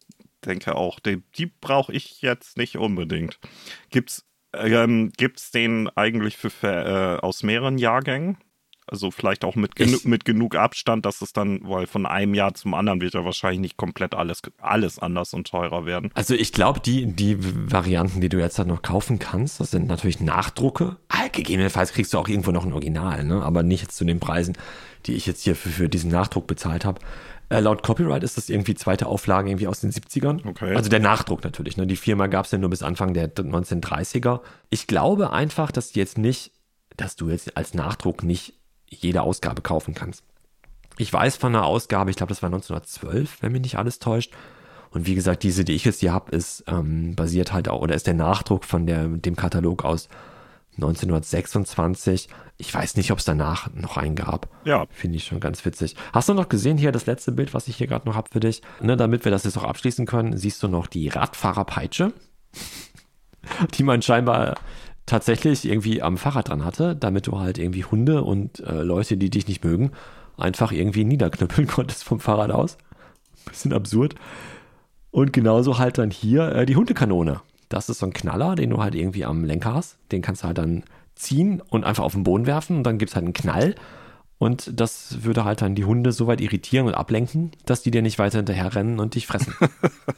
denke 0.45 0.75
auch, 0.75 1.01
die, 1.01 1.23
die 1.37 1.47
brauche 1.47 1.93
ich 1.93 2.23
jetzt 2.23 2.57
nicht 2.57 2.77
unbedingt. 2.77 3.39
Gibt's 3.91 4.27
ähm, 4.57 5.13
gibt's 5.17 5.51
den 5.51 5.89
eigentlich 5.97 6.37
für, 6.37 6.51
äh, 6.63 7.25
aus 7.25 7.43
mehreren 7.43 7.79
Jahrgängen? 7.79 8.39
Also 8.87 9.11
vielleicht 9.11 9.45
auch 9.47 9.57
mit, 9.57 9.77
genu 9.77 9.97
mit 10.05 10.27
genug 10.27 10.57
Abstand, 10.57 11.07
dass 11.07 11.23
es 11.23 11.33
dann, 11.33 11.61
weil 11.63 11.87
von 11.87 12.05
einem 12.05 12.35
Jahr 12.35 12.53
zum 12.53 12.75
anderen 12.75 13.01
wird 13.01 13.15
ja 13.15 13.25
wahrscheinlich 13.25 13.61
nicht 13.61 13.77
komplett 13.79 14.15
alles, 14.15 14.43
alles 14.59 14.99
anders 14.99 15.33
und 15.33 15.47
teurer 15.47 15.87
werden. 15.87 16.11
Also 16.13 16.35
ich 16.35 16.53
glaube, 16.53 16.81
die, 16.81 17.07
die 17.07 17.39
Varianten, 17.41 18.21
die 18.21 18.29
du 18.29 18.39
jetzt 18.39 18.59
halt 18.59 18.69
noch 18.69 18.83
kaufen 18.83 19.19
kannst, 19.19 19.59
das 19.59 19.71
sind 19.71 19.87
natürlich 19.87 20.21
Nachdrucke. 20.21 20.97
Ah, 21.09 21.29
gegebenenfalls 21.33 21.93
kriegst 21.93 22.13
du 22.13 22.19
auch 22.19 22.29
irgendwo 22.29 22.51
noch 22.51 22.67
ein 22.67 22.75
Original, 22.75 23.25
ne? 23.25 23.43
aber 23.43 23.63
nicht 23.63 23.81
jetzt 23.81 23.97
zu 23.97 24.05
den 24.05 24.21
Preisen, 24.21 24.55
die 25.07 25.15
ich 25.15 25.25
jetzt 25.25 25.45
hier 25.45 25.57
für, 25.57 25.71
für 25.71 25.89
diesen 25.89 26.11
Nachdruck 26.11 26.47
bezahlt 26.47 26.85
habe. 26.85 27.01
Äh, 27.51 27.61
laut 27.61 27.83
Copyright 27.83 28.23
ist 28.23 28.37
das 28.37 28.49
irgendwie 28.49 28.75
zweite 28.75 29.07
Auflage 29.07 29.51
irgendwie 29.51 29.67
aus 29.67 29.81
den 29.81 29.91
70ern. 29.91 30.47
Okay. 30.47 30.75
Also 30.75 30.89
der 30.89 31.01
Nachdruck 31.01 31.45
natürlich. 31.45 31.77
Ne? 31.77 31.87
Die 31.87 31.97
Firma 31.97 32.27
gab 32.27 32.47
es 32.47 32.51
ja 32.51 32.59
nur 32.59 32.71
bis 32.71 32.83
Anfang 32.83 33.15
der 33.15 33.35
1930er. 33.35 34.41
Ich 34.71 34.87
glaube 34.87 35.33
einfach, 35.33 35.71
dass 35.71 35.93
du 35.93 36.01
jetzt 36.01 36.19
nicht, 36.19 36.53
dass 36.97 37.17
du 37.17 37.29
jetzt 37.29 37.57
als 37.57 37.75
Nachdruck 37.75 38.23
nicht 38.23 38.55
jede 38.89 39.23
Ausgabe 39.23 39.63
kaufen 39.63 39.95
kannst. 39.95 40.25
Ich 40.97 41.13
weiß 41.13 41.37
von 41.37 41.55
einer 41.55 41.65
Ausgabe, 41.65 42.11
ich 42.11 42.17
glaube, 42.17 42.31
das 42.31 42.43
war 42.43 42.49
1912, 42.49 43.43
wenn 43.43 43.53
mich 43.53 43.63
nicht 43.63 43.79
alles 43.79 43.99
täuscht. 43.99 44.33
Und 44.91 45.07
wie 45.07 45.17
gesagt, 45.17 45.43
diese, 45.43 45.65
die 45.65 45.73
ich 45.73 45.85
jetzt 45.85 46.01
hier 46.01 46.13
habe, 46.13 46.31
ist 46.31 46.65
ähm, 46.69 47.17
basiert 47.17 47.53
halt 47.53 47.69
auch, 47.69 47.83
oder 47.83 47.97
ist 47.97 48.07
der 48.07 48.15
Nachdruck 48.15 48.65
von 48.65 48.87
der, 48.87 49.09
dem 49.09 49.35
Katalog 49.35 49.85
aus 49.85 50.09
1926. 50.77 52.29
Ich 52.57 52.73
weiß 52.73 52.97
nicht, 52.97 53.11
ob 53.11 53.19
es 53.19 53.25
danach 53.25 53.73
noch 53.75 53.97
einen 53.97 54.15
gab. 54.15 54.49
Ja. 54.65 54.87
Finde 54.91 55.17
ich 55.17 55.25
schon 55.25 55.41
ganz 55.41 55.65
witzig. 55.65 55.97
Hast 56.13 56.29
du 56.29 56.35
noch 56.35 56.49
gesehen 56.49 56.79
hier 56.79 56.93
das 56.93 57.07
letzte 57.07 57.33
Bild, 57.33 57.55
was 57.55 57.69
ich 57.69 57.77
hier 57.77 57.87
gerade 57.87 58.07
noch 58.07 58.17
habe 58.17 58.29
für 58.31 58.41
dich? 58.41 58.63
Ne, 58.81 58.97
damit 58.97 59.25
wir 59.25 59.33
das 59.33 59.45
jetzt 59.45 59.57
auch 59.57 59.65
abschließen 59.65 60.07
können, 60.07 60.37
siehst 60.37 60.63
du 60.63 60.69
noch 60.69 60.87
die 60.87 61.09
Radfahrerpeitsche, 61.09 62.13
die 63.75 63.83
man 63.83 64.03
scheinbar 64.03 64.57
tatsächlich 65.07 65.65
irgendwie 65.67 66.03
am 66.03 66.17
Fahrrad 66.17 66.49
dran 66.49 66.65
hatte, 66.65 66.97
damit 66.97 67.27
du 67.27 67.39
halt 67.39 67.59
irgendwie 67.59 67.85
Hunde 67.85 68.23
und 68.23 68.61
äh, 68.61 68.83
Leute, 68.83 69.17
die 69.17 69.31
dich 69.31 69.49
nicht 69.49 69.65
mögen, 69.65 69.93
einfach 70.37 70.73
irgendwie 70.73 71.05
niederknüppeln 71.05 71.67
konntest 71.69 72.05
vom 72.05 72.21
Fahrrad 72.21 72.51
aus. 72.51 72.79
Bisschen 73.45 73.73
absurd. 73.73 74.15
Und 75.11 75.33
genauso 75.33 75.79
halt 75.79 75.99
dann 75.99 76.11
hier 76.11 76.53
äh, 76.53 76.67
die 76.67 76.77
Hundekanone. 76.77 77.41
Das 77.69 77.89
ist 77.89 77.99
so 77.99 78.07
ein 78.07 78.13
Knaller, 78.13 78.55
den 78.55 78.71
du 78.71 78.83
halt 78.83 78.95
irgendwie 78.95 79.25
am 79.25 79.45
Lenker 79.45 79.75
hast. 79.75 79.99
Den 80.13 80.23
kannst 80.23 80.43
du 80.43 80.47
halt 80.49 80.59
dann 80.59 80.85
ziehen 81.15 81.63
und 81.69 81.85
einfach 81.85 82.05
auf 82.05 82.13
den 82.13 82.25
Boden 82.25 82.47
werfen 82.47 82.79
und 82.79 82.85
dann 82.85 82.99
gibt 82.99 83.11
es 83.11 83.17
halt 83.17 83.25
einen 83.25 83.35
Knall. 83.35 83.75
Und 84.39 84.79
das 84.79 85.23
würde 85.23 85.45
halt 85.45 85.63
dann 85.63 85.75
die 85.75 85.85
Hunde 85.85 86.13
so 86.13 86.27
weit 86.27 86.41
irritieren 86.41 86.87
und 86.87 86.95
ablenken, 86.95 87.53
dass 87.67 87.83
die 87.83 87.91
dir 87.91 88.03
nicht 88.03 88.19
weiter 88.19 88.39
hinterher 88.39 88.75
rennen 88.75 88.99
und 88.99 89.15
dich 89.15 89.27
fressen. 89.27 89.55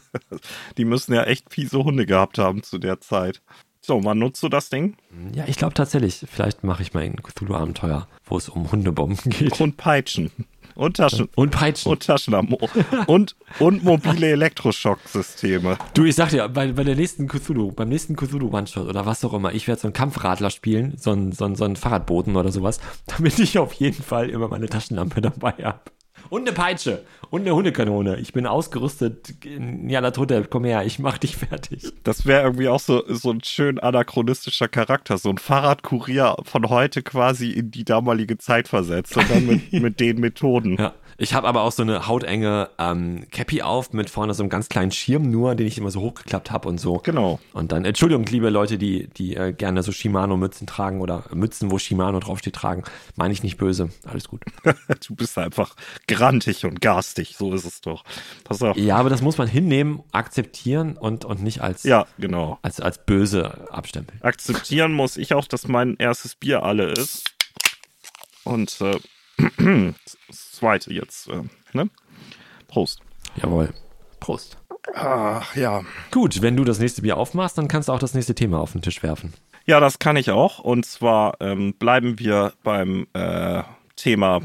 die 0.78 0.84
müssen 0.84 1.14
ja 1.14 1.24
echt 1.24 1.52
fiese 1.52 1.84
Hunde 1.84 2.06
gehabt 2.06 2.38
haben 2.38 2.62
zu 2.62 2.78
der 2.78 3.00
Zeit. 3.00 3.42
So, 3.82 4.02
wann 4.02 4.18
nutzt 4.18 4.42
du 4.42 4.48
das 4.48 4.68
Ding? 4.68 4.96
Ja, 5.32 5.44
ich 5.46 5.58
glaube 5.58 5.74
tatsächlich. 5.74 6.26
Vielleicht 6.28 6.64
mache 6.64 6.82
ich 6.82 6.92
mal 6.92 7.04
ein 7.04 7.22
Cthulhu-Abenteuer, 7.22 8.08
wo 8.24 8.36
es 8.36 8.48
um 8.48 8.72
Hundebomben 8.72 9.30
geht. 9.30 9.60
Und 9.60 9.76
Peitschen. 9.76 10.32
Und 10.76 10.98
Taschen. 10.98 11.28
Und 11.34 11.50
Peitschen. 11.50 11.90
Und 11.90 12.06
Taschenlampe. 12.06 12.58
und, 13.06 13.34
und 13.58 13.82
mobile 13.82 14.28
Elektroschocksysteme. 14.28 15.78
Du, 15.94 16.04
ich 16.04 16.14
sag 16.14 16.28
dir, 16.28 16.48
bei, 16.48 16.70
bei 16.72 16.84
der 16.84 16.96
nächsten 16.96 17.26
Cthulhu, 17.28 17.72
beim 17.72 17.88
nächsten 17.88 18.14
Cthulhu 18.14 18.54
One-Shot 18.54 18.86
oder 18.86 19.06
was 19.06 19.24
auch 19.24 19.32
immer, 19.32 19.52
ich 19.52 19.66
werde 19.66 19.80
so 19.80 19.88
einen 19.88 19.94
Kampfradler 19.94 20.50
spielen, 20.50 20.94
so 20.98 21.12
einen, 21.12 21.32
so, 21.32 21.46
einen, 21.46 21.56
so 21.56 21.64
einen 21.64 21.76
Fahrradboten 21.76 22.36
oder 22.36 22.52
sowas, 22.52 22.78
damit 23.06 23.38
ich 23.38 23.58
auf 23.58 23.72
jeden 23.72 24.02
Fall 24.02 24.28
immer 24.28 24.48
meine 24.48 24.68
Taschenlampe 24.68 25.20
dabei 25.22 25.54
habe. 25.62 25.80
Und 26.28 26.42
eine 26.42 26.52
Peitsche. 26.52 27.04
Und 27.30 27.42
eine 27.42 27.54
Hundekanone. 27.54 28.16
Ich 28.16 28.32
bin 28.32 28.46
ausgerüstet. 28.46 29.34
Ja, 29.86 30.00
la 30.00 30.10
Tote, 30.10 30.46
komm 30.48 30.64
her, 30.64 30.84
ich 30.84 30.98
mach 30.98 31.18
dich 31.18 31.36
fertig. 31.36 31.92
Das 32.04 32.26
wäre 32.26 32.42
irgendwie 32.42 32.68
auch 32.68 32.80
so, 32.80 33.02
so 33.08 33.30
ein 33.30 33.42
schön 33.42 33.78
anachronistischer 33.78 34.68
Charakter. 34.68 35.18
So 35.18 35.30
ein 35.30 35.38
Fahrradkurier 35.38 36.36
von 36.44 36.68
heute 36.68 37.02
quasi 37.02 37.50
in 37.50 37.70
die 37.70 37.84
damalige 37.84 38.38
Zeit 38.38 38.68
versetzt. 38.68 39.16
Und 39.16 39.30
dann 39.30 39.46
mit, 39.46 39.72
mit 39.72 40.00
den 40.00 40.20
Methoden. 40.20 40.76
Ja. 40.78 40.94
Ich 41.18 41.32
habe 41.32 41.48
aber 41.48 41.62
auch 41.62 41.72
so 41.72 41.82
eine 41.82 42.06
hautenge 42.06 42.68
ähm, 42.78 43.26
Cappy 43.30 43.62
auf 43.62 43.94
mit 43.94 44.10
vorne 44.10 44.34
so 44.34 44.42
einem 44.42 44.50
ganz 44.50 44.68
kleinen 44.68 44.90
Schirm 44.90 45.30
nur, 45.30 45.54
den 45.54 45.66
ich 45.66 45.78
immer 45.78 45.90
so 45.90 46.00
hochgeklappt 46.02 46.50
habe 46.50 46.68
und 46.68 46.78
so. 46.78 46.98
Genau. 46.98 47.40
Und 47.54 47.72
dann, 47.72 47.86
Entschuldigung, 47.86 48.26
liebe 48.26 48.50
Leute, 48.50 48.76
die, 48.76 49.08
die 49.08 49.34
äh, 49.34 49.54
gerne 49.54 49.82
so 49.82 49.92
Shimano-Mützen 49.92 50.66
tragen 50.66 51.00
oder 51.00 51.24
Mützen, 51.32 51.70
wo 51.70 51.78
Shimano 51.78 52.20
draufsteht, 52.20 52.54
tragen, 52.54 52.84
meine 53.14 53.32
ich 53.32 53.42
nicht 53.42 53.56
böse. 53.56 53.88
Alles 54.04 54.28
gut. 54.28 54.42
du 55.08 55.14
bist 55.14 55.38
einfach 55.38 55.74
grantig 56.16 56.64
und 56.64 56.80
garstig, 56.80 57.36
so 57.36 57.52
ist 57.54 57.64
es 57.64 57.80
doch. 57.80 58.04
Pass 58.44 58.62
auf. 58.62 58.76
Ja, 58.76 58.96
aber 58.96 59.10
das 59.10 59.22
muss 59.22 59.38
man 59.38 59.48
hinnehmen, 59.48 60.02
akzeptieren 60.12 60.96
und, 60.96 61.24
und 61.24 61.42
nicht 61.42 61.60
als, 61.60 61.84
ja, 61.84 62.06
genau. 62.18 62.58
als, 62.62 62.80
als 62.80 63.04
böse 63.04 63.70
abstempeln. 63.70 64.20
Akzeptieren 64.22 64.92
muss 64.92 65.16
ich 65.16 65.34
auch, 65.34 65.46
dass 65.46 65.68
mein 65.68 65.96
erstes 65.98 66.34
Bier 66.34 66.62
alle 66.62 66.92
ist. 66.92 67.24
Und 68.44 68.80
äh, 68.80 69.92
zweite 70.32 70.92
jetzt. 70.92 71.28
Äh, 71.28 71.42
ne? 71.72 71.90
Prost. 72.68 73.00
Jawohl. 73.36 73.72
Prost. 74.20 74.58
Ach, 74.94 75.54
ja. 75.56 75.82
Gut, 76.10 76.42
wenn 76.42 76.56
du 76.56 76.64
das 76.64 76.78
nächste 76.78 77.02
Bier 77.02 77.16
aufmachst, 77.16 77.58
dann 77.58 77.68
kannst 77.68 77.88
du 77.88 77.92
auch 77.92 77.98
das 77.98 78.14
nächste 78.14 78.34
Thema 78.34 78.60
auf 78.60 78.72
den 78.72 78.82
Tisch 78.82 79.02
werfen. 79.02 79.34
Ja, 79.66 79.80
das 79.80 79.98
kann 79.98 80.16
ich 80.16 80.30
auch. 80.30 80.60
Und 80.60 80.86
zwar 80.86 81.40
ähm, 81.40 81.74
bleiben 81.74 82.18
wir 82.18 82.52
beim 82.62 83.08
äh, 83.14 83.62
Thema 83.96 84.40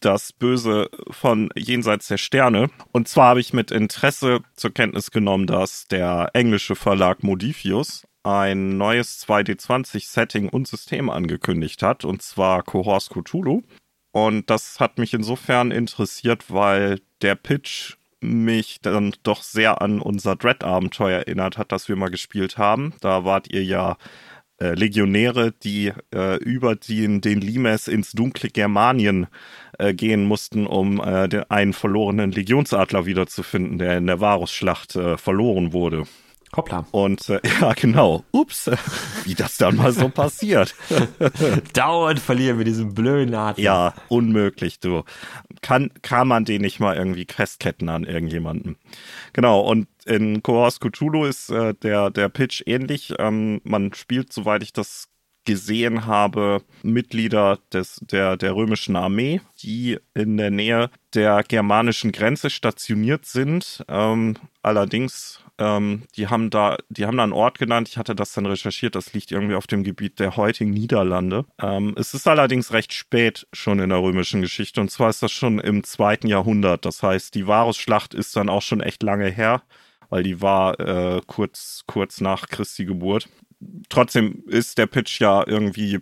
das 0.00 0.32
Böse 0.32 0.90
von 1.10 1.48
Jenseits 1.56 2.08
der 2.08 2.18
Sterne. 2.18 2.70
Und 2.92 3.08
zwar 3.08 3.30
habe 3.30 3.40
ich 3.40 3.52
mit 3.52 3.70
Interesse 3.70 4.40
zur 4.54 4.72
Kenntnis 4.72 5.10
genommen, 5.10 5.46
dass 5.46 5.86
der 5.88 6.30
englische 6.34 6.76
Verlag 6.76 7.22
Modifius 7.22 8.06
ein 8.22 8.76
neues 8.76 9.24
2D20-Setting 9.26 10.48
und 10.48 10.66
System 10.66 11.10
angekündigt 11.10 11.82
hat, 11.82 12.04
und 12.04 12.22
zwar 12.22 12.62
Cohors 12.62 13.08
Cthulhu. 13.08 13.62
Und 14.10 14.50
das 14.50 14.80
hat 14.80 14.98
mich 14.98 15.14
insofern 15.14 15.70
interessiert, 15.70 16.46
weil 16.48 17.00
der 17.22 17.36
Pitch 17.36 17.94
mich 18.20 18.80
dann 18.80 19.14
doch 19.22 19.42
sehr 19.42 19.80
an 19.82 20.00
unser 20.00 20.36
Dread-Abenteuer 20.36 21.18
erinnert 21.18 21.58
hat, 21.58 21.70
das 21.70 21.88
wir 21.88 21.96
mal 21.96 22.10
gespielt 22.10 22.58
haben. 22.58 22.94
Da 23.00 23.24
wart 23.24 23.52
ihr 23.52 23.62
ja 23.62 23.96
äh, 24.58 24.74
Legionäre, 24.74 25.52
die 25.52 25.92
äh, 26.14 26.36
über 26.36 26.76
den, 26.76 27.20
den 27.20 27.40
Limes 27.40 27.88
ins 27.88 28.12
dunkle 28.12 28.48
Germanien 28.48 29.26
äh, 29.78 29.92
gehen 29.92 30.24
mussten, 30.24 30.66
um 30.66 31.00
äh, 31.00 31.28
den, 31.28 31.50
einen 31.50 31.72
verlorenen 31.72 32.32
Legionsadler 32.32 33.06
wiederzufinden, 33.06 33.78
der 33.78 33.98
in 33.98 34.06
der 34.06 34.20
Varusschlacht 34.20 34.96
äh, 34.96 35.18
verloren 35.18 35.72
wurde. 35.72 36.04
Hoppla. 36.56 36.86
Und 36.90 37.26
ja, 37.60 37.72
genau. 37.74 38.24
Ups, 38.32 38.70
wie 39.24 39.34
das 39.34 39.58
dann 39.58 39.76
mal 39.76 39.92
so 39.92 40.08
passiert. 40.08 40.74
Dauernd 41.74 42.20
verlieren 42.20 42.58
wir 42.58 42.64
diesen 42.64 42.94
blöden 42.94 43.34
Adler. 43.34 43.62
Ja, 43.62 43.94
unmöglich, 44.08 44.80
du. 44.80 45.02
Kann, 45.60 45.90
kann 46.02 46.28
man 46.28 46.44
den 46.44 46.62
nicht 46.62 46.80
mal 46.80 46.96
irgendwie 46.96 47.26
festketten 47.28 47.88
an 47.88 48.04
irgendjemanden. 48.04 48.76
Genau, 49.32 49.60
und 49.60 49.88
in 50.06 50.42
Cohors 50.42 50.80
Cthulhu 50.80 51.24
ist 51.24 51.50
äh, 51.50 51.74
der, 51.74 52.10
der 52.10 52.28
Pitch 52.28 52.62
ähnlich. 52.66 53.14
Ähm, 53.18 53.60
man 53.64 53.92
spielt, 53.94 54.32
soweit 54.32 54.62
ich 54.62 54.72
das 54.72 55.08
gesehen 55.44 56.06
habe, 56.06 56.62
Mitglieder 56.82 57.58
des, 57.72 58.00
der, 58.02 58.36
der 58.36 58.54
römischen 58.56 58.96
Armee, 58.96 59.40
die 59.62 59.98
in 60.12 60.36
der 60.36 60.50
Nähe 60.50 60.90
der 61.14 61.42
germanischen 61.44 62.12
Grenze 62.12 62.50
stationiert 62.50 63.26
sind. 63.26 63.84
Ähm, 63.88 64.36
allerdings 64.62 65.40
ähm, 65.58 66.02
die 66.16 66.28
haben 66.28 66.50
da, 66.50 66.76
die 66.88 67.06
haben 67.06 67.16
da 67.16 67.22
einen 67.22 67.32
Ort 67.32 67.58
genannt. 67.58 67.88
Ich 67.88 67.96
hatte 67.96 68.14
das 68.14 68.32
dann 68.32 68.46
recherchiert. 68.46 68.94
Das 68.94 69.12
liegt 69.12 69.32
irgendwie 69.32 69.54
auf 69.54 69.66
dem 69.66 69.84
Gebiet 69.84 70.18
der 70.18 70.36
heutigen 70.36 70.70
Niederlande. 70.70 71.46
Ähm, 71.60 71.94
es 71.96 72.12
ist 72.14 72.28
allerdings 72.28 72.72
recht 72.72 72.92
spät 72.92 73.46
schon 73.52 73.78
in 73.78 73.88
der 73.88 74.02
römischen 74.02 74.42
Geschichte. 74.42 74.80
Und 74.80 74.90
zwar 74.90 75.08
ist 75.08 75.22
das 75.22 75.32
schon 75.32 75.58
im 75.58 75.82
zweiten 75.84 76.26
Jahrhundert. 76.26 76.84
Das 76.84 77.02
heißt, 77.02 77.34
die 77.34 77.46
Varusschlacht 77.46 78.12
ist 78.12 78.36
dann 78.36 78.48
auch 78.48 78.62
schon 78.62 78.80
echt 78.80 79.02
lange 79.02 79.28
her, 79.30 79.62
weil 80.08 80.22
die 80.22 80.40
war 80.40 80.78
äh, 80.80 81.20
kurz, 81.26 81.84
kurz 81.86 82.20
nach 82.20 82.48
Christi 82.48 82.84
Geburt. 82.84 83.28
Trotzdem 83.88 84.44
ist 84.46 84.78
der 84.78 84.86
Pitch 84.86 85.20
ja 85.20 85.46
irgendwie 85.46 86.00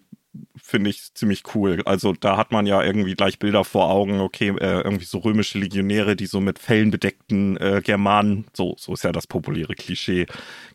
finde 0.56 0.90
ich 0.90 1.14
ziemlich 1.14 1.42
cool. 1.54 1.82
Also 1.84 2.12
da 2.12 2.36
hat 2.36 2.52
man 2.52 2.66
ja 2.66 2.82
irgendwie 2.82 3.14
gleich 3.14 3.38
Bilder 3.38 3.64
vor 3.64 3.90
Augen, 3.90 4.20
okay, 4.20 4.48
äh, 4.48 4.80
irgendwie 4.80 5.04
so 5.04 5.18
römische 5.18 5.58
Legionäre, 5.58 6.16
die 6.16 6.26
so 6.26 6.40
mit 6.40 6.58
Fellen 6.58 6.90
bedeckten 6.90 7.56
äh, 7.58 7.80
Germanen, 7.84 8.46
so, 8.52 8.74
so 8.78 8.94
ist 8.94 9.04
ja 9.04 9.12
das 9.12 9.26
populäre 9.26 9.74
Klischee, 9.74 10.26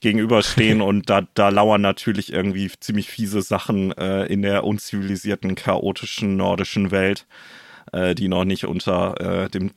gegenüberstehen 0.02 0.82
und 0.90 1.10
da, 1.10 1.28
da 1.34 1.50
lauern 1.50 1.82
natürlich 1.82 2.32
irgendwie 2.32 2.72
ziemlich 2.80 3.10
fiese 3.10 3.42
Sachen 3.42 3.92
äh, 3.98 4.26
in 4.26 4.42
der 4.42 4.64
unzivilisierten, 4.64 5.56
chaotischen 5.56 6.38
nordischen 6.38 6.92
Welt, 6.92 7.26
äh, 7.92 8.16
die 8.16 8.28
noch 8.28 8.46
nicht 8.46 8.66
unter 8.66 9.44
äh, 9.44 9.50
dem, 9.50 9.72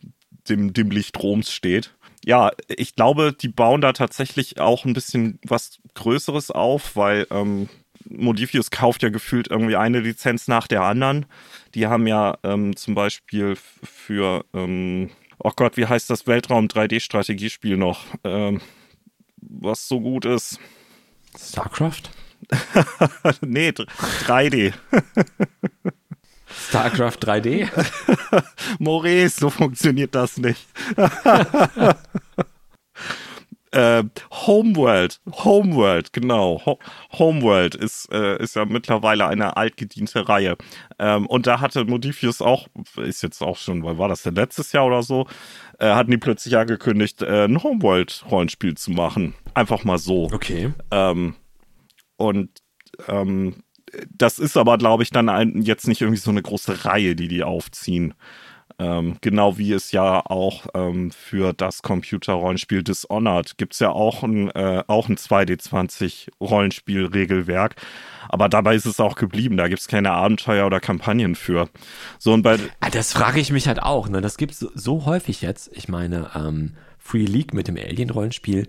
dem, 0.48 0.72
dem 0.72 0.90
Licht 0.90 1.20
Roms 1.22 1.52
steht 1.52 1.94
ja, 2.24 2.50
ich 2.68 2.94
glaube, 2.94 3.32
die 3.32 3.48
bauen 3.48 3.80
da 3.80 3.92
tatsächlich 3.92 4.60
auch 4.60 4.84
ein 4.84 4.92
bisschen 4.92 5.38
was 5.44 5.78
Größeres 5.94 6.50
auf, 6.50 6.96
weil 6.96 7.26
ähm, 7.30 7.68
Modifius 8.08 8.70
kauft 8.70 9.02
ja 9.02 9.08
gefühlt 9.08 9.48
irgendwie 9.48 9.76
eine 9.76 10.00
Lizenz 10.00 10.48
nach 10.48 10.66
der 10.66 10.82
anderen. 10.82 11.26
Die 11.74 11.86
haben 11.86 12.06
ja 12.06 12.38
ähm, 12.42 12.76
zum 12.76 12.94
Beispiel 12.94 13.56
für, 13.56 14.44
ähm, 14.54 15.10
oh 15.38 15.52
Gott, 15.54 15.76
wie 15.76 15.86
heißt 15.86 16.10
das 16.10 16.26
Weltraum 16.26 16.66
3D-Strategiespiel 16.66 17.76
noch, 17.76 18.04
ähm, 18.24 18.60
was 19.36 19.88
so 19.88 20.00
gut 20.00 20.24
ist? 20.24 20.58
StarCraft? 21.36 22.02
nee, 23.40 23.70
3D. 23.70 24.72
StarCraft 26.68 27.18
3D? 27.20 27.68
Maurice, 28.78 29.40
so 29.40 29.50
funktioniert 29.50 30.14
das 30.14 30.36
nicht. 30.36 30.66
Äh, 33.72 34.04
Homeworld, 34.30 35.18
Homeworld, 35.30 36.12
genau. 36.12 36.60
Ho 36.66 36.78
Homeworld 37.12 37.74
ist, 37.74 38.12
äh, 38.12 38.36
ist 38.42 38.54
ja 38.54 38.66
mittlerweile 38.66 39.26
eine 39.26 39.56
altgediente 39.56 40.28
Reihe. 40.28 40.58
Ähm, 40.98 41.24
und 41.24 41.46
da 41.46 41.60
hatte 41.60 41.86
Modifius 41.86 42.42
auch, 42.42 42.68
ist 42.98 43.22
jetzt 43.22 43.40
auch 43.40 43.56
schon, 43.56 43.82
weil 43.82 43.96
war 43.96 44.10
das 44.10 44.24
denn 44.24 44.34
letztes 44.34 44.72
Jahr 44.72 44.84
oder 44.84 45.02
so, 45.02 45.26
äh, 45.78 45.86
hatten 45.86 46.10
die 46.10 46.18
plötzlich 46.18 46.54
angekündigt, 46.54 47.22
äh, 47.22 47.44
ein 47.44 47.62
Homeworld-Rollenspiel 47.62 48.76
zu 48.76 48.90
machen. 48.90 49.34
Einfach 49.54 49.84
mal 49.84 49.96
so. 49.96 50.24
Okay. 50.30 50.74
Ähm, 50.90 51.34
und 52.18 52.50
ähm, 53.08 53.54
das 54.10 54.38
ist 54.38 54.56
aber, 54.56 54.78
glaube 54.78 55.02
ich, 55.02 55.10
dann 55.10 55.28
ein, 55.28 55.62
jetzt 55.62 55.88
nicht 55.88 56.00
irgendwie 56.00 56.20
so 56.20 56.30
eine 56.30 56.42
große 56.42 56.84
Reihe, 56.84 57.16
die 57.16 57.28
die 57.28 57.42
aufziehen. 57.42 58.14
Ähm, 58.78 59.18
genau 59.20 59.58
wie 59.58 59.72
es 59.72 59.92
ja 59.92 60.24
auch 60.24 60.64
ähm, 60.74 61.10
für 61.10 61.52
das 61.52 61.82
Computerrollenspiel 61.82 62.82
Dishonored 62.82 63.58
gibt 63.58 63.74
es 63.74 63.80
ja 63.80 63.90
auch 63.90 64.22
ein, 64.22 64.48
äh, 64.50 64.82
ein 64.88 65.16
2D20-Rollenspiel-Regelwerk. 65.16 67.76
Aber 68.28 68.48
dabei 68.48 68.74
ist 68.74 68.86
es 68.86 68.98
auch 68.98 69.16
geblieben. 69.16 69.58
Da 69.58 69.68
gibt 69.68 69.80
es 69.80 69.88
keine 69.88 70.12
Abenteuer 70.12 70.64
oder 70.66 70.80
Kampagnen 70.80 71.34
für. 71.34 71.68
So 72.18 72.32
und 72.32 72.40
bei. 72.42 72.58
Ah, 72.80 72.88
das 72.90 73.12
frage 73.12 73.40
ich 73.40 73.52
mich 73.52 73.68
halt 73.68 73.82
auch. 73.82 74.08
Ne? 74.08 74.22
Das 74.22 74.38
gibt 74.38 74.52
es 74.52 74.60
so, 74.60 74.70
so, 74.74 75.04
häufig 75.04 75.42
jetzt. 75.42 75.70
Ich 75.74 75.88
meine, 75.88 76.30
ähm, 76.34 76.72
Free 76.98 77.26
League 77.26 77.52
mit 77.52 77.68
dem 77.68 77.76
Alien-Rollenspiel. 77.76 78.68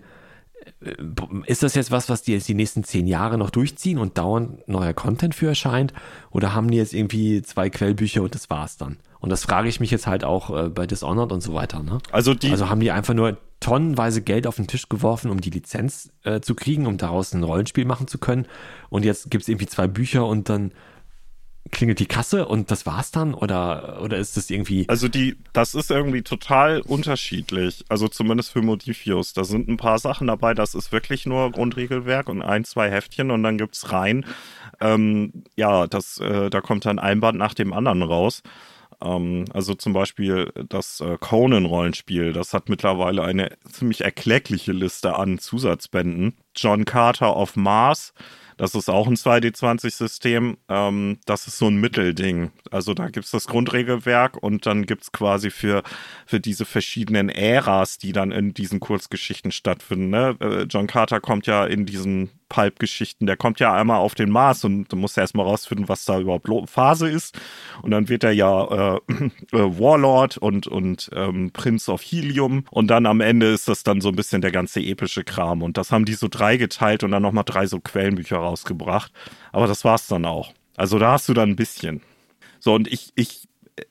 Ist 1.46 1.62
das 1.62 1.74
jetzt 1.74 1.90
was, 1.90 2.08
was 2.08 2.22
die 2.22 2.32
jetzt 2.32 2.48
die 2.48 2.54
nächsten 2.54 2.84
zehn 2.84 3.06
Jahre 3.06 3.38
noch 3.38 3.50
durchziehen 3.50 3.98
und 3.98 4.18
dauernd 4.18 4.66
neuer 4.68 4.92
Content 4.92 5.34
für 5.34 5.48
erscheint? 5.48 5.92
Oder 6.30 6.54
haben 6.54 6.70
die 6.70 6.76
jetzt 6.76 6.94
irgendwie 6.94 7.42
zwei 7.42 7.70
Quellbücher 7.70 8.22
und 8.22 8.34
das 8.34 8.50
war's 8.50 8.76
dann? 8.76 8.98
Und 9.20 9.30
das 9.30 9.44
frage 9.44 9.68
ich 9.68 9.80
mich 9.80 9.90
jetzt 9.90 10.06
halt 10.06 10.22
auch 10.22 10.50
äh, 10.54 10.68
bei 10.68 10.86
Dishonored 10.86 11.32
und 11.32 11.42
so 11.42 11.54
weiter. 11.54 11.82
Ne? 11.82 11.98
Also, 12.12 12.34
die 12.34 12.50
also 12.50 12.68
haben 12.68 12.80
die 12.80 12.90
einfach 12.90 13.14
nur 13.14 13.38
tonnenweise 13.58 14.20
Geld 14.20 14.46
auf 14.46 14.56
den 14.56 14.66
Tisch 14.66 14.90
geworfen, 14.90 15.30
um 15.30 15.40
die 15.40 15.48
Lizenz 15.48 16.10
äh, 16.24 16.40
zu 16.40 16.54
kriegen, 16.54 16.86
um 16.86 16.98
daraus 16.98 17.32
ein 17.32 17.42
Rollenspiel 17.42 17.86
machen 17.86 18.06
zu 18.06 18.18
können. 18.18 18.46
Und 18.90 19.06
jetzt 19.06 19.30
gibt 19.30 19.42
es 19.42 19.48
irgendwie 19.48 19.66
zwei 19.66 19.86
Bücher 19.86 20.26
und 20.26 20.50
dann 20.50 20.72
klingelt 21.70 21.98
die 21.98 22.06
Kasse 22.06 22.46
und 22.46 22.70
das 22.70 22.86
war's 22.86 23.10
dann? 23.10 23.34
Oder, 23.34 24.00
oder 24.02 24.18
ist 24.18 24.36
das 24.36 24.50
irgendwie. 24.50 24.88
Also 24.88 25.08
die, 25.08 25.36
das 25.52 25.74
ist 25.74 25.90
irgendwie 25.90 26.22
total 26.22 26.80
unterschiedlich. 26.82 27.84
Also 27.88 28.08
zumindest 28.08 28.52
für 28.52 28.62
Modifius. 28.62 29.32
Da 29.32 29.44
sind 29.44 29.68
ein 29.68 29.76
paar 29.76 29.98
Sachen 29.98 30.26
dabei, 30.26 30.54
das 30.54 30.74
ist 30.74 30.92
wirklich 30.92 31.26
nur 31.26 31.50
Grundregelwerk 31.50 32.28
und 32.28 32.42
ein, 32.42 32.64
zwei 32.64 32.90
Heftchen 32.90 33.30
und 33.30 33.42
dann 33.42 33.58
gibt's 33.58 33.92
rein. 33.92 34.26
Ähm, 34.80 35.44
ja, 35.56 35.86
das, 35.86 36.18
äh, 36.18 36.50
da 36.50 36.60
kommt 36.60 36.84
dann 36.84 36.98
ein 36.98 37.20
Band 37.20 37.38
nach 37.38 37.54
dem 37.54 37.72
anderen 37.72 38.02
raus. 38.02 38.42
Ähm, 39.02 39.44
also 39.52 39.74
zum 39.74 39.92
Beispiel 39.92 40.52
das 40.68 41.00
äh, 41.00 41.16
Conan-Rollenspiel, 41.18 42.32
das 42.32 42.52
hat 42.52 42.68
mittlerweile 42.68 43.22
eine 43.22 43.50
ziemlich 43.70 44.02
erkleckliche 44.02 44.72
Liste 44.72 45.16
an 45.16 45.38
Zusatzbänden. 45.38 46.36
John 46.56 46.84
Carter 46.84 47.36
of 47.36 47.56
Mars, 47.56 48.12
das 48.56 48.74
ist 48.74 48.88
auch 48.88 49.06
ein 49.06 49.16
2D20-System. 49.16 50.56
Ähm, 50.68 51.18
das 51.26 51.46
ist 51.46 51.58
so 51.58 51.66
ein 51.66 51.76
Mittelding. 51.76 52.52
Also 52.70 52.94
da 52.94 53.08
gibt 53.08 53.26
es 53.26 53.32
das 53.32 53.46
Grundregelwerk 53.46 54.36
und 54.42 54.66
dann 54.66 54.86
gibt 54.86 55.02
es 55.02 55.12
quasi 55.12 55.50
für, 55.50 55.82
für 56.26 56.40
diese 56.40 56.64
verschiedenen 56.64 57.28
Äras, 57.28 57.98
die 57.98 58.12
dann 58.12 58.30
in 58.30 58.54
diesen 58.54 58.80
Kurzgeschichten 58.80 59.52
stattfinden. 59.52 60.10
Ne? 60.10 60.36
Äh, 60.40 60.62
John 60.64 60.86
Carter 60.86 61.20
kommt 61.20 61.46
ja 61.46 61.64
in 61.64 61.86
diesen 61.86 62.30
Pulp-Geschichten, 62.54 63.26
der 63.26 63.36
kommt 63.36 63.58
ja 63.58 63.74
einmal 63.74 63.98
auf 63.98 64.14
den 64.14 64.30
Mars 64.30 64.64
und 64.64 64.86
du 64.92 64.94
musst 64.94 65.18
erstmal 65.18 65.44
rausfinden, 65.44 65.88
was 65.88 66.04
da 66.04 66.20
überhaupt 66.20 66.70
Phase 66.70 67.10
ist. 67.10 67.36
Und 67.82 67.90
dann 67.90 68.08
wird 68.08 68.22
er 68.22 68.30
ja 68.30 68.94
äh, 68.94 69.00
äh, 69.52 69.80
Warlord 69.80 70.38
und, 70.38 70.68
und 70.68 71.10
ähm, 71.16 71.50
Prince 71.52 71.90
of 71.90 72.00
Helium. 72.00 72.64
Und 72.70 72.88
dann 72.88 73.06
am 73.06 73.20
Ende 73.20 73.52
ist 73.52 73.66
das 73.66 73.82
dann 73.82 74.00
so 74.00 74.10
ein 74.10 74.14
bisschen 74.14 74.40
der 74.40 74.52
ganze 74.52 74.78
epische 74.78 75.24
Kram. 75.24 75.62
Und 75.62 75.76
das 75.76 75.90
haben 75.90 76.04
die 76.04 76.14
so 76.14 76.28
drei 76.30 76.56
geteilt 76.56 77.02
und 77.02 77.10
dann 77.10 77.22
nochmal 77.22 77.42
drei 77.44 77.66
so 77.66 77.80
Quellenbücher 77.80 78.36
rausgebracht. 78.36 79.12
Aber 79.50 79.66
das 79.66 79.84
war's 79.84 80.06
dann 80.06 80.24
auch. 80.24 80.52
Also 80.76 81.00
da 81.00 81.12
hast 81.12 81.28
du 81.28 81.34
dann 81.34 81.50
ein 81.50 81.56
bisschen. 81.56 82.02
So, 82.60 82.72
und 82.74 82.86
ich, 82.86 83.10
ich 83.16 83.48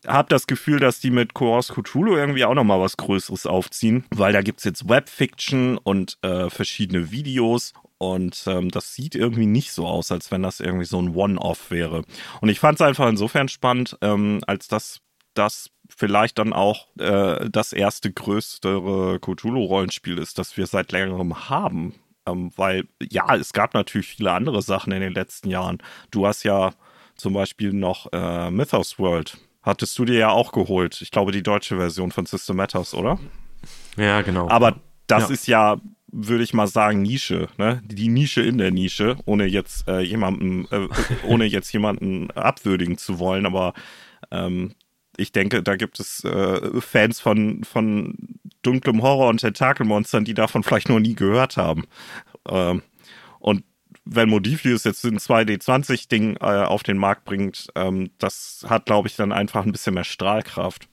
habe 0.07 0.29
das 0.29 0.47
Gefühl, 0.47 0.79
dass 0.79 1.01
die 1.01 1.11
mit 1.11 1.33
Chaos 1.33 1.67
Cthulhu 1.67 2.15
irgendwie 2.15 2.45
auch 2.45 2.53
nochmal 2.53 2.79
was 2.79 2.95
Größeres 2.95 3.45
aufziehen, 3.45 4.05
weil 4.11 4.31
da 4.31 4.41
gibt's 4.41 4.63
jetzt 4.63 4.87
Webfiction 4.87 5.77
und 5.77 6.17
äh, 6.21 6.49
verschiedene 6.49 7.11
Videos 7.11 7.73
und 8.11 8.43
ähm, 8.47 8.69
das 8.69 8.93
sieht 8.93 9.15
irgendwie 9.15 9.45
nicht 9.45 9.71
so 9.71 9.87
aus, 9.87 10.11
als 10.11 10.29
wenn 10.29 10.43
das 10.43 10.59
irgendwie 10.59 10.85
so 10.85 11.01
ein 11.01 11.15
One-Off 11.15 11.71
wäre. 11.71 12.03
Und 12.41 12.49
ich 12.49 12.59
fand 12.59 12.79
es 12.79 12.85
einfach 12.85 13.07
insofern 13.07 13.47
spannend, 13.47 13.97
ähm, 14.01 14.41
als 14.45 14.67
dass 14.67 14.99
das 15.35 15.69
vielleicht 15.89 16.37
dann 16.37 16.51
auch 16.51 16.87
äh, 16.99 17.49
das 17.49 17.71
erste 17.71 18.11
größere 18.11 19.19
Cthulhu-Rollenspiel 19.19 20.17
ist, 20.17 20.37
das 20.37 20.57
wir 20.57 20.67
seit 20.67 20.91
längerem 20.91 21.49
haben. 21.49 21.95
Ähm, 22.25 22.51
weil, 22.55 22.87
ja, 23.01 23.35
es 23.35 23.53
gab 23.53 23.73
natürlich 23.73 24.07
viele 24.07 24.31
andere 24.31 24.61
Sachen 24.61 24.91
in 24.91 25.01
den 25.01 25.13
letzten 25.13 25.49
Jahren. 25.49 25.77
Du 26.11 26.27
hast 26.27 26.43
ja 26.43 26.73
zum 27.15 27.33
Beispiel 27.33 27.71
noch 27.71 28.11
äh, 28.11 28.51
Mythos 28.51 28.99
World. 28.99 29.37
Hattest 29.61 29.97
du 29.97 30.03
dir 30.03 30.17
ja 30.17 30.29
auch 30.29 30.51
geholt. 30.51 31.01
Ich 31.01 31.11
glaube, 31.11 31.31
die 31.31 31.43
deutsche 31.43 31.77
Version 31.77 32.11
von 32.11 32.25
System 32.25 32.57
Matters, 32.57 32.93
oder? 32.93 33.17
Ja, 33.95 34.21
genau. 34.21 34.49
Aber 34.49 34.75
das 35.07 35.29
ja. 35.29 35.33
ist 35.33 35.47
ja 35.47 35.77
würde 36.13 36.43
ich 36.43 36.53
mal 36.53 36.67
sagen, 36.67 37.01
Nische, 37.01 37.47
ne? 37.57 37.81
Die 37.85 38.07
Nische 38.07 38.41
in 38.41 38.59
der 38.59 38.71
Nische, 38.71 39.17
ohne 39.25 39.45
jetzt 39.45 39.87
äh, 39.87 40.01
jemanden, 40.01 40.67
äh, 40.71 40.87
ohne 41.27 41.45
jetzt 41.45 41.73
jemanden 41.73 42.29
abwürdigen 42.31 42.97
zu 42.97 43.17
wollen, 43.19 43.45
aber 43.45 43.73
ähm, 44.31 44.73
ich 45.17 45.31
denke, 45.31 45.63
da 45.63 45.75
gibt 45.75 45.99
es 45.99 46.23
äh, 46.23 46.81
Fans 46.81 47.19
von, 47.19 47.63
von 47.63 48.15
dunklem 48.61 49.01
Horror 49.01 49.29
und 49.29 49.41
Tentakelmonstern, 49.41 50.23
die 50.23 50.33
davon 50.33 50.63
vielleicht 50.63 50.89
noch 50.89 50.99
nie 50.99 51.15
gehört 51.15 51.57
haben. 51.57 51.85
Ähm, 52.47 52.83
und 53.39 53.63
wenn 54.05 54.29
Modifius 54.29 54.83
jetzt 54.83 55.03
ein 55.05 55.17
2D20-Ding 55.17 56.37
äh, 56.37 56.63
auf 56.63 56.83
den 56.83 56.97
Markt 56.97 57.25
bringt, 57.25 57.67
ähm, 57.75 58.11
das 58.17 58.65
hat, 58.67 58.85
glaube 58.85 59.07
ich, 59.07 59.15
dann 59.15 59.31
einfach 59.31 59.65
ein 59.65 59.71
bisschen 59.71 59.93
mehr 59.93 60.03
Strahlkraft. 60.03 60.87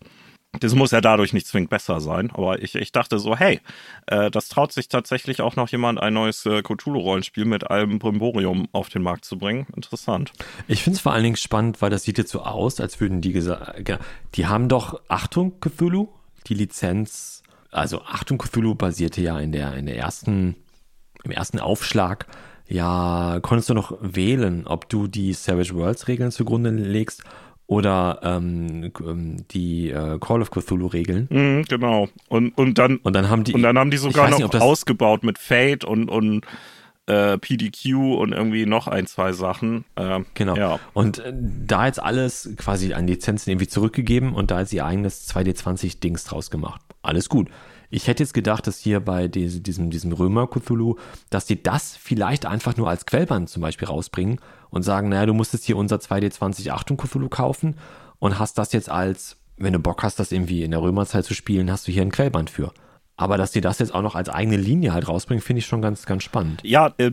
Das 0.58 0.74
muss 0.74 0.90
ja 0.90 1.00
dadurch 1.00 1.32
nicht 1.32 1.46
zwingend 1.46 1.70
besser 1.70 2.00
sein, 2.00 2.30
aber 2.32 2.60
ich, 2.60 2.74
ich 2.74 2.90
dachte 2.90 3.20
so, 3.20 3.36
hey, 3.36 3.60
äh, 4.06 4.32
das 4.32 4.48
traut 4.48 4.72
sich 4.72 4.88
tatsächlich 4.88 5.42
auch 5.42 5.54
noch 5.54 5.68
jemand, 5.68 6.00
ein 6.00 6.12
neues 6.12 6.44
äh, 6.44 6.62
Cthulhu-Rollenspiel 6.62 7.44
mit 7.44 7.70
allem 7.70 8.00
Brimborium 8.00 8.66
auf 8.72 8.88
den 8.88 9.02
Markt 9.02 9.24
zu 9.24 9.38
bringen. 9.38 9.68
Interessant. 9.76 10.32
Ich 10.66 10.82
finde 10.82 10.96
es 10.96 11.02
vor 11.02 11.12
allen 11.12 11.22
Dingen 11.22 11.36
spannend, 11.36 11.80
weil 11.80 11.90
das 11.90 12.02
sieht 12.02 12.18
jetzt 12.18 12.32
so 12.32 12.42
aus, 12.42 12.80
als 12.80 13.00
würden 13.00 13.20
die 13.20 13.32
gesagt, 13.32 13.98
die 14.34 14.46
haben 14.46 14.68
doch 14.68 15.00
Achtung 15.06 15.60
Cthulhu, 15.60 16.08
die 16.48 16.54
Lizenz, 16.54 17.44
also 17.70 18.02
Achtung 18.02 18.38
Cthulhu 18.38 18.74
basierte 18.74 19.20
ja 19.20 19.38
in 19.38 19.52
der, 19.52 19.74
in 19.74 19.86
der 19.86 19.96
ersten, 19.96 20.56
im 21.22 21.30
ersten 21.30 21.60
Aufschlag 21.60 22.26
ja, 22.70 23.40
konntest 23.42 23.68
du 23.68 23.74
noch 23.74 23.98
wählen, 24.00 24.64
ob 24.66 24.88
du 24.88 25.08
die 25.08 25.32
Savage 25.32 25.74
Worlds 25.74 26.06
Regeln 26.06 26.30
zugrunde 26.30 26.70
legst 26.70 27.24
oder 27.70 28.18
ähm, 28.24 28.90
ähm, 29.00 29.46
die 29.52 29.90
äh, 29.90 30.18
Call 30.18 30.42
of 30.42 30.50
Cthulhu 30.50 30.88
Regeln. 30.88 31.28
Mhm, 31.30 31.64
genau. 31.68 32.08
Und, 32.28 32.58
und 32.58 32.78
dann 32.78 32.96
und 32.96 33.14
dann 33.14 33.30
haben 33.30 33.44
die 33.44 33.54
und 33.54 33.62
dann 33.62 33.78
haben 33.78 33.92
die 33.92 33.96
sogar 33.96 34.28
noch 34.28 34.38
nicht, 34.40 34.56
ausgebaut 34.56 35.22
mit 35.22 35.38
Fate 35.38 35.84
und 35.84 36.08
und 36.08 36.44
äh, 37.06 37.38
PDQ 37.38 38.18
und 38.18 38.32
irgendwie 38.32 38.66
noch 38.66 38.88
ein 38.88 39.06
zwei 39.06 39.30
Sachen. 39.30 39.84
Äh, 39.94 40.18
genau. 40.34 40.56
Ja. 40.56 40.80
Und 40.94 41.20
äh, 41.20 41.32
da 41.32 41.86
jetzt 41.86 42.02
alles 42.02 42.50
quasi 42.56 42.92
an 42.92 43.06
Lizenzen 43.06 43.50
irgendwie 43.50 43.68
zurückgegeben 43.68 44.34
und 44.34 44.50
da 44.50 44.58
jetzt 44.58 44.72
ihr 44.72 44.84
eigenes 44.84 45.32
2D20 45.32 46.00
Dings 46.00 46.24
draus 46.24 46.50
gemacht. 46.50 46.80
Alles 47.02 47.28
gut. 47.28 47.50
Ich 47.90 48.06
hätte 48.06 48.22
jetzt 48.22 48.34
gedacht, 48.34 48.66
dass 48.66 48.78
hier 48.78 49.00
bei 49.00 49.26
diesem, 49.28 49.90
diesem 49.90 50.12
Römer 50.12 50.46
Cthulhu, 50.46 50.96
dass 51.28 51.46
die 51.46 51.60
das 51.60 51.96
vielleicht 51.96 52.46
einfach 52.46 52.76
nur 52.76 52.88
als 52.88 53.04
Quellband 53.04 53.50
zum 53.50 53.62
Beispiel 53.62 53.88
rausbringen 53.88 54.40
und 54.70 54.82
sagen, 54.82 55.08
naja, 55.08 55.26
du 55.26 55.34
musst 55.34 55.52
jetzt 55.52 55.64
hier 55.64 55.76
unser 55.76 55.96
2D20 55.96 56.70
Achtung 56.70 56.96
Cthulhu 56.96 57.28
kaufen 57.28 57.76
und 58.20 58.38
hast 58.38 58.58
das 58.58 58.72
jetzt 58.72 58.88
als, 58.88 59.36
wenn 59.56 59.72
du 59.72 59.80
Bock 59.80 60.04
hast, 60.04 60.20
das 60.20 60.30
irgendwie 60.30 60.62
in 60.62 60.70
der 60.70 60.82
Römerzeit 60.82 61.24
zu 61.24 61.34
spielen, 61.34 61.70
hast 61.70 61.88
du 61.88 61.92
hier 61.92 62.02
ein 62.02 62.12
Quellband 62.12 62.48
für. 62.48 62.72
Aber 63.16 63.36
dass 63.36 63.50
die 63.50 63.60
das 63.60 63.80
jetzt 63.80 63.92
auch 63.92 64.02
noch 64.02 64.14
als 64.14 64.30
eigene 64.30 64.56
Linie 64.56 64.94
halt 64.94 65.08
rausbringen, 65.08 65.42
finde 65.42 65.58
ich 65.58 65.66
schon 65.66 65.82
ganz, 65.82 66.06
ganz 66.06 66.22
spannend. 66.22 66.62
Ja, 66.64 66.94
äh, 66.96 67.10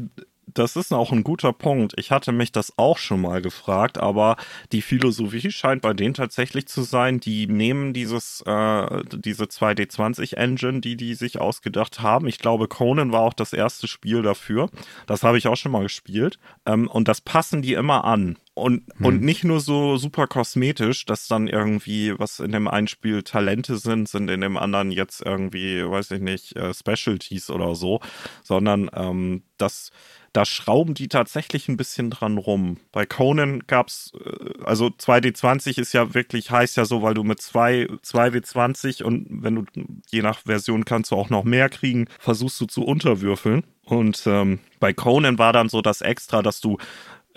das 0.57 0.75
ist 0.75 0.93
auch 0.93 1.11
ein 1.11 1.23
guter 1.23 1.53
Punkt. 1.53 1.93
Ich 1.97 2.11
hatte 2.11 2.31
mich 2.31 2.51
das 2.51 2.73
auch 2.77 2.97
schon 2.97 3.21
mal 3.21 3.41
gefragt, 3.41 3.97
aber 3.97 4.37
die 4.71 4.81
Philosophie 4.81 5.51
scheint 5.51 5.81
bei 5.81 5.93
denen 5.93 6.13
tatsächlich 6.13 6.67
zu 6.67 6.81
sein, 6.81 7.19
die 7.19 7.47
nehmen 7.47 7.93
dieses, 7.93 8.41
äh, 8.41 9.03
diese 9.13 9.45
2D20-Engine, 9.45 10.81
die 10.81 10.97
die 10.97 11.13
sich 11.13 11.39
ausgedacht 11.39 12.01
haben. 12.01 12.27
Ich 12.27 12.39
glaube, 12.39 12.67
Conan 12.67 13.11
war 13.11 13.21
auch 13.21 13.33
das 13.33 13.53
erste 13.53 13.87
Spiel 13.87 14.21
dafür. 14.21 14.69
Das 15.05 15.23
habe 15.23 15.37
ich 15.37 15.47
auch 15.47 15.57
schon 15.57 15.71
mal 15.71 15.83
gespielt. 15.83 16.39
Ähm, 16.65 16.87
und 16.87 17.07
das 17.07 17.21
passen 17.21 17.61
die 17.61 17.73
immer 17.73 18.05
an. 18.05 18.37
Und, 18.57 18.83
hm. 18.97 19.05
und 19.05 19.21
nicht 19.21 19.43
nur 19.43 19.59
so 19.59 19.97
super 19.97 20.25
kosmetisch, 20.25 21.05
dass 21.05 21.27
dann 21.27 21.47
irgendwie, 21.47 22.17
was 22.17 22.39
in 22.39 22.51
dem 22.51 22.67
einen 22.67 22.87
Spiel 22.87 23.21
Talente 23.21 23.77
sind, 23.77 24.09
sind 24.09 24.31
in 24.31 24.41
dem 24.41 24.57
anderen 24.57 24.89
jetzt 24.89 25.21
irgendwie, 25.23 25.87
weiß 25.87 26.09
ich 26.09 26.21
nicht, 26.21 26.55
äh, 26.55 26.73
Specialties 26.73 27.51
oder 27.51 27.75
so, 27.75 27.99
sondern 28.41 28.89
ähm, 28.95 29.43
das 29.57 29.91
da 30.37 30.45
schrauben 30.45 30.93
die 30.93 31.07
tatsächlich 31.07 31.67
ein 31.67 31.77
bisschen 31.77 32.11
dran 32.11 32.37
rum. 32.37 32.77
Bei 32.91 33.07
Conan 33.07 33.63
gab's, 33.65 34.11
äh, 34.23 34.63
also 34.63 34.85
2D20 34.85 35.79
ist 35.79 35.93
ja 35.93 36.13
wirklich, 36.13 36.51
heißt 36.51 36.77
ja 36.77 36.85
so, 36.85 37.01
weil 37.01 37.15
du 37.15 37.23
mit 37.23 37.41
2, 37.41 37.87
2W20 38.05 39.01
und 39.01 39.25
wenn 39.31 39.55
du, 39.55 39.65
je 40.11 40.21
nach 40.21 40.41
Version 40.45 40.85
kannst 40.85 41.09
du 41.09 41.15
auch 41.15 41.31
noch 41.31 41.43
mehr 41.43 41.69
kriegen, 41.69 42.05
versuchst 42.19 42.61
du 42.61 42.67
zu 42.67 42.83
unterwürfeln. 42.83 43.63
Und 43.83 44.27
ähm, 44.27 44.59
bei 44.79 44.93
Conan 44.93 45.39
war 45.39 45.53
dann 45.53 45.69
so 45.69 45.81
das 45.81 46.01
Extra, 46.01 46.43
dass 46.43 46.61
du 46.61 46.77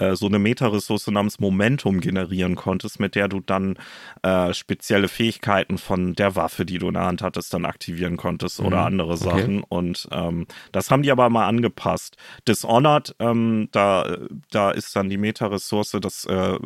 äh, 0.01 0.17
so 0.17 0.27
eine 0.27 0.39
Meta-Ressource 0.39 1.07
namens 1.09 1.39
Momentum 1.39 2.01
generieren 2.01 2.57
konntest, 2.57 3.01
mit 3.01 3.15
der 3.15 3.29
du 3.29 3.41
dann 3.41 3.77
äh, 4.23 4.53
spezielle 4.55 5.09
Fähigkeiten 5.09 5.79
von 5.79 6.15
der 6.15 6.37
Waffe, 6.37 6.65
die 6.65 6.79
du 6.79 6.89
in 6.89 6.95
der 6.95 7.05
Hand 7.05 7.23
hattest, 7.23 7.55
dann 7.55 7.65
aktivieren 7.65 8.17
konntest 8.17 8.61
mhm. 8.61 8.67
oder 8.67 8.85
andere 8.85 9.17
Sachen. 9.17 9.59
Okay. 9.59 9.67
Und 9.69 10.09
ähm, 10.11 10.47
das 10.73 10.91
haben 10.91 11.03
die 11.03 11.13
aber 11.13 11.29
mal 11.31 11.47
angepasst. 11.47 12.17
Dishonored, 12.49 13.15
ähm, 13.19 13.69
da, 13.73 14.17
da 14.51 14.71
ist 14.71 14.95
dann 14.97 15.09
die 15.09 15.19
Meta-Ressource, 15.19 15.97
das 16.01 16.25
äh, 16.25 16.59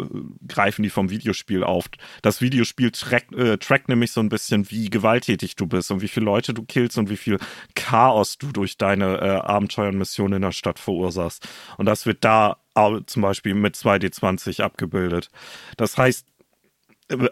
greifen 0.46 0.82
die 0.82 0.90
vom 0.90 1.10
Videospiel 1.10 1.64
auf. 1.64 1.86
Das 2.22 2.40
Videospiel 2.40 2.90
track, 2.90 3.32
äh, 3.32 3.58
trackt 3.58 3.88
nämlich 3.88 4.12
so 4.12 4.20
ein 4.20 4.28
bisschen, 4.28 4.70
wie 4.70 4.90
gewalttätig 4.90 5.56
du 5.56 5.66
bist 5.66 5.90
und 5.90 6.00
wie 6.02 6.08
viele 6.08 6.26
Leute 6.26 6.54
du 6.54 6.64
killst 6.64 6.98
und 6.98 7.10
wie 7.10 7.16
viel 7.16 7.38
Chaos 7.74 8.38
du 8.38 8.52
durch 8.52 8.78
deine 8.78 9.18
äh, 9.18 9.28
Abenteuer 9.40 9.88
und 9.88 9.98
Missionen 9.98 10.34
in 10.34 10.42
der 10.42 10.52
Stadt 10.52 10.78
verursachst. 10.78 11.48
Und 11.76 11.86
das 11.86 12.06
wird 12.06 12.24
da 12.24 12.58
zum 13.06 13.22
Beispiel 13.22 13.54
mit 13.54 13.76
2D20 13.76 14.62
abgebildet. 14.62 15.30
Das 15.76 15.96
heißt, 15.96 16.26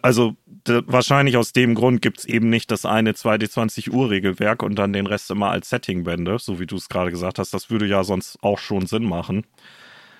also 0.03 0.37
wahrscheinlich 0.67 1.37
aus 1.37 1.53
dem 1.53 1.75
Grund 1.75 2.03
gibt 2.03 2.21
es 2.21 2.25
eben 2.25 2.51
nicht 2.51 2.71
das 2.71 2.85
eine 2.85 3.13
2D20 3.13 3.91
Uhr-Regelwerk 3.91 4.63
und 4.63 4.77
dann 4.77 4.93
den 4.93 5.07
Rest 5.07 5.31
immer 5.31 5.51
als 5.51 5.71
Settingbände, 5.71 6.39
so 6.39 6.61
wie 6.61 6.67
du 6.67 6.77
es 6.77 6.89
gerade 6.89 7.11
gesagt 7.11 7.39
hast. 7.39 7.55
Das 7.55 7.71
würde 7.71 7.87
ja 7.87 8.05
sonst 8.05 8.39
auch 8.43 8.59
schon 8.59 8.87
Sinn 8.87 9.05
machen. 9.05 9.47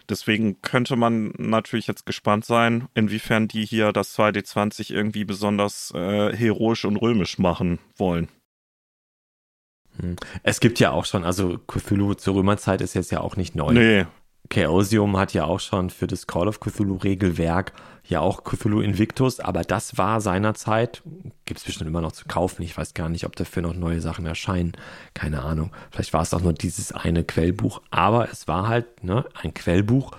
Deswegen 0.09 0.61
könnte 0.63 0.97
man 0.97 1.33
natürlich 1.39 1.87
jetzt 1.87 2.07
gespannt 2.07 2.45
sein, 2.45 2.89
inwiefern 2.95 3.47
die 3.47 3.65
hier 3.65 3.93
das 3.93 4.19
2D20 4.19 4.93
irgendwie 4.93 5.25
besonders 5.25 5.93
äh, 5.95 6.37
heroisch 6.37 6.85
und 6.85 6.97
römisch 6.97 7.39
machen 7.39 7.79
wollen. 7.97 8.29
Hm. 10.01 10.17
Es 10.43 10.61
gibt 10.61 10.81
ja 10.81 10.91
auch 10.91 11.05
schon, 11.05 11.25
also 11.25 11.59
Cthulhu 11.59 12.15
zur 12.15 12.35
Römerzeit 12.35 12.81
ist 12.81 12.95
jetzt 12.95 13.13
ja 13.13 13.21
auch 13.21 13.37
nicht 13.37 13.55
neu. 13.55 13.73
Nee, 13.73 14.07
Chaosium 14.53 15.17
hat 15.17 15.33
ja 15.33 15.45
auch 15.45 15.61
schon 15.61 15.91
für 15.91 16.07
das 16.07 16.27
Call 16.27 16.49
of 16.49 16.61
Cthulhu 16.61 16.97
Regelwerk 16.97 17.73
ja 18.05 18.21
auch 18.21 18.45
Cthulhu 18.45 18.81
Invictus, 18.81 19.41
aber 19.41 19.63
das 19.63 19.97
war 19.97 20.21
seinerzeit, 20.21 21.03
gibt 21.45 21.61
es 21.61 21.65
bestimmt 21.65 21.89
immer 21.89 22.01
noch 22.01 22.13
zu 22.13 22.27
kaufen. 22.27 22.63
Ich 22.63 22.77
weiß 22.77 22.95
gar 22.95 23.09
nicht, 23.09 23.25
ob 23.25 23.37
dafür 23.37 23.63
noch 23.63 23.75
neue 23.75 24.01
Sachen 24.01 24.27
erscheinen. 24.27 24.73
Keine 25.15 25.43
Ahnung. 25.43 25.73
Vielleicht 25.91 26.13
war 26.13 26.23
es 26.23 26.35
auch 26.35 26.41
nur 26.41 26.53
dieses 26.53 26.93
eine 26.93 27.25
Quellbuch, 27.25 27.81
aber 27.91 28.31
es 28.31 28.49
war 28.49 28.69
halt 28.69 29.05
ne, 29.05 29.25
ein 29.41 29.55
Quellbuch, 29.55 30.13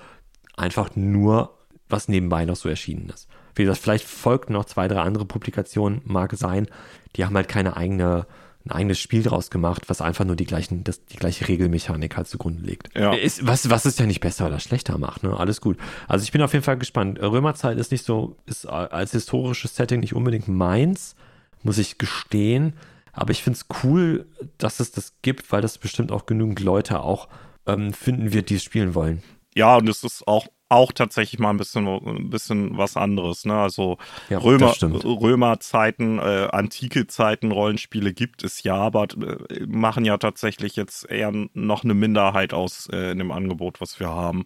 einfach 0.55 0.95
nur, 0.95 1.57
was 1.89 2.07
nebenbei 2.07 2.45
noch 2.45 2.55
so 2.55 2.69
erschienen 2.69 3.09
ist. 3.09 3.27
Wie 3.55 3.63
gesagt, 3.63 3.81
vielleicht 3.81 4.05
folgten 4.05 4.53
noch 4.53 4.65
zwei, 4.65 4.87
drei 4.87 5.01
andere 5.01 5.25
Publikationen, 5.25 6.01
mag 6.05 6.33
sein. 6.33 6.67
Die 7.15 7.25
haben 7.25 7.35
halt 7.35 7.47
keine 7.47 7.77
eigene 7.77 8.25
ein 8.65 8.71
eigenes 8.71 8.99
Spiel 8.99 9.23
draus 9.23 9.49
gemacht, 9.49 9.83
was 9.89 10.01
einfach 10.01 10.23
nur 10.23 10.35
die 10.35 10.45
gleichen, 10.45 10.83
das, 10.83 11.03
die 11.05 11.17
gleiche 11.17 11.47
Regelmechanik 11.47 12.15
halt 12.15 12.27
zugrunde 12.27 12.63
legt. 12.63 12.95
Ja. 12.97 13.13
Ist, 13.13 13.45
was, 13.45 13.69
was 13.69 13.85
es 13.85 13.97
ja 13.97 14.05
nicht 14.05 14.21
besser 14.21 14.47
oder 14.47 14.59
schlechter 14.59 14.97
macht, 14.97 15.23
ne? 15.23 15.35
Alles 15.37 15.59
gut. 15.59 15.77
Also 16.07 16.23
ich 16.23 16.31
bin 16.31 16.41
auf 16.41 16.53
jeden 16.53 16.63
Fall 16.63 16.77
gespannt. 16.77 17.19
Römerzeit 17.21 17.77
ist 17.77 17.91
nicht 17.91 18.05
so, 18.05 18.37
ist 18.45 18.65
als 18.65 19.11
historisches 19.11 19.75
Setting 19.75 19.99
nicht 19.99 20.15
unbedingt 20.15 20.47
meins, 20.47 21.15
muss 21.61 21.77
ich 21.77 21.97
gestehen. 21.97 22.73
Aber 23.11 23.31
ich 23.31 23.43
finde 23.43 23.59
es 23.59 23.83
cool, 23.83 24.25
dass 24.57 24.79
es 24.79 24.91
das 24.91 25.13
gibt, 25.21 25.51
weil 25.51 25.61
das 25.61 25.77
bestimmt 25.77 26.11
auch 26.11 26.25
genügend 26.25 26.61
Leute 26.61 27.01
auch 27.01 27.27
ähm, 27.67 27.93
finden 27.93 28.33
wird, 28.33 28.49
die 28.49 28.55
es 28.55 28.63
spielen 28.63 28.95
wollen. 28.95 29.21
Ja, 29.55 29.75
und 29.77 29.87
es 29.87 30.03
ist 30.03 30.27
auch 30.27 30.47
auch 30.69 30.91
tatsächlich 30.91 31.39
mal 31.39 31.51
ein 31.51 31.57
bisschen, 31.57 31.87
ein 31.87 32.29
bisschen 32.29 32.77
was 32.77 32.97
anderes. 32.97 33.45
Ne? 33.45 33.53
Also 33.53 33.97
ja, 34.29 34.39
Römer, 34.39 34.73
Römerzeiten, 34.81 36.19
äh, 36.19 36.47
antike 36.51 37.07
Zeiten, 37.07 37.51
Rollenspiele 37.51 38.13
gibt 38.13 38.43
es 38.43 38.63
ja, 38.63 38.75
aber 38.75 39.03
äh, 39.03 39.65
machen 39.67 40.03
ja 40.05 40.17
tatsächlich 40.17 40.75
jetzt 40.75 41.09
eher 41.09 41.31
noch 41.53 41.83
eine 41.83 41.93
Minderheit 41.93 42.53
aus 42.53 42.89
äh, 42.91 43.11
in 43.11 43.19
dem 43.19 43.31
Angebot, 43.31 43.81
was 43.81 43.99
wir 43.99 44.09
haben. 44.09 44.45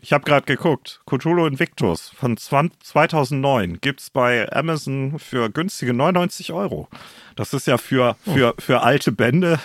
Ich 0.00 0.12
habe 0.12 0.24
gerade 0.24 0.46
geguckt, 0.46 1.00
Cthulhu 1.06 1.46
Invictus 1.46 2.10
von 2.10 2.36
20, 2.36 2.82
2009 2.82 3.78
gibt's 3.80 4.10
bei 4.10 4.50
Amazon 4.52 5.18
für 5.18 5.50
günstige 5.50 5.92
99 5.92 6.52
Euro. 6.52 6.88
Das 7.36 7.52
ist 7.52 7.66
ja 7.66 7.78
für, 7.78 8.16
für, 8.24 8.54
für 8.58 8.82
alte 8.82 9.12
Bände. 9.12 9.60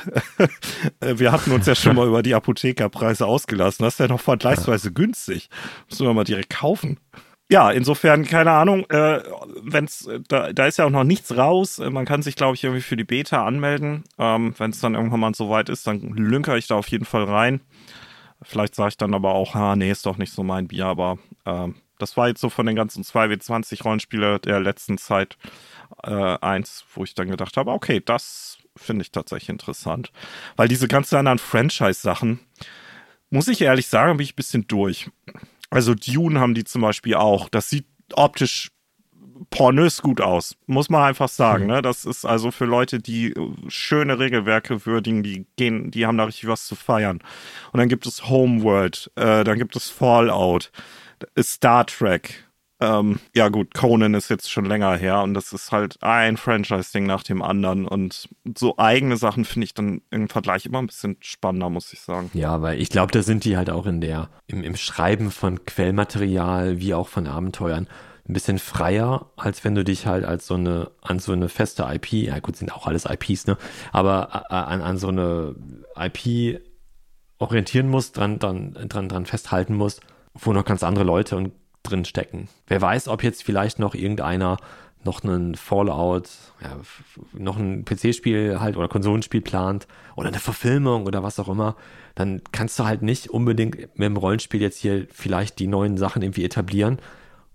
wir 1.01 1.31
hatten 1.31 1.51
uns 1.51 1.65
ja 1.65 1.73
schon 1.73 1.95
mal 1.95 2.07
über 2.07 2.21
die 2.21 2.35
Apothekerpreise 2.35 3.25
ausgelassen. 3.25 3.83
Das 3.83 3.95
ist 3.95 3.99
ja 3.99 4.07
noch 4.07 4.19
vergleichsweise 4.19 4.91
günstig. 4.91 5.49
Müssen 5.89 6.05
wir 6.05 6.13
mal 6.13 6.25
direkt 6.25 6.51
kaufen. 6.51 6.99
Ja, 7.49 7.71
insofern, 7.71 8.25
keine 8.25 8.51
Ahnung, 8.51 8.89
äh, 8.89 9.21
wenn's, 9.61 10.07
da, 10.29 10.53
da 10.53 10.67
ist 10.67 10.77
ja 10.77 10.85
auch 10.85 10.89
noch 10.89 11.03
nichts 11.03 11.35
raus. 11.35 11.79
Man 11.79 12.05
kann 12.05 12.21
sich, 12.21 12.35
glaube 12.35 12.55
ich, 12.55 12.63
irgendwie 12.63 12.81
für 12.81 12.95
die 12.95 13.03
Beta 13.03 13.45
anmelden. 13.45 14.03
Ähm, 14.17 14.53
Wenn 14.57 14.71
es 14.71 14.79
dann 14.79 14.95
irgendwann 14.95 15.19
mal 15.19 15.35
so 15.35 15.49
weit 15.49 15.69
ist, 15.69 15.87
dann 15.87 15.99
lünkere 15.99 16.57
ich 16.57 16.67
da 16.67 16.75
auf 16.75 16.87
jeden 16.87 17.05
Fall 17.05 17.23
rein. 17.23 17.61
Vielleicht 18.41 18.75
sage 18.75 18.89
ich 18.89 18.97
dann 18.97 19.13
aber 19.13 19.33
auch, 19.33 19.53
ha, 19.53 19.75
nee, 19.75 19.91
ist 19.91 20.05
doch 20.05 20.17
nicht 20.17 20.33
so 20.33 20.43
mein 20.43 20.67
Bier, 20.67 20.85
aber 20.85 21.19
äh, 21.45 21.67
das 21.99 22.17
war 22.17 22.27
jetzt 22.27 22.41
so 22.41 22.49
von 22.49 22.65
den 22.65 22.75
ganzen 22.75 23.03
2W20 23.03 23.83
Rollenspiele 23.83 24.39
der 24.39 24.59
letzten 24.59 24.97
Zeit 24.97 25.37
äh, 26.03 26.37
eins, 26.41 26.85
wo 26.93 27.03
ich 27.03 27.15
dann 27.15 27.29
gedacht 27.29 27.57
habe, 27.57 27.71
okay, 27.71 28.01
das 28.03 28.57
finde 28.75 29.03
ich 29.03 29.11
tatsächlich 29.11 29.49
interessant. 29.49 30.11
Weil 30.55 30.67
diese 30.67 30.87
ganzen 30.87 31.15
anderen 31.17 31.39
Franchise-Sachen, 31.39 32.39
muss 33.29 33.47
ich 33.47 33.61
ehrlich 33.61 33.87
sagen, 33.87 34.17
bin 34.17 34.23
ich 34.23 34.33
ein 34.33 34.35
bisschen 34.35 34.67
durch. 34.67 35.09
Also 35.69 35.95
Dune 35.95 36.39
haben 36.39 36.53
die 36.53 36.63
zum 36.63 36.81
Beispiel 36.81 37.15
auch. 37.15 37.49
Das 37.49 37.69
sieht 37.69 37.85
optisch 38.13 38.71
pornös 39.49 40.01
gut 40.01 40.21
aus, 40.21 40.55
muss 40.67 40.89
man 40.89 41.03
einfach 41.03 41.29
sagen. 41.29 41.63
Mhm. 41.63 41.71
Ne? 41.71 41.81
Das 41.81 42.05
ist 42.05 42.25
also 42.25 42.51
für 42.51 42.65
Leute, 42.65 42.99
die 42.99 43.33
schöne 43.67 44.19
Regelwerke 44.19 44.85
würdigen, 44.85 45.23
die 45.23 45.45
gehen, 45.55 45.91
die 45.91 46.05
haben 46.05 46.17
da 46.17 46.25
richtig 46.25 46.47
was 46.47 46.67
zu 46.67 46.75
feiern. 46.75 47.19
Und 47.71 47.79
dann 47.79 47.89
gibt 47.89 48.05
es 48.05 48.29
Homeworld, 48.29 49.11
äh, 49.15 49.43
dann 49.43 49.57
gibt 49.57 49.75
es 49.75 49.89
Fallout, 49.89 50.71
Star 51.39 51.85
Trek, 51.85 52.45
ähm, 52.81 53.19
ja 53.35 53.49
gut, 53.49 53.73
Conan 53.73 54.15
ist 54.15 54.29
jetzt 54.29 54.49
schon 54.51 54.65
länger 54.65 54.95
her 54.95 55.21
und 55.21 55.35
das 55.35 55.53
ist 55.53 55.71
halt 55.71 56.01
ein 56.01 56.35
Franchise-Ding 56.35 57.05
nach 57.05 57.23
dem 57.23 57.41
anderen 57.41 57.87
und 57.87 58.27
so 58.57 58.77
eigene 58.77 59.17
Sachen 59.17 59.45
finde 59.45 59.65
ich 59.65 59.73
dann 59.73 60.01
im 60.09 60.27
Vergleich 60.27 60.65
immer 60.65 60.79
ein 60.79 60.87
bisschen 60.87 61.17
spannender, 61.19 61.69
muss 61.69 61.93
ich 61.93 62.01
sagen. 62.01 62.31
Ja, 62.33 62.61
weil 62.61 62.81
ich 62.81 62.89
glaube, 62.89 63.11
da 63.11 63.21
sind 63.21 63.45
die 63.45 63.55
halt 63.55 63.69
auch 63.69 63.85
in 63.85 64.01
der, 64.01 64.29
im, 64.47 64.63
im 64.63 64.75
Schreiben 64.75 65.29
von 65.29 65.63
Quellmaterial 65.65 66.79
wie 66.79 66.95
auch 66.95 67.07
von 67.07 67.27
Abenteuern 67.27 67.87
ein 68.27 68.33
bisschen 68.33 68.59
freier, 68.59 69.31
als 69.35 69.63
wenn 69.63 69.75
du 69.75 69.83
dich 69.83 70.07
halt 70.07 70.25
als 70.25 70.47
so 70.47 70.55
eine, 70.55 70.91
an 71.01 71.19
so 71.19 71.33
eine 71.33 71.49
feste 71.49 71.83
IP, 71.83 72.13
ja 72.13 72.39
gut, 72.39 72.55
sind 72.55 72.73
auch 72.73 72.87
alles 72.87 73.05
IPs, 73.05 73.45
ne, 73.45 73.57
aber 73.91 74.51
an, 74.51 74.81
an 74.81 74.97
so 74.97 75.09
eine 75.09 75.55
IP 75.95 76.61
orientieren 77.37 77.89
musst, 77.89 78.17
dran, 78.17 78.39
dran, 78.39 78.73
dran, 78.73 79.09
dran 79.09 79.25
festhalten 79.25 79.75
musst, 79.75 80.01
wo 80.33 80.53
noch 80.53 80.65
ganz 80.65 80.83
andere 80.83 81.03
Leute 81.03 81.35
und 81.35 81.51
drin 81.83 82.05
stecken. 82.05 82.47
Wer 82.67 82.81
weiß, 82.81 83.07
ob 83.07 83.23
jetzt 83.23 83.43
vielleicht 83.43 83.79
noch 83.79 83.95
irgendeiner 83.95 84.57
noch 85.03 85.23
einen 85.23 85.55
Fallout, 85.55 86.29
ja, 86.61 86.77
noch 87.33 87.57
ein 87.57 87.85
PC-Spiel 87.85 88.59
halt 88.59 88.77
oder 88.77 88.87
Konsolenspiel 88.87 89.41
plant 89.41 89.87
oder 90.15 90.27
eine 90.27 90.39
Verfilmung 90.39 91.05
oder 91.05 91.23
was 91.23 91.39
auch 91.39 91.47
immer, 91.47 91.75
dann 92.15 92.41
kannst 92.51 92.77
du 92.77 92.85
halt 92.85 93.01
nicht 93.01 93.29
unbedingt 93.29 93.77
mit 93.77 94.05
dem 94.05 94.17
Rollenspiel 94.17 94.61
jetzt 94.61 94.77
hier 94.79 95.07
vielleicht 95.11 95.59
die 95.59 95.67
neuen 95.67 95.97
Sachen 95.97 96.21
irgendwie 96.21 96.45
etablieren 96.45 96.99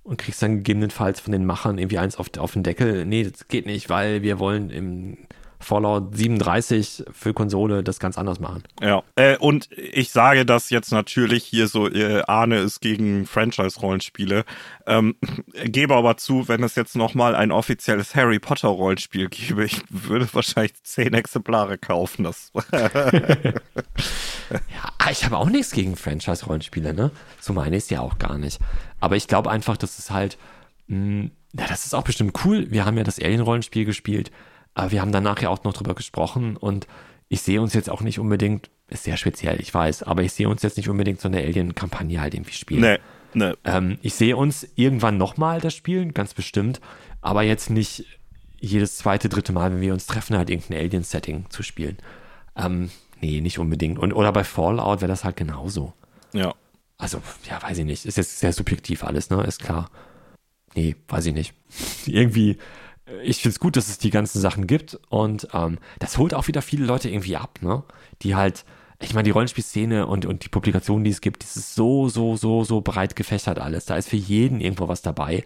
und 0.02 0.18
kriegst 0.18 0.42
dann 0.42 0.58
gegebenenfalls 0.58 1.20
von 1.20 1.32
den 1.32 1.44
Machern 1.44 1.78
irgendwie 1.78 1.98
eins 1.98 2.16
auf, 2.16 2.30
auf 2.38 2.52
den 2.52 2.62
Deckel. 2.62 3.04
Nee, 3.06 3.24
das 3.24 3.48
geht 3.48 3.66
nicht, 3.66 3.90
weil 3.90 4.22
wir 4.22 4.38
wollen 4.38 4.70
im 4.70 5.18
Fallout 5.66 6.16
37 6.16 7.04
für 7.10 7.34
Konsole 7.34 7.82
das 7.82 7.98
ganz 7.98 8.16
anders 8.16 8.38
machen. 8.38 8.62
Ja, 8.80 9.02
äh, 9.16 9.36
und 9.36 9.68
ich 9.72 10.10
sage 10.10 10.46
das 10.46 10.70
jetzt 10.70 10.92
natürlich 10.92 11.42
hier 11.42 11.66
so, 11.66 11.90
äh, 11.90 12.22
Arne 12.28 12.58
ist 12.58 12.80
gegen 12.80 13.26
Franchise-Rollenspiele, 13.26 14.44
ähm, 14.86 15.16
gebe 15.64 15.96
aber 15.96 16.16
zu, 16.18 16.46
wenn 16.46 16.62
es 16.62 16.76
jetzt 16.76 16.94
nochmal 16.94 17.34
ein 17.34 17.50
offizielles 17.50 18.14
Harry 18.14 18.38
Potter-Rollenspiel 18.38 19.28
gäbe, 19.28 19.64
ich 19.64 19.82
würde 19.88 20.28
wahrscheinlich 20.32 20.80
zehn 20.84 21.14
Exemplare 21.14 21.78
kaufen. 21.78 22.22
Das 22.22 22.52
ja, 22.72 23.52
ich 25.10 25.24
habe 25.24 25.36
auch 25.36 25.50
nichts 25.50 25.72
gegen 25.72 25.96
Franchise-Rollenspiele, 25.96 26.94
ne? 26.94 27.10
So 27.40 27.52
meine 27.52 27.76
ich 27.76 27.82
es 27.84 27.90
ja 27.90 28.02
auch 28.02 28.18
gar 28.18 28.38
nicht. 28.38 28.60
Aber 29.00 29.16
ich 29.16 29.26
glaube 29.26 29.50
einfach, 29.50 29.76
dass 29.76 29.98
es 29.98 30.12
halt, 30.12 30.38
mh, 30.86 30.96
hm, 30.96 31.30
ja, 31.58 31.66
das 31.66 31.86
ist 31.86 31.94
auch 31.94 32.04
bestimmt 32.04 32.44
cool. 32.44 32.70
Wir 32.70 32.84
haben 32.84 32.96
ja 32.98 33.04
das 33.04 33.18
Alien-Rollenspiel 33.18 33.84
gespielt, 33.84 34.30
aber 34.76 34.92
wir 34.92 35.00
haben 35.00 35.10
danach 35.10 35.40
ja 35.40 35.48
auch 35.48 35.64
noch 35.64 35.72
drüber 35.72 35.94
gesprochen 35.94 36.56
und 36.56 36.86
ich 37.28 37.40
sehe 37.40 37.60
uns 37.62 37.72
jetzt 37.72 37.88
auch 37.88 38.02
nicht 38.02 38.20
unbedingt, 38.20 38.68
ist 38.88 39.04
sehr 39.04 39.16
speziell, 39.16 39.58
ich 39.58 39.72
weiß, 39.72 40.02
aber 40.02 40.22
ich 40.22 40.34
sehe 40.34 40.48
uns 40.48 40.62
jetzt 40.62 40.76
nicht 40.76 40.90
unbedingt 40.90 41.18
so 41.18 41.28
eine 41.28 41.38
Alien-Kampagne 41.38 42.20
halt 42.20 42.34
irgendwie 42.34 42.52
spielen. 42.52 42.82
Nee, 42.82 42.98
nee. 43.32 43.54
Ähm, 43.64 43.98
ich 44.02 44.14
sehe 44.14 44.36
uns 44.36 44.68
irgendwann 44.74 45.16
nochmal 45.16 45.62
das 45.62 45.74
spielen, 45.74 46.12
ganz 46.12 46.34
bestimmt, 46.34 46.82
aber 47.22 47.42
jetzt 47.42 47.70
nicht 47.70 48.04
jedes 48.60 48.98
zweite, 48.98 49.30
dritte 49.30 49.52
Mal, 49.52 49.72
wenn 49.72 49.80
wir 49.80 49.94
uns 49.94 50.06
treffen, 50.06 50.36
halt 50.36 50.50
irgendein 50.50 50.78
Alien-Setting 50.78 51.46
zu 51.48 51.62
spielen. 51.62 51.96
Ähm, 52.54 52.90
nee, 53.22 53.40
nicht 53.40 53.58
unbedingt. 53.58 53.98
Und, 53.98 54.12
oder 54.12 54.30
bei 54.30 54.44
Fallout 54.44 55.00
wäre 55.00 55.08
das 55.08 55.24
halt 55.24 55.36
genauso. 55.36 55.94
Ja. 56.34 56.54
Also, 56.98 57.22
ja, 57.48 57.62
weiß 57.62 57.78
ich 57.78 57.84
nicht. 57.86 58.04
Ist 58.04 58.18
jetzt 58.18 58.40
sehr 58.40 58.52
subjektiv 58.52 59.04
alles, 59.04 59.30
ne? 59.30 59.42
Ist 59.42 59.62
klar. 59.62 59.90
Nee, 60.74 60.96
weiß 61.08 61.26
ich 61.26 61.34
nicht. 61.34 61.54
irgendwie, 62.06 62.58
ich 63.22 63.42
finde 63.42 63.52
es 63.52 63.60
gut, 63.60 63.76
dass 63.76 63.88
es 63.88 63.98
die 63.98 64.10
ganzen 64.10 64.40
Sachen 64.40 64.66
gibt 64.66 64.98
und 65.08 65.48
ähm, 65.52 65.78
das 65.98 66.18
holt 66.18 66.34
auch 66.34 66.48
wieder 66.48 66.62
viele 66.62 66.84
Leute 66.84 67.08
irgendwie 67.08 67.36
ab, 67.36 67.60
ne? 67.62 67.84
Die 68.22 68.34
halt, 68.34 68.64
ich 69.00 69.14
meine, 69.14 69.24
die 69.24 69.30
Rollenspielszene 69.30 70.06
und, 70.06 70.26
und 70.26 70.44
die 70.44 70.48
Publikationen, 70.48 71.04
die 71.04 71.10
es 71.10 71.20
gibt, 71.20 71.42
das 71.42 71.56
ist 71.56 71.74
so, 71.74 72.08
so, 72.08 72.36
so, 72.36 72.64
so 72.64 72.80
breit 72.80 73.14
gefächert 73.14 73.58
alles. 73.58 73.84
Da 73.84 73.96
ist 73.96 74.08
für 74.08 74.16
jeden 74.16 74.60
irgendwo 74.60 74.88
was 74.88 75.02
dabei. 75.02 75.44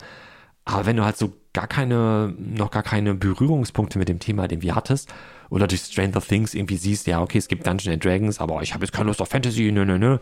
Aber 0.65 0.87
wenn 0.87 0.97
du 0.97 1.05
halt 1.05 1.17
so 1.17 1.33
gar 1.53 1.67
keine, 1.67 2.35
noch 2.39 2.71
gar 2.71 2.83
keine 2.83 3.15
Berührungspunkte 3.15 3.99
mit 3.99 4.09
dem 4.09 4.21
Thema, 4.21 4.47
den 4.49 4.63
wir 4.63 4.75
hattest, 4.75 5.13
oder 5.51 5.67
durch 5.67 5.83
Stranger 5.83 6.21
Things 6.21 6.55
irgendwie 6.55 6.77
siehst, 6.77 7.07
ja, 7.09 7.21
okay, 7.21 7.39
es 7.39 7.49
gibt 7.49 7.67
Dungeons 7.67 7.93
and 7.93 8.05
Dragons, 8.05 8.41
aber 8.41 8.63
ich 8.63 8.73
habe 8.73 8.85
jetzt 8.85 8.93
keine 8.93 9.09
Lust 9.09 9.21
auf 9.21 9.29
Fantasy, 9.29 9.73
nö, 9.73 9.85
nö, 9.85 9.99
nö. 9.99 10.19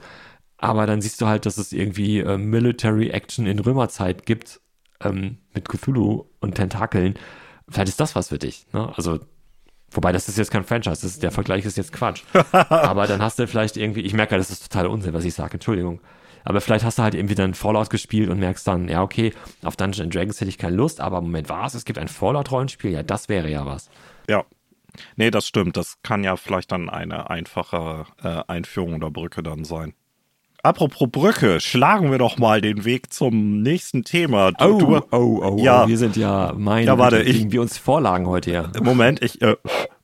Aber 0.57 0.87
dann 0.87 1.01
siehst 1.03 1.21
du 1.21 1.27
halt, 1.27 1.47
dass 1.47 1.59
es 1.59 1.73
irgendwie 1.73 2.21
äh, 2.21 2.39
Military 2.39 3.11
Action 3.11 3.47
in 3.47 3.59
Römerzeit 3.59 4.27
gibt, 4.27 4.61
ähm, 5.03 5.39
mit 5.55 5.69
Cthulhu 5.69 6.25
und 6.41 6.55
Tentakeln. 6.55 7.15
Vielleicht 7.69 7.89
ist 7.89 8.01
das 8.01 8.15
was 8.15 8.29
für 8.29 8.39
dich, 8.39 8.67
ne? 8.73 8.93
Also, 8.97 9.21
wobei 9.91 10.13
das 10.13 10.29
ist 10.29 10.39
jetzt 10.39 10.51
kein 10.51 10.65
Franchise, 10.65 11.07
ist, 11.07 11.23
der 11.23 11.31
Vergleich 11.31 11.65
ist 11.65 11.77
jetzt 11.77 11.93
Quatsch. 11.93 12.23
aber 12.53 13.07
dann 13.07 13.23
hast 13.23 13.39
du 13.39 13.47
vielleicht 13.47 13.77
irgendwie, 13.77 14.01
ich 14.01 14.15
merke, 14.15 14.37
das 14.37 14.51
ist 14.51 14.71
total 14.71 14.87
Unsinn, 14.87 15.13
was 15.13 15.25
ich 15.25 15.35
sage, 15.35 15.55
Entschuldigung. 15.55 16.01
Aber 16.45 16.61
vielleicht 16.61 16.85
hast 16.85 16.99
du 16.99 17.03
halt 17.03 17.15
irgendwie 17.15 17.35
dann 17.35 17.55
Fallout 17.55 17.91
gespielt 17.91 18.31
und 18.31 18.39
merkst 18.39 18.67
dann, 18.67 18.89
ja, 18.89 19.03
okay, 19.03 19.35
auf 19.63 19.77
Dungeons 19.77 20.15
Dragons 20.15 20.41
hätte 20.41 20.49
ich 20.49 20.57
keine 20.57 20.77
Lust, 20.77 21.01
aber 21.01 21.21
Moment, 21.21 21.49
was? 21.49 21.75
Es 21.75 21.85
gibt 21.85 21.99
ein 21.99 22.09
Fallout-Rollenspiel? 22.09 22.91
Ja, 22.91 23.03
das 23.03 23.29
wäre 23.29 23.51
ja 23.51 23.67
was. 23.67 23.91
Ja. 24.29 24.45
Nee, 25.17 25.31
das 25.31 25.47
stimmt. 25.47 25.77
Das 25.77 26.01
kann 26.03 26.25
ja 26.25 26.37
vielleicht 26.37 26.73
dann 26.73 26.89
eine 26.89 27.29
einfache 27.29 28.07
äh, 28.23 28.43
Einführung 28.49 28.95
oder 28.95 29.11
Brücke 29.11 29.43
dann 29.43 29.65
sein. 29.65 29.93
Apropos 30.63 31.09
Brücke, 31.11 31.61
schlagen 31.61 32.11
wir 32.11 32.19
doch 32.19 32.39
mal 32.39 32.61
den 32.61 32.85
Weg 32.85 33.13
zum 33.13 33.63
nächsten 33.63 34.03
Thema. 34.03 34.51
Du, 34.53 34.65
oh, 34.65 34.79
du, 34.79 34.97
oh, 34.97 35.03
oh, 35.13 35.41
oh, 35.43 35.57
ja. 35.59 35.87
wir 35.87 35.97
sind 35.97 36.17
ja, 36.17 36.53
meine, 36.57 36.87
ja, 36.87 36.99
warte, 36.99 37.23
ich, 37.23 37.51
wir 37.53 37.61
uns 37.61 37.79
Vorlagen 37.79 38.27
heute 38.27 38.51
ja. 38.51 38.71
Moment, 38.83 39.23
ich, 39.23 39.41
äh, 39.41 39.57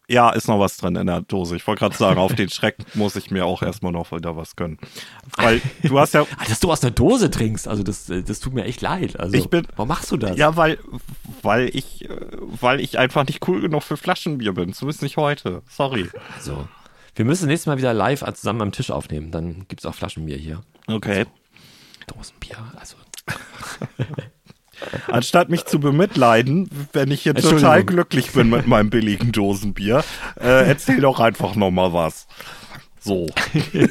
ja, 0.06 0.30
ist 0.30 0.46
noch 0.48 0.60
was 0.60 0.76
drin 0.76 0.96
in 0.96 1.06
der 1.06 1.22
Dose. 1.22 1.56
Ich 1.56 1.66
wollte 1.66 1.80
gerade 1.80 1.96
sagen, 1.96 2.20
auf 2.20 2.34
den 2.34 2.50
Schreck 2.50 2.76
muss 2.94 3.16
ich 3.16 3.30
mir 3.30 3.46
auch 3.46 3.62
erstmal 3.62 3.90
noch 3.90 4.12
wieder 4.12 4.36
was 4.36 4.54
gönnen. 4.54 4.78
Weil 5.36 5.60
du 5.82 5.98
hast 5.98 6.14
ja. 6.14 6.26
Dass 6.48 6.60
du 6.60 6.70
aus 6.70 6.80
der 6.80 6.90
Dose 6.90 7.30
trinkst, 7.30 7.66
also 7.66 7.82
das, 7.82 8.06
das 8.06 8.40
tut 8.40 8.52
mir 8.52 8.64
echt 8.64 8.82
leid. 8.82 9.18
Also, 9.18 9.34
ich 9.36 9.48
bin, 9.48 9.66
warum 9.76 9.88
machst 9.88 10.12
du 10.12 10.16
das? 10.16 10.36
Ja, 10.36 10.56
weil, 10.56 10.78
weil 11.42 11.70
ich, 11.74 12.08
weil 12.60 12.80
ich 12.80 12.98
einfach 12.98 13.26
nicht 13.26 13.48
cool 13.48 13.62
genug 13.62 13.82
für 13.82 13.96
Flaschenbier 13.96 14.52
bin. 14.52 14.72
Zumindest 14.72 15.02
nicht 15.02 15.16
heute. 15.16 15.62
Sorry. 15.68 16.08
Also, 16.36 16.68
wir 17.14 17.24
müssen 17.24 17.46
nächstes 17.46 17.66
Mal 17.66 17.78
wieder 17.78 17.94
live 17.94 18.24
zusammen 18.34 18.62
am 18.62 18.72
Tisch 18.72 18.90
aufnehmen. 18.90 19.30
Dann 19.30 19.66
gibt 19.68 19.80
es 19.80 19.86
auch 19.86 19.94
Flaschenbier 19.94 20.36
hier. 20.36 20.62
Okay. 20.86 21.20
Also, 21.20 21.30
Dosenbier, 22.06 22.58
also. 22.76 22.96
Anstatt 25.06 25.48
mich 25.48 25.64
zu 25.64 25.78
bemitleiden, 25.78 26.68
wenn 26.92 27.10
ich 27.10 27.22
hier 27.22 27.34
total 27.34 27.84
glücklich 27.84 28.32
bin 28.32 28.50
mit 28.50 28.66
meinem 28.66 28.90
billigen 28.90 29.32
Dosenbier, 29.32 30.04
äh, 30.38 30.66
erzähl 30.66 31.00
doch 31.00 31.20
einfach 31.20 31.54
nochmal 31.54 31.92
was. 31.92 32.26
So. 33.00 33.26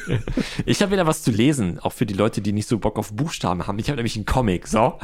ich 0.66 0.82
habe 0.82 0.92
wieder 0.92 1.08
was 1.08 1.24
zu 1.24 1.32
lesen, 1.32 1.80
auch 1.80 1.94
für 1.94 2.06
die 2.06 2.14
Leute, 2.14 2.42
die 2.42 2.52
nicht 2.52 2.68
so 2.68 2.80
Bock 2.80 2.98
auf 2.98 3.14
Buchstaben 3.14 3.66
haben. 3.68 3.80
Ich 3.80 3.88
habe 3.88 3.98
nämlich 3.98 4.16
einen 4.16 4.26
Comic, 4.26 4.68
so. 4.68 5.00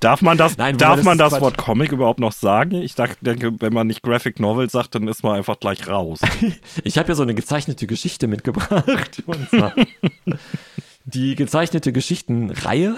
Darf 0.00 0.22
man 0.22 0.38
das, 0.38 0.56
Nein, 0.56 0.78
darf 0.78 1.02
man 1.02 1.18
das, 1.18 1.32
das 1.32 1.40
Wort 1.40 1.58
Comic 1.58 1.90
überhaupt 1.90 2.20
noch 2.20 2.32
sagen? 2.32 2.76
Ich 2.82 2.94
denke, 2.94 3.60
wenn 3.60 3.72
man 3.72 3.88
nicht 3.88 4.02
Graphic 4.02 4.38
Novel 4.38 4.70
sagt, 4.70 4.94
dann 4.94 5.08
ist 5.08 5.24
man 5.24 5.36
einfach 5.36 5.58
gleich 5.58 5.88
raus. 5.88 6.20
ich 6.84 6.98
habe 6.98 7.08
ja 7.08 7.14
so 7.14 7.24
eine 7.24 7.34
gezeichnete 7.34 7.86
Geschichte 7.86 8.28
mitgebracht. 8.28 9.24
Die 11.04 11.34
gezeichnete 11.34 11.92
Geschichtenreihe. 11.92 12.94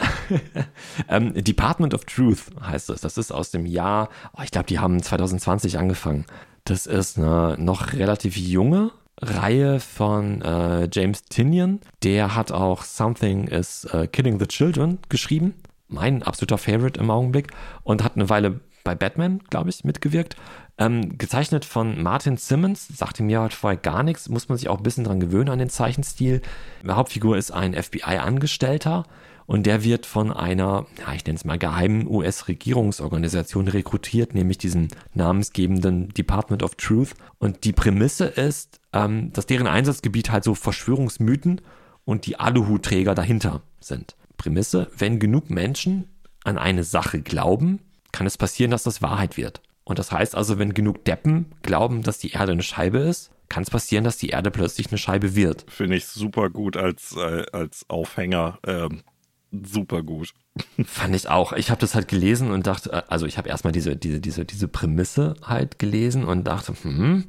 ähm, 1.08 1.32
Department 1.32 1.94
of 1.94 2.04
Truth 2.04 2.46
heißt 2.60 2.90
es. 2.90 3.00
Das 3.00 3.16
ist 3.16 3.32
aus 3.32 3.50
dem 3.50 3.66
Jahr, 3.66 4.10
oh, 4.36 4.42
ich 4.42 4.50
glaube, 4.50 4.66
die 4.66 4.78
haben 4.78 5.02
2020 5.02 5.78
angefangen. 5.78 6.26
Das 6.64 6.86
ist 6.86 7.16
eine 7.16 7.56
noch 7.58 7.94
relativ 7.94 8.36
junge 8.36 8.90
Reihe 9.22 9.80
von 9.80 10.42
äh, 10.42 10.88
James 10.92 11.22
Tinian. 11.24 11.80
Der 12.02 12.34
hat 12.34 12.52
auch 12.52 12.82
Something 12.82 13.46
is 13.46 13.86
uh, 13.94 14.06
Killing 14.06 14.38
the 14.38 14.46
Children 14.46 14.98
geschrieben. 15.08 15.54
Mein 15.90 16.22
absoluter 16.22 16.58
Favorite 16.58 16.98
im 16.98 17.10
Augenblick. 17.10 17.48
Und 17.82 18.02
hat 18.02 18.16
eine 18.16 18.28
Weile 18.28 18.60
bei 18.84 18.94
Batman, 18.94 19.40
glaube 19.50 19.70
ich, 19.70 19.84
mitgewirkt. 19.84 20.36
Ähm, 20.78 21.18
gezeichnet 21.18 21.64
von 21.64 22.02
Martin 22.02 22.36
Simmons, 22.38 22.88
sagte 22.88 23.22
mir 23.22 23.40
halt 23.40 23.52
vorher 23.52 23.78
gar 23.78 24.02
nichts, 24.02 24.28
muss 24.28 24.48
man 24.48 24.56
sich 24.56 24.68
auch 24.68 24.78
ein 24.78 24.82
bisschen 24.82 25.04
dran 25.04 25.20
gewöhnen 25.20 25.50
an 25.50 25.58
den 25.58 25.68
Zeichenstil. 25.68 26.40
Die 26.82 26.90
Hauptfigur 26.90 27.36
ist 27.36 27.50
ein 27.50 27.74
FBI-Angestellter 27.74 29.04
und 29.50 29.66
der 29.66 29.84
wird 29.84 30.06
von 30.06 30.32
einer, 30.32 30.86
ja, 30.98 31.12
ich 31.12 31.26
nenne 31.26 31.36
es 31.36 31.44
mal 31.44 31.58
geheimen 31.58 32.06
US-Regierungsorganisation 32.06 33.68
rekrutiert, 33.68 34.32
nämlich 34.32 34.58
diesem 34.58 34.88
namensgebenden 35.12 36.08
Department 36.10 36.62
of 36.62 36.76
Truth. 36.76 37.14
Und 37.38 37.64
die 37.64 37.72
Prämisse 37.72 38.26
ist, 38.26 38.80
ähm, 38.92 39.32
dass 39.32 39.46
deren 39.46 39.66
Einsatzgebiet 39.66 40.30
halt 40.30 40.44
so 40.44 40.54
Verschwörungsmythen 40.54 41.60
und 42.04 42.26
die 42.26 42.38
Aluhutträger 42.38 43.14
dahinter 43.14 43.62
sind. 43.80 44.14
Prämisse, 44.40 44.90
wenn 44.96 45.18
genug 45.18 45.50
Menschen 45.50 46.08
an 46.44 46.56
eine 46.56 46.82
Sache 46.82 47.20
glauben, 47.20 47.80
kann 48.10 48.26
es 48.26 48.38
passieren, 48.38 48.70
dass 48.70 48.84
das 48.84 49.02
Wahrheit 49.02 49.36
wird. 49.36 49.60
Und 49.84 49.98
das 49.98 50.12
heißt 50.12 50.34
also, 50.34 50.58
wenn 50.58 50.72
genug 50.72 51.04
Deppen 51.04 51.52
glauben, 51.62 52.02
dass 52.02 52.18
die 52.18 52.30
Erde 52.30 52.52
eine 52.52 52.62
Scheibe 52.62 52.98
ist, 52.98 53.30
kann 53.50 53.64
es 53.64 53.70
passieren, 53.70 54.02
dass 54.02 54.16
die 54.16 54.30
Erde 54.30 54.50
plötzlich 54.50 54.88
eine 54.88 54.96
Scheibe 54.96 55.34
wird. 55.34 55.66
Finde 55.70 55.96
ich 55.96 56.06
super 56.06 56.48
gut 56.48 56.78
als, 56.78 57.14
äh, 57.16 57.44
als 57.52 57.84
Aufhänger. 57.88 58.58
Ähm, 58.66 59.02
super 59.50 60.02
gut. 60.02 60.32
Fand 60.86 61.14
ich 61.14 61.28
auch. 61.28 61.52
Ich 61.52 61.70
habe 61.70 61.80
das 61.80 61.94
halt 61.94 62.08
gelesen 62.08 62.50
und 62.50 62.66
dachte, 62.66 62.92
äh, 62.92 63.02
also 63.08 63.26
ich 63.26 63.36
habe 63.36 63.50
erstmal 63.50 63.72
diese, 63.72 63.94
diese, 63.94 64.20
diese, 64.20 64.46
diese 64.46 64.68
Prämisse 64.68 65.34
halt 65.44 65.78
gelesen 65.78 66.24
und 66.24 66.44
dachte, 66.44 66.72
hm, 66.80 67.24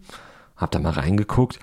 hab 0.55 0.71
da 0.71 0.79
mal 0.79 0.91
reingeguckt 0.91 1.59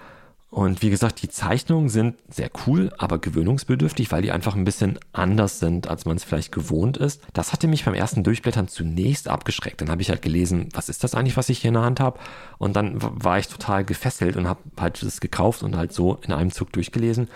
und 0.50 0.80
wie 0.80 0.88
gesagt, 0.88 1.20
die 1.20 1.28
Zeichnungen 1.28 1.90
sind 1.90 2.16
sehr 2.28 2.50
cool, 2.66 2.90
aber 2.96 3.18
gewöhnungsbedürftig, 3.18 4.10
weil 4.10 4.22
die 4.22 4.32
einfach 4.32 4.56
ein 4.56 4.64
bisschen 4.64 4.98
anders 5.12 5.60
sind, 5.60 5.88
als 5.88 6.06
man 6.06 6.16
es 6.16 6.24
vielleicht 6.24 6.52
gewohnt 6.52 6.96
ist. 6.96 7.20
Das 7.34 7.52
hatte 7.52 7.68
mich 7.68 7.84
beim 7.84 7.92
ersten 7.92 8.24
Durchblättern 8.24 8.66
zunächst 8.66 9.28
abgeschreckt. 9.28 9.82
Dann 9.82 9.90
habe 9.90 10.00
ich 10.00 10.08
halt 10.08 10.22
gelesen, 10.22 10.70
was 10.72 10.88
ist 10.88 11.04
das 11.04 11.14
eigentlich, 11.14 11.36
was 11.36 11.50
ich 11.50 11.58
hier 11.58 11.68
in 11.68 11.74
der 11.74 11.82
Hand 11.82 12.00
habe? 12.00 12.18
Und 12.56 12.76
dann 12.76 12.94
war 12.98 13.38
ich 13.38 13.48
total 13.48 13.84
gefesselt 13.84 14.36
und 14.36 14.48
habe 14.48 14.60
halt 14.80 15.02
das 15.02 15.20
gekauft 15.20 15.62
und 15.62 15.76
halt 15.76 15.92
so 15.92 16.14
in 16.22 16.32
einem 16.32 16.50
Zug 16.50 16.72
durchgelesen 16.72 17.28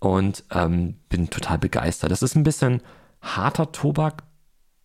und 0.00 0.42
ähm, 0.50 0.96
bin 1.08 1.30
total 1.30 1.58
begeistert. 1.58 2.10
Das 2.10 2.22
ist 2.22 2.34
ein 2.34 2.42
bisschen 2.42 2.82
harter 3.20 3.70
Tobak 3.70 4.24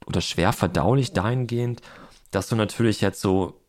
oder 0.06 0.22
schwer 0.22 0.54
verdaulich 0.54 1.14
dahingehend, 1.14 1.82
dass 2.30 2.48
du 2.48 2.56
natürlich 2.56 3.02
jetzt 3.02 3.22
so 3.22 3.61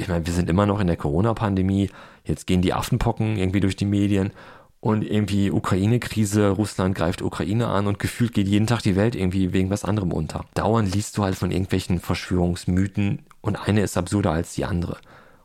ich 0.00 0.08
meine, 0.08 0.26
wir 0.26 0.32
sind 0.32 0.48
immer 0.48 0.66
noch 0.66 0.80
in 0.80 0.86
der 0.86 0.96
Corona-Pandemie, 0.96 1.90
jetzt 2.24 2.46
gehen 2.46 2.62
die 2.62 2.72
Affenpocken 2.72 3.36
irgendwie 3.36 3.60
durch 3.60 3.76
die 3.76 3.84
Medien 3.84 4.32
und 4.80 5.02
irgendwie 5.02 5.50
Ukraine-Krise, 5.50 6.48
Russland 6.48 6.94
greift 6.94 7.20
Ukraine 7.20 7.66
an 7.68 7.86
und 7.86 7.98
gefühlt 7.98 8.32
geht 8.32 8.48
jeden 8.48 8.66
Tag 8.66 8.82
die 8.82 8.96
Welt 8.96 9.14
irgendwie 9.14 9.52
wegen 9.52 9.68
was 9.68 9.84
anderem 9.84 10.12
unter. 10.12 10.46
Dauernd 10.54 10.94
liest 10.94 11.18
du 11.18 11.24
halt 11.24 11.34
von 11.34 11.50
irgendwelchen 11.50 12.00
Verschwörungsmythen 12.00 13.26
und 13.42 13.56
eine 13.56 13.82
ist 13.82 13.98
absurder 13.98 14.32
als 14.32 14.54
die 14.54 14.64
andere. 14.64 14.96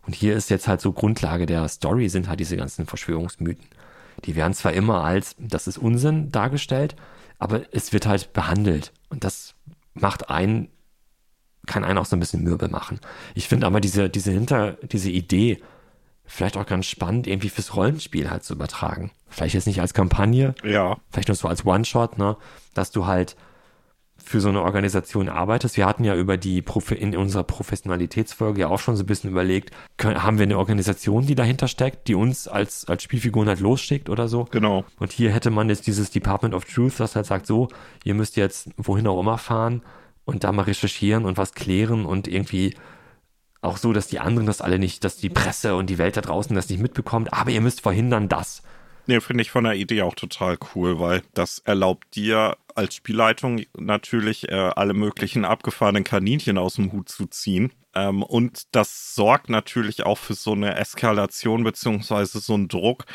Und 0.06 0.16
hier 0.16 0.36
ist 0.36 0.50
jetzt 0.50 0.70
halt 0.70 0.80
so 0.80 0.94
Grundlage 0.94 1.46
der 1.46 1.68
Story 1.68 2.08
sind 2.08 2.30
halt 2.30 2.40
diese 2.40 2.56
ganzen 2.56 2.86
Verschwörungsmythen. 2.86 3.66
Die 4.24 4.36
werden 4.36 4.54
zwar 4.54 4.72
immer 4.72 5.04
als, 5.04 5.36
das 5.38 5.68
ist 5.68 5.78
Unsinn 5.78 6.32
dargestellt, 6.32 6.96
aber 7.40 7.64
es 7.74 7.92
wird 7.92 8.08
halt 8.08 8.32
behandelt. 8.32 8.94
Und 9.10 9.26
das 9.26 9.56
macht 9.94 10.30
einen 10.30 10.70
kann 11.66 11.84
einen 11.84 11.98
auch 11.98 12.06
so 12.06 12.16
ein 12.16 12.20
bisschen 12.20 12.44
mürbe 12.44 12.68
machen. 12.70 13.00
Ich 13.34 13.48
finde 13.48 13.68
aber 13.68 13.80
diese, 13.82 14.10
diese 14.10 14.32
hinter, 14.32 14.74
diese 14.84 15.10
Idee 15.10 15.62
vielleicht 16.26 16.58
auch 16.58 16.66
ganz 16.66 16.88
spannend, 16.88 17.28
irgendwie 17.28 17.50
fürs 17.50 17.76
Rollenspiel 17.76 18.32
halt 18.32 18.44
zu 18.44 18.54
übertragen. 18.54 19.12
Vielleicht 19.30 19.54
jetzt 19.54 19.68
nicht 19.68 19.82
als 19.82 19.94
Kampagne, 19.94 20.56
Ja. 20.64 20.98
vielleicht 21.12 21.28
nur 21.28 21.36
so 21.36 21.48
als 21.48 21.66
One-Shot, 21.66 22.18
ne? 22.18 22.36
Dass 22.74 22.90
du 22.92 23.06
halt 23.06 23.36
für 24.18 24.42
so 24.42 24.50
eine 24.50 24.64
Organisation 24.64 25.30
arbeitest. 25.30 25.78
Wir 25.78 25.86
hatten 25.86 26.04
ja 26.04 26.16
über 26.16 26.36
die 26.38 26.64
Profi 26.64 26.96
in 26.96 27.16
unserer 27.16 27.44
Professionalitätsfolge 27.44 28.62
ja 28.62 28.68
auch 28.70 28.80
schon 28.80 28.96
so 28.96 29.04
ein 29.04 29.06
bisschen 29.06 29.30
überlegt, 29.30 29.70
können, 29.98 30.24
haben 30.24 30.40
wir 30.40 30.44
eine 30.44 30.58
Organisation, 30.58 31.28
die 31.28 31.36
dahinter 31.36 31.68
steckt, 31.68 32.08
die 32.08 32.16
uns 32.16 32.48
als, 32.48 32.86
als 32.88 33.04
Spielfiguren 33.04 33.48
halt 33.48 33.60
losschickt 33.60 34.10
oder 34.10 34.28
so. 34.28 34.46
Genau. 34.46 34.84
Und 35.00 35.12
hier 35.12 35.32
hätte 35.32 35.52
man 35.52 35.70
jetzt 35.70 35.86
dieses 35.86 36.10
Department 36.10 36.56
of 36.56 36.66
Truth, 36.66 37.00
das 37.00 37.16
halt 37.16 37.28
sagt, 37.28 37.46
so, 37.46 37.68
ihr 38.04 38.16
müsst 38.16 38.36
jetzt 38.36 38.70
wohin 38.78 39.06
auch 39.06 39.20
immer 39.20 39.38
fahren 39.38 39.84
und 40.26 40.44
da 40.44 40.52
mal 40.52 40.64
recherchieren 40.64 41.26
und 41.26 41.38
was 41.38 41.54
klären 41.54 42.06
und 42.06 42.28
irgendwie 42.28 42.76
auch 43.62 43.78
so, 43.78 43.94
dass 43.94 44.08
die 44.08 44.20
anderen 44.20 44.46
das 44.46 44.62
alle 44.62 44.80
nicht, 44.80 45.04
dass 45.04 45.18
die 45.18 45.30
Presse 45.30 45.76
und 45.76 45.90
die 45.90 45.98
Welt 45.98 46.18
da 46.18 46.22
draußen 46.22 46.56
das 46.56 46.70
nicht 46.70 46.82
mitbekommt, 46.82 47.34
aber 47.34 47.52
ihr 47.52 47.62
müsst 47.62 47.82
verhindern, 47.82 48.30
dass. 48.30 48.62
Nee, 49.08 49.20
finde 49.20 49.44
ich 49.44 49.52
von 49.52 49.66
der 49.66 49.76
Idee 49.76 50.02
auch 50.02 50.16
total 50.16 50.58
cool, 50.74 51.00
weil 51.00 51.22
das 51.34 51.60
erlaubt 51.60 52.16
dir 52.16 52.58
als 52.74 52.96
Spielleitung 52.96 53.62
natürlich 53.78 54.50
äh, 54.50 54.56
alle 54.76 54.94
möglichen 54.94 55.46
abgefahrenen 55.46 56.04
Kaninchen 56.04 56.58
aus 56.58 56.76
dem 56.76 56.92
Hut 56.92 57.10
zu 57.10 57.28
ziehen. 57.28 57.72
Ähm, 57.94 58.24
und 58.24 58.64
das 58.76 59.14
sorgt 59.14 59.50
natürlich 59.50 60.06
auch 60.06 60.18
für 60.18 60.34
so 60.34 60.54
eine 60.54 60.76
Eskalation 60.76 61.64
beziehungsweise 61.64 62.40
so 62.40 62.56
einen 62.56 62.68
Druck, 62.68 63.06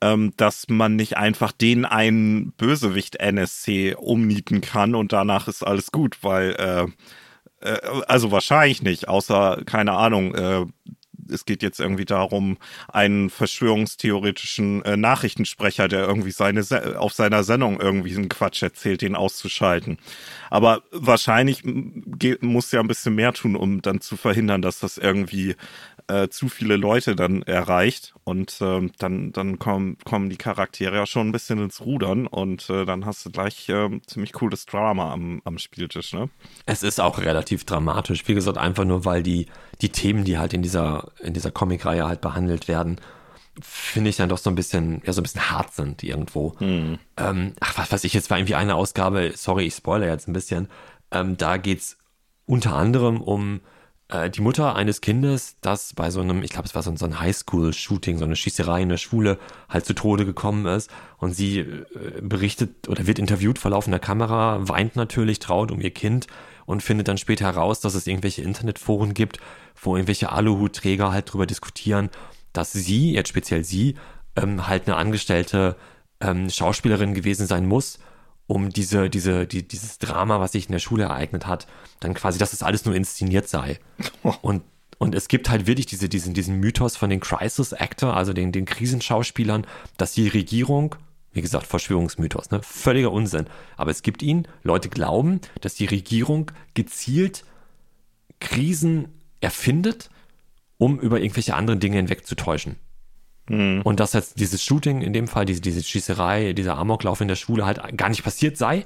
ähm, 0.00 0.32
dass 0.36 0.68
man 0.68 0.96
nicht 0.96 1.16
einfach 1.16 1.52
den 1.52 1.84
einen 1.84 2.52
Bösewicht 2.52 3.16
NSC 3.16 3.94
umnieten 3.94 4.60
kann 4.60 4.94
und 4.94 5.12
danach 5.12 5.48
ist 5.48 5.62
alles 5.62 5.92
gut, 5.92 6.18
weil 6.22 6.52
äh, 6.58 6.86
äh, 7.60 8.02
also 8.06 8.30
wahrscheinlich 8.30 8.82
nicht, 8.82 9.08
außer 9.08 9.62
keine 9.66 9.92
Ahnung, 9.92 10.34
äh, 10.34 10.66
es 11.30 11.44
geht 11.44 11.62
jetzt 11.62 11.80
irgendwie 11.80 12.04
darum, 12.04 12.58
einen 12.88 13.30
verschwörungstheoretischen 13.30 14.84
äh, 14.84 14.96
Nachrichtensprecher, 14.96 15.88
der 15.88 16.06
irgendwie 16.06 16.30
seine 16.30 16.62
Se 16.62 16.98
auf 16.98 17.12
seiner 17.12 17.44
Sendung 17.44 17.80
irgendwie 17.80 18.14
einen 18.16 18.28
Quatsch 18.28 18.62
erzählt, 18.62 19.02
den 19.02 19.16
auszuschalten. 19.16 19.98
Aber 20.50 20.82
wahrscheinlich 20.90 21.62
muss 22.40 22.72
ja 22.72 22.80
ein 22.80 22.88
bisschen 22.88 23.14
mehr 23.14 23.32
tun, 23.32 23.56
um 23.56 23.82
dann 23.82 24.00
zu 24.00 24.16
verhindern, 24.16 24.62
dass 24.62 24.80
das 24.80 24.98
irgendwie 24.98 25.56
äh, 26.08 26.28
zu 26.28 26.48
viele 26.48 26.76
Leute 26.76 27.14
dann 27.14 27.42
erreicht 27.42 28.14
und 28.24 28.58
ähm, 28.60 28.92
dann 28.98 29.32
dann 29.32 29.58
kommen 29.58 29.98
kommen 30.04 30.30
die 30.30 30.36
Charaktere 30.36 30.96
ja 30.96 31.06
schon 31.06 31.28
ein 31.28 31.32
bisschen 31.32 31.58
ins 31.58 31.82
Rudern 31.82 32.26
und 32.26 32.68
äh, 32.70 32.84
dann 32.84 33.04
hast 33.04 33.26
du 33.26 33.30
gleich 33.30 33.68
äh, 33.68 34.00
ziemlich 34.06 34.32
cooles 34.32 34.66
Drama 34.66 35.12
am, 35.12 35.42
am 35.44 35.58
Spieltisch, 35.58 36.14
ne? 36.14 36.30
Es 36.66 36.82
ist 36.82 37.00
auch 37.00 37.18
relativ 37.18 37.64
dramatisch. 37.64 38.26
Wie 38.26 38.34
gesagt, 38.34 38.58
einfach 38.58 38.84
nur, 38.84 39.04
weil 39.04 39.22
die, 39.22 39.46
die 39.80 39.90
Themen, 39.90 40.24
die 40.24 40.38
halt 40.38 40.52
in 40.54 40.62
dieser, 40.62 41.12
in 41.20 41.34
dieser 41.34 41.50
Comicreihe 41.50 42.06
halt 42.06 42.20
behandelt 42.20 42.68
werden, 42.68 43.00
finde 43.60 44.10
ich 44.10 44.16
dann 44.16 44.28
doch 44.28 44.38
so 44.38 44.50
ein 44.50 44.54
bisschen, 44.56 45.02
ja, 45.04 45.12
so 45.12 45.20
ein 45.20 45.24
bisschen 45.24 45.50
hart 45.50 45.74
sind 45.74 46.02
irgendwo. 46.02 46.54
Ähm, 47.16 47.52
ach, 47.60 47.76
was 47.78 47.90
weiß 47.92 48.04
ich, 48.04 48.12
jetzt 48.14 48.30
war 48.30 48.38
irgendwie 48.38 48.54
eine 48.54 48.74
Ausgabe, 48.76 49.32
sorry, 49.34 49.64
ich 49.66 49.74
spoilere 49.74 50.10
jetzt 50.10 50.28
ein 50.28 50.32
bisschen, 50.32 50.68
ähm, 51.10 51.36
da 51.36 51.56
geht's 51.56 51.96
unter 52.46 52.74
anderem 52.76 53.20
um 53.20 53.60
äh, 54.10 54.30
die 54.30 54.40
Mutter 54.40 54.74
eines 54.76 55.00
Kindes, 55.00 55.56
das 55.60 55.92
bei 55.94 56.10
so 56.10 56.20
einem, 56.20 56.42
ich 56.42 56.50
glaube, 56.50 56.66
es 56.66 56.74
war 56.74 56.82
so, 56.82 56.90
ein- 56.90 56.96
so 56.96 57.04
ein 57.04 57.20
Highschool-Shooting, 57.20 58.16
so 58.18 58.24
eine 58.24 58.36
Schießerei 58.36 58.80
in 58.82 58.88
der 58.88 58.96
Schule, 58.96 59.38
halt 59.68 59.84
zu 59.84 59.92
Tode 59.92 60.24
gekommen 60.24 60.64
ist. 60.66 60.90
Und 61.18 61.32
sie 61.34 61.58
äh, 61.58 61.86
berichtet 62.22 62.88
oder 62.88 63.06
wird 63.06 63.18
interviewt 63.18 63.58
vor 63.58 63.70
laufender 63.72 63.98
Kamera, 63.98 64.66
weint 64.68 64.96
natürlich, 64.96 65.40
traut 65.40 65.70
um 65.72 65.80
ihr 65.80 65.90
Kind 65.90 66.26
und 66.68 66.82
findet 66.82 67.08
dann 67.08 67.16
später 67.16 67.46
heraus, 67.46 67.80
dass 67.80 67.94
es 67.94 68.06
irgendwelche 68.06 68.42
Internetforen 68.42 69.14
gibt, 69.14 69.40
wo 69.80 69.96
irgendwelche 69.96 70.30
Aluhutträger 70.30 71.10
halt 71.10 71.32
drüber 71.32 71.46
diskutieren, 71.46 72.10
dass 72.52 72.74
sie, 72.74 73.14
jetzt 73.14 73.30
speziell 73.30 73.64
sie, 73.64 73.94
ähm, 74.36 74.68
halt 74.68 74.86
eine 74.86 74.96
angestellte 74.96 75.76
ähm, 76.20 76.50
Schauspielerin 76.50 77.14
gewesen 77.14 77.46
sein 77.46 77.66
muss, 77.66 77.98
um 78.46 78.68
diese, 78.68 79.08
diese, 79.08 79.46
die, 79.46 79.66
dieses 79.66 79.98
Drama, 79.98 80.40
was 80.40 80.52
sich 80.52 80.66
in 80.66 80.72
der 80.72 80.78
Schule 80.78 81.04
ereignet 81.04 81.46
hat, 81.46 81.66
dann 82.00 82.12
quasi, 82.12 82.38
dass 82.38 82.52
es 82.52 82.62
alles 82.62 82.84
nur 82.84 82.94
inszeniert 82.94 83.48
sei. 83.48 83.78
Und, 84.42 84.62
und 84.98 85.14
es 85.14 85.28
gibt 85.28 85.48
halt 85.48 85.66
wirklich 85.66 85.86
diese, 85.86 86.10
diesen, 86.10 86.34
diesen 86.34 86.60
Mythos 86.60 86.98
von 86.98 87.08
den 87.08 87.20
Crisis 87.20 87.72
Actor, 87.72 88.14
also 88.14 88.34
den, 88.34 88.52
den 88.52 88.66
Krisenschauspielern, 88.66 89.66
dass 89.96 90.12
die 90.12 90.28
Regierung, 90.28 90.96
wie 91.38 91.42
gesagt, 91.42 91.66
Verschwörungsmythos, 91.66 92.50
ne? 92.50 92.60
Völliger 92.62 93.12
Unsinn. 93.12 93.46
Aber 93.76 93.90
es 93.90 94.02
gibt 94.02 94.22
ihn, 94.22 94.46
Leute 94.62 94.88
glauben, 94.88 95.40
dass 95.60 95.74
die 95.74 95.86
Regierung 95.86 96.50
gezielt 96.74 97.44
Krisen 98.40 99.08
erfindet, 99.40 100.10
um 100.78 101.00
über 101.00 101.20
irgendwelche 101.20 101.54
anderen 101.54 101.80
Dinge 101.80 101.96
hinwegzutäuschen. 101.96 102.76
Und 103.84 103.98
dass 103.98 104.12
jetzt 104.12 104.38
dieses 104.38 104.62
Shooting, 104.62 105.00
in 105.00 105.12
dem 105.12 105.26
Fall 105.26 105.44
diese, 105.46 105.60
diese 105.62 105.82
Schießerei, 105.82 106.52
dieser 106.52 106.76
Amoklauf 106.76 107.20
in 107.20 107.28
der 107.28 107.36
Schule 107.36 107.64
halt 107.64 107.96
gar 107.96 108.10
nicht 108.10 108.22
passiert 108.22 108.58
sei, 108.58 108.84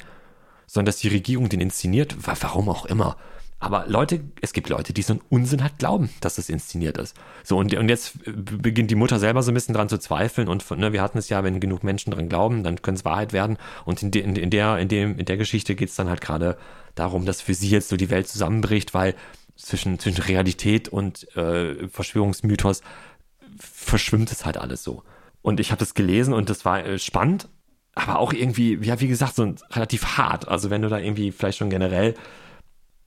sondern 0.67 0.87
dass 0.87 0.99
die 0.99 1.09
Regierung 1.09 1.49
den 1.49 1.61
inszeniert, 1.61 2.27
wa- 2.27 2.37
warum 2.41 2.69
auch 2.69 2.87
immer. 2.87 3.17
Aber 3.63 3.85
Leute, 3.87 4.25
es 4.41 4.53
gibt 4.53 4.69
Leute, 4.69 4.93
die 4.93 5.03
so 5.03 5.13
einen 5.13 5.23
Unsinn 5.29 5.63
halt 5.63 5.79
glauben, 5.79 6.11
dass 6.21 6.35
das 6.35 6.49
inszeniert 6.49 6.99
ist. 6.99 7.17
So, 7.45 7.57
und, 7.57 7.73
und 7.73 7.89
jetzt 7.89 8.15
beginnt 8.27 8.91
die 8.91 8.97
Mutter 8.97 9.21
selber 9.21 9.41
so 9.45 9.53
ein 9.53 9.55
bisschen 9.55 9.73
dran 9.73 9.89
zu 9.89 9.99
zweifeln 9.99 10.49
und 10.49 10.69
ne, 10.73 10.93
wir 10.93 11.01
hatten 11.01 11.17
es 11.17 11.29
ja, 11.29 11.45
wenn 11.45 11.61
genug 11.61 11.85
Menschen 11.85 12.11
dran 12.11 12.29
glauben, 12.29 12.65
dann 12.65 12.83
können 12.83 12.97
es 12.97 13.05
Wahrheit 13.05 13.33
werden. 13.33 13.59
Und 13.85 14.03
in, 14.03 14.11
de, 14.11 14.23
in, 14.23 14.51
der, 14.51 14.79
in, 14.79 14.89
dem, 14.89 15.17
in 15.17 15.27
der 15.27 15.37
Geschichte 15.37 15.77
geht 15.77 15.91
es 15.91 15.95
dann 15.95 16.09
halt 16.09 16.21
gerade 16.21 16.59
darum, 16.97 17.25
dass 17.25 17.41
für 17.41 17.55
sie 17.55 17.69
jetzt 17.69 17.89
so 17.89 17.97
die 17.97 18.11
Welt 18.11 18.27
zusammenbricht, 18.27 18.95
weil 18.95 19.15
zwischen, 19.55 20.01
zwischen 20.01 20.23
Realität 20.23 20.89
und 20.89 21.29
äh, 21.37 21.87
Verschwörungsmythos 21.87 22.83
verschwimmt 23.61 24.33
es 24.33 24.45
halt 24.45 24.57
alles 24.57 24.83
so. 24.83 25.05
Und 25.41 25.61
ich 25.61 25.71
habe 25.71 25.79
das 25.79 25.95
gelesen 25.95 26.35
und 26.35 26.51
das 26.51 26.65
war 26.65 26.85
äh, 26.85 26.99
spannend, 26.99 27.49
aber 27.95 28.19
auch 28.19 28.33
irgendwie, 28.33 28.77
ja, 28.83 28.99
wie 28.99 29.07
gesagt, 29.07 29.37
so 29.37 29.55
relativ 29.71 30.17
hart. 30.17 30.49
Also 30.49 30.69
wenn 30.71 30.83
du 30.83 30.89
da 30.89 30.99
irgendwie 30.99 31.31
vielleicht 31.31 31.59
schon 31.59 31.71
generell 31.71 32.15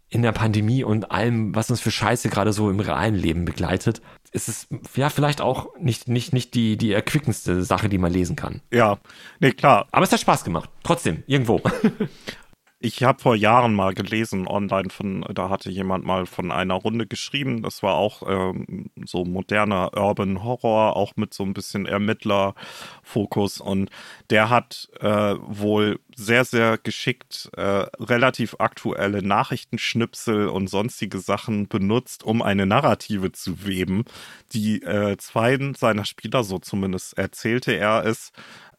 in 0.10 0.22
der 0.22 0.32
Pandemie 0.32 0.84
und 0.84 1.12
allem, 1.12 1.56
was 1.56 1.70
uns 1.70 1.82
für 1.82 1.92
Scheiße 1.92 2.30
gerade 2.30 2.54
so 2.54 2.70
im 2.70 2.80
realen 2.80 3.16
Leben 3.16 3.46
begleitet, 3.46 4.02
ist 4.32 4.50
es 4.50 4.68
ja 4.96 5.10
vielleicht 5.10 5.42
auch 5.42 5.68
nicht, 5.80 6.08
nicht, 6.08 6.34
nicht 6.34 6.54
die, 6.54 6.78
die 6.78 6.92
erquickendste 6.92 7.64
Sache, 7.64 7.90
die 7.90 7.98
man 7.98 8.12
lesen 8.12 8.36
kann. 8.36 8.62
Ja, 8.72 8.98
nee, 9.40 9.52
klar. 9.52 9.88
Aber 9.92 10.04
es 10.04 10.12
hat 10.12 10.20
Spaß 10.20 10.44
gemacht. 10.44 10.70
Trotzdem, 10.84 11.24
irgendwo. 11.26 11.62
Ich 12.80 13.04
habe 13.04 13.22
vor 13.22 13.36
Jahren 13.36 13.74
mal 13.74 13.94
gelesen 13.94 14.48
online 14.48 14.90
von, 14.90 15.26
da 15.34 15.50
hatte 15.50 15.72
jemand 15.72 16.06
mal 16.06 16.26
von 16.26 16.52
einer 16.52 16.74
Runde 16.74 17.08
geschrieben. 17.08 17.64
Das 17.64 17.82
war 17.82 17.96
auch 17.96 18.22
ähm, 18.28 18.92
so 19.06 19.24
moderner 19.24 19.92
Urban 19.96 20.44
Horror, 20.44 20.96
auch 20.96 21.14
mit 21.16 21.34
so 21.34 21.44
ein 21.44 21.54
bisschen 21.54 21.86
Ermittlerfokus. 21.86 23.62
Und 23.62 23.90
der 24.30 24.50
hat 24.50 24.90
äh, 25.00 25.36
wohl 25.40 26.00
sehr, 26.16 26.44
sehr 26.44 26.78
geschickt 26.78 27.50
äh, 27.56 27.62
relativ 27.62 28.58
aktuelle 28.60 29.24
Nachrichtenschnipsel 29.24 30.50
und 30.50 30.70
sonstige 30.70 31.20
Sachen 31.20 31.70
benutzt, 31.70 32.24
um 32.24 32.42
eine 32.42 32.66
Narrative 32.66 33.32
zu 33.32 33.66
weben, 33.66 34.04
die 34.52 34.82
äh, 34.84 35.16
zwei 35.18 35.56
seiner 35.78 36.06
Spieler, 36.06 36.44
so 36.44 36.60
zumindest 36.60 37.18
erzählte 37.18 37.72
er 37.72 38.06
es, 38.06 38.32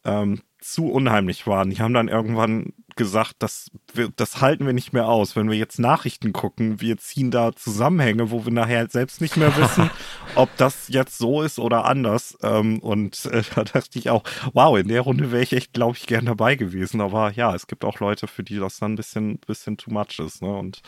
ähm, 0.05 0.41
zu 0.71 0.87
unheimlich 0.91 1.47
waren. 1.47 1.69
Die 1.69 1.79
haben 1.79 1.93
dann 1.93 2.07
irgendwann 2.07 2.73
gesagt, 2.97 3.35
das, 3.39 3.71
das 4.15 4.41
halten 4.41 4.65
wir 4.65 4.73
nicht 4.73 4.91
mehr 4.91 5.07
aus. 5.07 5.35
Wenn 5.35 5.49
wir 5.49 5.57
jetzt 5.57 5.79
Nachrichten 5.79 6.33
gucken, 6.33 6.81
wir 6.81 6.97
ziehen 6.97 7.31
da 7.31 7.55
Zusammenhänge, 7.55 8.31
wo 8.31 8.43
wir 8.43 8.51
nachher 8.51 8.89
selbst 8.89 9.21
nicht 9.21 9.37
mehr 9.37 9.55
wissen, 9.55 9.89
ob 10.35 10.49
das 10.57 10.89
jetzt 10.89 11.17
so 11.17 11.41
ist 11.41 11.59
oder 11.59 11.85
anders. 11.85 12.37
Ähm, 12.41 12.79
und 12.79 13.25
äh, 13.27 13.43
da 13.55 13.63
dachte 13.63 13.97
ich 13.97 14.09
auch, 14.09 14.23
wow, 14.53 14.77
in 14.77 14.89
der 14.89 15.01
Runde 15.01 15.31
wäre 15.31 15.43
ich 15.43 15.53
echt, 15.53 15.73
glaube 15.73 15.95
ich, 15.95 16.07
gern 16.07 16.25
dabei 16.25 16.55
gewesen. 16.55 16.99
Aber 16.99 17.31
ja, 17.31 17.55
es 17.55 17.67
gibt 17.67 17.85
auch 17.85 17.99
Leute, 17.99 18.27
für 18.27 18.43
die 18.43 18.57
das 18.57 18.79
dann 18.79 18.93
ein 18.93 18.97
bisschen, 18.97 19.37
bisschen 19.39 19.77
too 19.77 19.91
much 19.91 20.19
ist. 20.19 20.41
Ne? 20.41 20.53
Und 20.53 20.81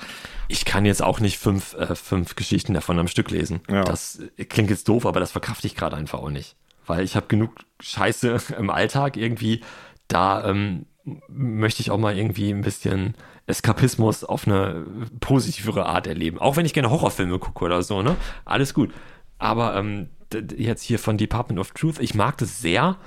Ich 0.47 0.65
kann 0.65 0.85
jetzt 0.85 1.01
auch 1.01 1.19
nicht 1.19 1.37
fünf, 1.37 1.73
äh, 1.75 1.95
fünf 1.95 2.35
Geschichten 2.35 2.73
davon 2.73 2.99
am 2.99 3.07
Stück 3.07 3.31
lesen. 3.31 3.61
Ja. 3.69 3.83
Das 3.83 4.19
klingt 4.49 4.69
jetzt 4.69 4.89
doof, 4.89 5.05
aber 5.05 5.19
das 5.19 5.31
verkrafte 5.31 5.67
ich 5.67 5.75
gerade 5.75 5.95
einfach 5.95 6.19
auch 6.19 6.31
nicht. 6.31 6.55
Weil 6.89 7.03
ich 7.03 7.15
habe 7.15 7.27
genug 7.27 7.51
Scheiße 7.79 8.39
im 8.57 8.69
Alltag 8.69 9.15
irgendwie. 9.15 9.61
Da 10.07 10.43
ähm, 10.49 10.87
möchte 11.27 11.81
ich 11.81 11.91
auch 11.91 11.97
mal 11.97 12.17
irgendwie 12.17 12.49
ein 12.51 12.61
bisschen 12.61 13.15
Eskapismus 13.45 14.23
auf 14.23 14.47
eine 14.47 14.85
positivere 15.19 15.85
Art 15.85 16.07
erleben. 16.07 16.39
Auch 16.39 16.57
wenn 16.57 16.65
ich 16.65 16.73
gerne 16.73 16.89
Horrorfilme 16.89 17.39
gucke 17.39 17.63
oder 17.63 17.83
so, 17.83 18.01
ne? 18.01 18.15
Alles 18.43 18.73
gut. 18.73 18.91
Aber 19.37 19.75
ähm, 19.75 20.09
jetzt 20.57 20.83
hier 20.83 20.99
von 20.99 21.17
Department 21.17 21.59
of 21.59 21.71
Truth, 21.71 21.99
ich 21.99 22.15
mag 22.15 22.37
das 22.37 22.59
sehr, 22.59 22.97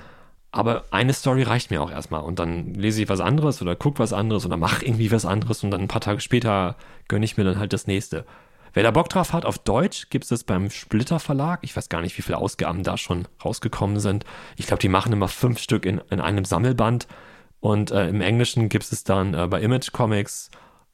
aber 0.51 0.85
eine 0.91 1.13
Story 1.13 1.43
reicht 1.43 1.69
mir 1.69 1.81
auch 1.81 1.91
erstmal. 1.91 2.21
Und 2.23 2.39
dann 2.39 2.73
lese 2.73 3.03
ich 3.03 3.09
was 3.09 3.19
anderes 3.19 3.61
oder 3.61 3.75
gucke 3.75 3.99
was 3.99 4.13
anderes 4.13 4.45
oder 4.45 4.55
mache 4.55 4.85
irgendwie 4.85 5.11
was 5.11 5.25
anderes 5.25 5.63
und 5.63 5.71
dann 5.71 5.81
ein 5.81 5.87
paar 5.87 6.01
Tage 6.01 6.21
später 6.21 6.77
gönne 7.07 7.25
ich 7.25 7.37
mir 7.37 7.43
dann 7.43 7.59
halt 7.59 7.73
das 7.73 7.87
nächste. 7.87 8.25
Wer 8.73 8.83
da 8.83 8.91
Bock 8.91 9.07
drauf 9.09 9.33
hat, 9.33 9.45
auf 9.45 9.59
Deutsch 9.59 10.09
gibt 10.09 10.25
es 10.25 10.29
das 10.29 10.43
beim 10.43 10.71
Splitter 10.71 11.19
Verlag. 11.19 11.59
Ich 11.61 11.75
weiß 11.75 11.89
gar 11.89 12.01
nicht, 12.01 12.17
wie 12.17 12.23
viele 12.23 12.39
Ausgaben 12.39 12.83
da 12.83 12.97
schon 12.97 13.27
rausgekommen 13.43 13.99
sind. 13.99 14.25
Ich 14.57 14.65
glaube, 14.65 14.81
die 14.81 14.89
machen 14.89 15.13
immer 15.13 15.27
fünf 15.27 15.59
Stück 15.59 15.85
in, 15.85 16.01
in 16.09 16.19
einem 16.19 16.43
Sammelband. 16.43 17.07
Und 17.59 17.91
äh, 17.91 18.09
im 18.09 18.19
Englischen 18.21 18.69
gibt 18.69 18.91
es 18.91 19.03
dann 19.03 19.35
äh, 19.35 19.47
bei 19.47 19.61
Image 19.61 19.91
Comics. 19.91 20.49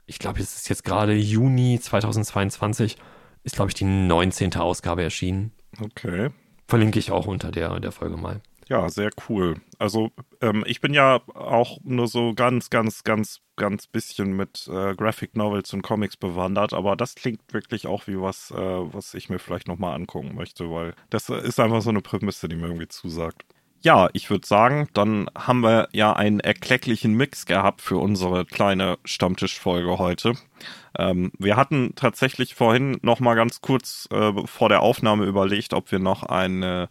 Ich 0.05 0.19
glaube, 0.19 0.39
es 0.41 0.55
ist 0.55 0.69
jetzt 0.69 0.83
gerade 0.83 1.13
Juni 1.13 1.79
2022. 1.79 2.97
Ist, 3.43 3.55
glaube 3.55 3.69
ich, 3.69 3.75
die 3.75 3.85
19. 3.85 4.55
Ausgabe 4.55 5.01
erschienen. 5.01 5.53
okay. 5.81 6.29
Verlinke 6.67 6.99
ich 6.99 7.09
auch 7.09 7.25
unter 7.25 7.49
der, 7.49 7.79
der 7.79 7.91
Folge 7.91 8.17
mal. 8.17 8.41
Ja, 8.69 8.87
sehr 8.87 9.09
cool. 9.27 9.55
Also 9.79 10.11
ähm, 10.41 10.63
ich 10.67 10.79
bin 10.79 10.93
ja 10.93 11.21
auch 11.33 11.79
nur 11.83 12.07
so 12.07 12.35
ganz, 12.35 12.69
ganz, 12.69 13.03
ganz, 13.03 13.41
ganz 13.55 13.87
bisschen 13.87 14.33
mit 14.33 14.67
äh, 14.71 14.93
Graphic 14.93 15.35
Novels 15.35 15.73
und 15.73 15.81
Comics 15.81 16.15
bewandert, 16.15 16.73
aber 16.73 16.95
das 16.95 17.15
klingt 17.15 17.41
wirklich 17.51 17.87
auch 17.87 18.05
wie 18.05 18.21
was, 18.21 18.51
äh, 18.51 18.55
was 18.57 19.15
ich 19.15 19.27
mir 19.27 19.39
vielleicht 19.39 19.67
nochmal 19.67 19.95
angucken 19.95 20.35
möchte, 20.35 20.69
weil 20.69 20.93
das 21.09 21.29
ist 21.29 21.59
einfach 21.59 21.81
so 21.81 21.89
eine 21.89 22.01
Prämisse, 22.01 22.47
die 22.47 22.55
mir 22.55 22.67
irgendwie 22.67 22.87
zusagt. 22.87 23.43
Ja, 23.81 24.09
ich 24.13 24.29
würde 24.29 24.45
sagen, 24.45 24.87
dann 24.93 25.29
haben 25.35 25.61
wir 25.61 25.87
ja 25.91 26.13
einen 26.13 26.39
erklecklichen 26.39 27.13
Mix 27.13 27.45
gehabt 27.47 27.81
für 27.81 27.97
unsere 27.97 28.45
kleine 28.45 28.99
Stammtischfolge 29.03 29.97
heute. 29.97 30.33
Ähm, 30.97 31.31
wir 31.37 31.55
hatten 31.55 31.93
tatsächlich 31.95 32.55
vorhin 32.55 32.97
noch 33.01 33.19
mal 33.19 33.35
ganz 33.35 33.61
kurz 33.61 34.07
äh, 34.11 34.31
vor 34.45 34.69
der 34.69 34.81
Aufnahme 34.81 35.25
überlegt, 35.25 35.73
ob 35.73 35.91
wir 35.91 35.99
noch 35.99 36.23
eine 36.23 36.89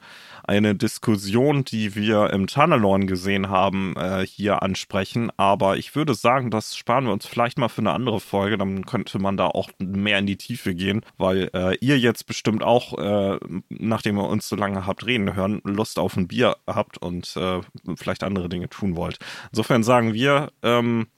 eine 0.48 0.74
Diskussion, 0.74 1.62
die 1.62 1.94
wir 1.94 2.30
im 2.30 2.46
Tunnelorn 2.46 3.06
gesehen 3.06 3.50
haben, 3.50 3.94
äh, 3.96 4.26
hier 4.26 4.62
ansprechen. 4.62 5.30
Aber 5.36 5.76
ich 5.76 5.94
würde 5.94 6.14
sagen, 6.14 6.50
das 6.50 6.74
sparen 6.74 7.04
wir 7.04 7.12
uns 7.12 7.26
vielleicht 7.26 7.58
mal 7.58 7.68
für 7.68 7.82
eine 7.82 7.92
andere 7.92 8.18
Folge. 8.18 8.56
Dann 8.56 8.86
könnte 8.86 9.18
man 9.18 9.36
da 9.36 9.46
auch 9.46 9.68
mehr 9.78 10.18
in 10.18 10.26
die 10.26 10.38
Tiefe 10.38 10.74
gehen, 10.74 11.02
weil 11.18 11.50
äh, 11.52 11.76
ihr 11.80 11.98
jetzt 11.98 12.26
bestimmt 12.26 12.62
auch, 12.62 12.96
äh, 12.98 13.38
nachdem 13.68 14.16
ihr 14.16 14.26
uns 14.26 14.48
so 14.48 14.56
lange 14.56 14.86
habt 14.86 15.04
reden 15.04 15.36
hören, 15.36 15.60
Lust 15.64 15.98
auf 15.98 16.16
ein 16.16 16.28
Bier 16.28 16.56
habt 16.66 16.96
und 16.96 17.36
äh, 17.36 17.60
vielleicht 17.96 18.24
andere 18.24 18.48
Dinge 18.48 18.70
tun 18.70 18.96
wollt. 18.96 19.18
Insofern 19.52 19.82
sagen 19.82 20.14
wir, 20.14 20.50
ähm, 20.62 21.08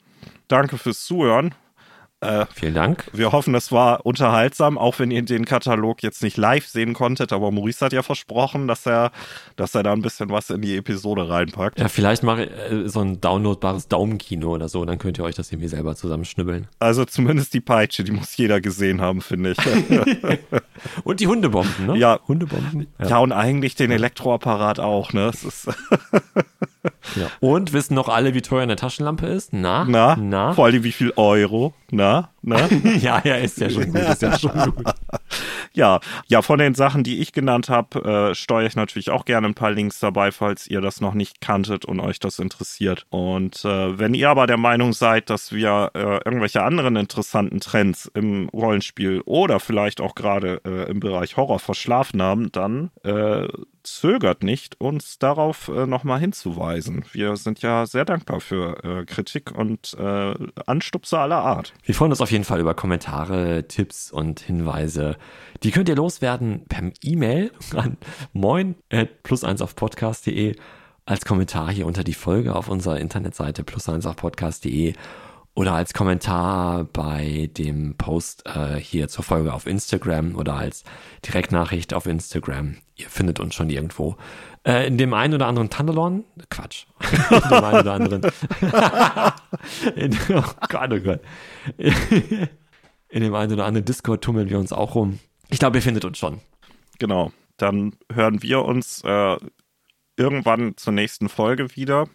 danke 0.49 0.77
fürs 0.77 1.05
Zuhören. 1.05 1.55
Äh, 2.21 2.45
Vielen 2.55 2.75
Dank. 2.75 3.07
Wir 3.13 3.33
hoffen, 3.33 3.55
es 3.55 3.73
war 3.73 4.05
unterhaltsam, 4.05 4.77
auch 4.77 4.99
wenn 4.99 5.11
ihr 5.11 5.23
den 5.23 5.47
Katalog 5.47 6.03
jetzt 6.03 6.23
nicht 6.23 6.37
live 6.37 6.67
sehen 6.67 6.93
konntet. 6.93 7.33
Aber 7.33 7.51
Maurice 7.51 7.85
hat 7.85 7.95
ja 7.95 8.03
versprochen, 8.03 8.69
dass 8.69 8.85
er, 8.87 9.11
dass 9.57 9.75
er 9.75 9.83
da 9.83 9.93
ein 9.93 10.03
bisschen 10.03 10.29
was 10.29 10.51
in 10.51 10.61
die 10.61 10.77
Episode 10.77 11.31
reinpackt. 11.31 11.79
Ja, 11.79 11.89
vielleicht 11.89 12.23
mache 12.23 12.45
ich 12.45 12.51
äh, 12.51 12.89
so 12.89 13.01
ein 13.01 13.23
downloadbares 13.23 13.89
Daumenkino 13.89 14.55
oder 14.55 14.69
so. 14.69 14.85
Dann 14.85 14.99
könnt 14.99 15.19
ihr 15.19 15.25
euch 15.25 15.35
das 15.35 15.51
irgendwie 15.51 15.69
selber 15.69 15.97
zusammenschnibbeln. 15.97 16.69
Also 16.79 17.07
zumindest 17.07 17.55
die 17.55 17.61
Peitsche, 17.61 18.05
die 18.05 18.13
muss 18.13 18.37
jeder 18.37 18.61
gesehen 18.61 19.01
haben, 19.01 19.23
finde 19.23 19.53
ich. 19.53 19.59
und 21.05 21.21
die 21.21 21.27
Hundebomben, 21.27 21.87
ne? 21.87 21.97
Ja. 21.97 22.21
Hundebomben. 22.29 22.87
Ja, 22.99 23.09
ja 23.09 23.19
und 23.19 23.33
eigentlich 23.33 23.77
den 23.77 23.91
Elektroapparat 23.91 24.79
auch, 24.79 25.13
ne? 25.13 25.31
Es 25.33 25.45
ist 25.45 25.69
ja. 27.17 27.31
Und 27.41 27.73
wissen 27.73 27.95
noch 27.95 28.09
alle, 28.09 28.35
wie 28.35 28.43
teuer 28.43 28.63
eine 28.63 28.77
Taschenlampe 28.77 29.27
ist? 29.27 29.53
Na? 29.53 29.85
Na? 29.85 30.17
Na? 30.17 30.55
Vor 30.55 30.67
allem 30.67 30.85
wie 30.85 30.93
viel 30.93 31.13
Euro? 31.17 31.75
Na? 31.91 32.31
Na? 32.43 32.69
ja, 33.01 33.21
ja, 33.25 33.37
ist 33.37 33.59
ja 33.59 33.69
schon 33.69 33.93
gut. 33.93 33.97
Ist 33.97 34.23
ja 34.23 34.39
schon 34.39 34.53
gut. 34.53 34.85
ja, 35.73 36.01
ja, 36.27 36.43
von 36.43 36.59
den 36.59 36.75
Sachen, 36.75 37.05
die 37.05 37.21
ich 37.21 37.33
genannt 37.33 37.69
habe, 37.69 38.31
äh, 38.31 38.35
steuere 38.35 38.67
ich 38.67 38.77
natürlich 38.77 39.11
auch 39.11 39.25
gerne 39.25 39.49
ein 39.49 39.55
paar 39.55 39.73
Links 39.73 39.99
dabei, 39.99 40.33
falls 40.33 40.67
ihr 40.67 40.81
das 40.81 41.01
noch 41.01 41.15
nicht 41.15 41.41
kanntet 41.41 41.85
und 41.85 42.01
euch 42.01 42.19
das 42.19 42.39
interessiert. 42.39 43.07
Und 43.11 43.65
äh, 43.65 43.99
wenn 43.99 44.15
ihr 44.15 44.31
aber 44.31 44.47
der 44.47 44.57
Meinung 44.57 44.93
seid, 44.93 45.31
dass 45.31 45.53
wir 45.53 45.91
äh, 45.95 46.21
irgendwelche 46.25 46.63
anderen 46.63 46.97
interessanten 46.97 47.61
Trends 47.61 48.11
im 48.15 48.49
Rollenspiel 48.49 49.23
oder 49.25 49.61
vielleicht 49.61 50.01
auch 50.01 50.15
gerade 50.15 50.61
äh, 50.65 50.91
im 50.91 51.01
Bereich 51.01 51.37
Horror 51.37 51.59
verschlafen 51.59 52.23
haben, 52.23 52.53
dann 52.53 52.91
äh, 53.03 53.49
zögert 53.83 54.43
nicht, 54.43 54.81
uns 54.81 55.19
darauf 55.19 55.69
äh, 55.69 55.87
nochmal 55.87 56.21
hinzuweisen. 56.21 57.05
Wir 57.13 57.37
sind 57.37 57.63
ja 57.63 57.87
sehr 57.87 58.05
dankbar 58.05 58.41
für 58.41 58.85
äh, 58.85 59.05
Kritik 59.05 59.51
und 59.53 59.97
äh, 59.99 60.35
Anstupse 60.67 61.19
aller 61.19 61.39
Art. 61.39 61.73
Wir 61.85 61.95
freuen 61.95 62.13
uns 62.13 62.21
auf 62.21 62.31
jeden 62.31 62.45
Fall 62.45 62.61
über 62.61 62.75
Kommentare, 62.75 63.67
Tipps 63.69 64.11
und 64.11 64.41
Hinweise. 64.41 65.17
Die 65.63 65.71
könnt 65.71 65.89
ihr 65.89 65.97
loswerden 65.97 66.65
per 66.69 66.91
E-Mail 67.03 67.53
an 67.75 67.97
moin 68.33 68.75
plus 69.23 69.45
eins 69.45 69.63
auf 69.63 69.77
podcast.de 69.77 70.57
als 71.07 71.25
Kommentar 71.25 71.71
hier 71.71 71.87
unter 71.87 72.05
die 72.05 72.15
Folge 72.15 72.55
auf 72.55 72.69
unserer 72.69 73.01
Internetseite 73.01 73.65
plus 73.65 73.89
eins 73.89 74.07
auf 74.07 74.17
podcast.de 74.17 74.95
oder 75.61 75.75
als 75.75 75.93
Kommentar 75.93 76.85
bei 76.85 77.51
dem 77.59 77.95
Post 77.99 78.47
äh, 78.47 78.77
hier 78.77 79.09
zur 79.09 79.25
Folge 79.25 79.53
auf 79.53 79.67
Instagram 79.67 80.35
oder 80.35 80.55
als 80.55 80.85
Direktnachricht 81.27 81.93
auf 81.93 82.07
Instagram. 82.07 82.79
Ihr 82.97 83.11
findet 83.11 83.41
uns 83.41 83.55
schon 83.55 83.69
irgendwo. 83.69 84.17
Äh, 84.65 84.87
in 84.87 84.97
dem 84.97 85.13
einen 85.13 85.35
oder 85.35 85.49
anderen 85.49 85.69
Tandelon, 85.69 86.25
Quatsch. 86.49 86.87
in 87.31 87.51
dem 87.51 87.65
einen 87.65 87.81
oder 87.81 87.93
anderen. 87.93 88.23
in, 89.97 90.19
oh 90.31 90.43
Gott, 90.71 90.93
oh 90.95 91.01
Gott. 91.01 91.21
in 93.11 93.23
dem 93.23 93.35
einen 93.35 93.53
oder 93.53 93.67
anderen 93.67 93.85
Discord 93.85 94.25
tummeln 94.25 94.49
wir 94.49 94.59
uns 94.59 94.73
auch 94.73 94.95
rum. 94.95 95.19
Ich 95.51 95.59
glaube, 95.59 95.77
ihr 95.77 95.83
findet 95.83 96.07
uns 96.07 96.17
schon. 96.17 96.41
Genau. 96.99 97.33
Dann 97.59 97.97
hören 98.11 98.43
wir 98.43 98.65
uns 98.65 99.03
äh, 99.05 99.37
irgendwann 100.17 100.79
zur 100.79 100.95
nächsten 100.95 101.29
Folge 101.29 101.77
wieder. 101.77 102.09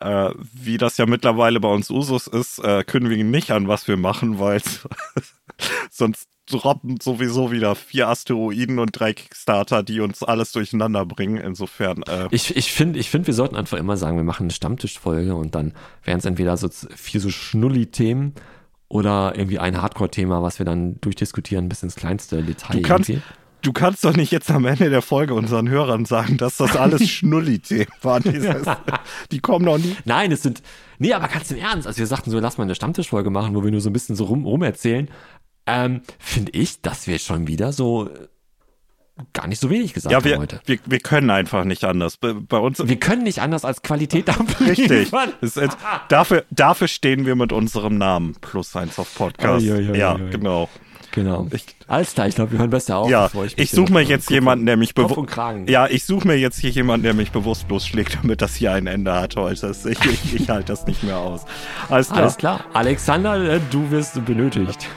Äh, 0.00 0.30
wie 0.52 0.78
das 0.78 0.96
ja 0.96 1.06
mittlerweile 1.06 1.60
bei 1.60 1.68
uns 1.68 1.90
Usus 1.90 2.26
ist, 2.26 2.58
äh, 2.60 2.84
kündigen 2.84 3.30
nicht 3.30 3.50
an, 3.50 3.68
was 3.68 3.86
wir 3.86 3.98
machen, 3.98 4.38
weil 4.38 4.62
sonst 5.90 6.28
droppen 6.46 6.98
sowieso 7.00 7.52
wieder 7.52 7.74
vier 7.74 8.08
Asteroiden 8.08 8.78
und 8.78 8.98
drei 8.98 9.12
Kickstarter, 9.12 9.82
die 9.82 10.00
uns 10.00 10.22
alles 10.22 10.52
durcheinander 10.52 11.04
bringen. 11.04 11.36
Insofern. 11.36 12.02
Äh 12.04 12.28
ich 12.30 12.56
ich 12.56 12.72
finde, 12.72 12.98
ich 12.98 13.10
find, 13.10 13.26
wir 13.26 13.34
sollten 13.34 13.56
einfach 13.56 13.78
immer 13.78 13.96
sagen, 13.96 14.16
wir 14.16 14.24
machen 14.24 14.44
eine 14.44 14.52
Stammtischfolge 14.52 15.34
und 15.34 15.54
dann 15.54 15.74
wären 16.02 16.18
es 16.18 16.24
entweder 16.24 16.56
so 16.56 16.68
vier 16.68 17.20
so 17.20 17.30
Schnulli-Themen 17.30 18.34
oder 18.88 19.34
irgendwie 19.36 19.58
ein 19.58 19.80
Hardcore-Thema, 19.80 20.42
was 20.42 20.58
wir 20.58 20.66
dann 20.66 21.00
durchdiskutieren 21.00 21.68
bis 21.68 21.82
ins 21.82 21.94
kleinste 21.94 22.42
Detail. 22.42 22.80
Du 22.80 22.82
kannst, 22.82 23.10
irgendwie 23.10 23.22
du 23.62 23.72
kannst 23.72 24.04
doch 24.04 24.16
nicht 24.16 24.32
jetzt 24.32 24.50
am 24.50 24.64
Ende 24.64 24.90
der 24.90 25.02
Folge 25.02 25.34
unseren 25.34 25.68
Hörern 25.68 26.04
sagen, 26.04 26.36
dass 26.36 26.56
das 26.56 26.76
alles 26.76 27.08
Schnulli-Themen 27.08 27.86
waren. 28.02 28.24
Die 29.30 29.40
kommen 29.40 29.64
noch 29.64 29.78
nie. 29.78 29.96
Nein, 30.04 30.32
es 30.32 30.42
sind, 30.42 30.62
nee, 30.98 31.12
aber 31.12 31.28
ganz 31.28 31.50
im 31.50 31.58
Ernst, 31.58 31.86
als 31.86 31.98
wir 31.98 32.06
sagten 32.06 32.30
so, 32.30 32.38
lass 32.38 32.58
mal 32.58 32.64
eine 32.64 32.74
Stammtischfolge 32.74 33.30
machen, 33.30 33.54
wo 33.54 33.64
wir 33.64 33.70
nur 33.70 33.80
so 33.80 33.90
ein 33.90 33.92
bisschen 33.92 34.16
so 34.16 34.24
rum, 34.24 34.44
rum 34.44 34.62
erzählen, 34.62 35.08
ähm, 35.66 36.02
finde 36.18 36.52
ich, 36.52 36.80
dass 36.80 37.06
wir 37.06 37.18
schon 37.18 37.46
wieder 37.46 37.72
so 37.72 38.08
äh, 38.08 38.28
gar 39.32 39.46
nicht 39.46 39.60
so 39.60 39.70
wenig 39.70 39.92
gesagt 39.92 40.12
ja, 40.12 40.24
wir, 40.24 40.34
haben 40.34 40.40
heute. 40.40 40.60
Wir, 40.64 40.78
wir 40.84 41.00
können 41.00 41.30
einfach 41.30 41.64
nicht 41.64 41.84
anders. 41.84 42.16
Bei, 42.16 42.32
bei 42.32 42.58
uns. 42.58 42.86
Wir 42.86 42.98
können 42.98 43.22
nicht 43.22 43.40
anders 43.40 43.64
als 43.64 43.82
Qualität 43.82 44.28
Richtig. 44.60 45.12
Ist, 45.40 45.60
dafür, 46.08 46.44
dafür 46.50 46.88
stehen 46.88 47.26
wir 47.26 47.36
mit 47.36 47.52
unserem 47.52 47.98
Namen 47.98 48.36
plus 48.40 48.74
eins 48.76 48.98
auf 48.98 49.14
Podcast. 49.14 49.64
Oh, 49.64 49.68
ja, 49.68 49.78
ja, 49.78 49.94
ja, 49.94 50.14
genau. 50.14 50.68
Genau. 51.12 51.46
Ich, 51.52 51.64
Alles 51.88 52.14
klar, 52.14 52.28
ich 52.28 52.36
glaube, 52.36 52.52
wir 52.52 52.60
hören 52.60 52.70
besser 52.70 52.98
auf. 52.98 53.10
Ja, 53.10 53.30
ich, 53.44 53.58
ich 53.58 53.70
suche 53.70 53.92
mir 53.92 54.02
jetzt 54.02 54.30
jemanden, 54.30 54.66
der 54.66 54.76
mich 54.76 54.94
bewusst. 54.94 55.36
Ja, 55.66 55.86
ich 55.88 56.04
suche 56.04 56.26
mir 56.26 56.36
jetzt 56.36 56.58
hier 56.60 56.70
jemanden, 56.70 57.04
der 57.04 57.14
mich 57.14 57.32
bewusstlos 57.32 57.86
schlägt, 57.86 58.18
damit 58.22 58.42
das 58.42 58.54
hier 58.54 58.72
ein 58.72 58.86
Ende 58.86 59.12
hat 59.12 59.36
heute. 59.36 59.74
Ich, 59.84 60.04
ich, 60.04 60.34
ich 60.34 60.48
halte 60.48 60.66
das 60.66 60.86
nicht 60.86 61.02
mehr 61.02 61.16
aus. 61.16 61.44
Alles 61.88 62.08
klar. 62.08 62.20
Alles 62.20 62.36
klar. 62.36 62.64
Alexander, 62.74 63.54
äh, 63.54 63.60
du 63.70 63.90
wirst 63.90 64.24
benötigt. 64.24 64.88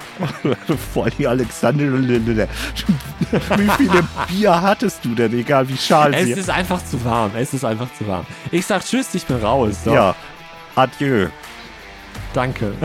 Vor 0.94 1.06
allem 1.06 1.28
Alexander, 1.28 1.86
wie 1.86 3.70
viele 3.78 4.08
Bier 4.28 4.62
hattest 4.62 5.04
du 5.04 5.16
denn? 5.16 5.34
Egal 5.34 5.68
wie 5.70 5.78
schal 5.78 6.14
Es 6.14 6.30
ist 6.30 6.50
einfach 6.50 6.84
zu 6.86 7.04
warm. 7.04 7.32
Es 7.36 7.54
ist 7.54 7.66
einfach 7.66 7.92
zu 7.98 8.08
warm. 8.08 8.26
Ich 8.52 8.66
sag 8.66 8.84
Tschüss, 8.86 9.16
ich 9.16 9.26
bin 9.26 9.38
raus. 9.38 9.84
So. 9.84 9.94
Ja. 9.94 10.16
Adieu. 10.76 11.28
Danke. 12.34 12.74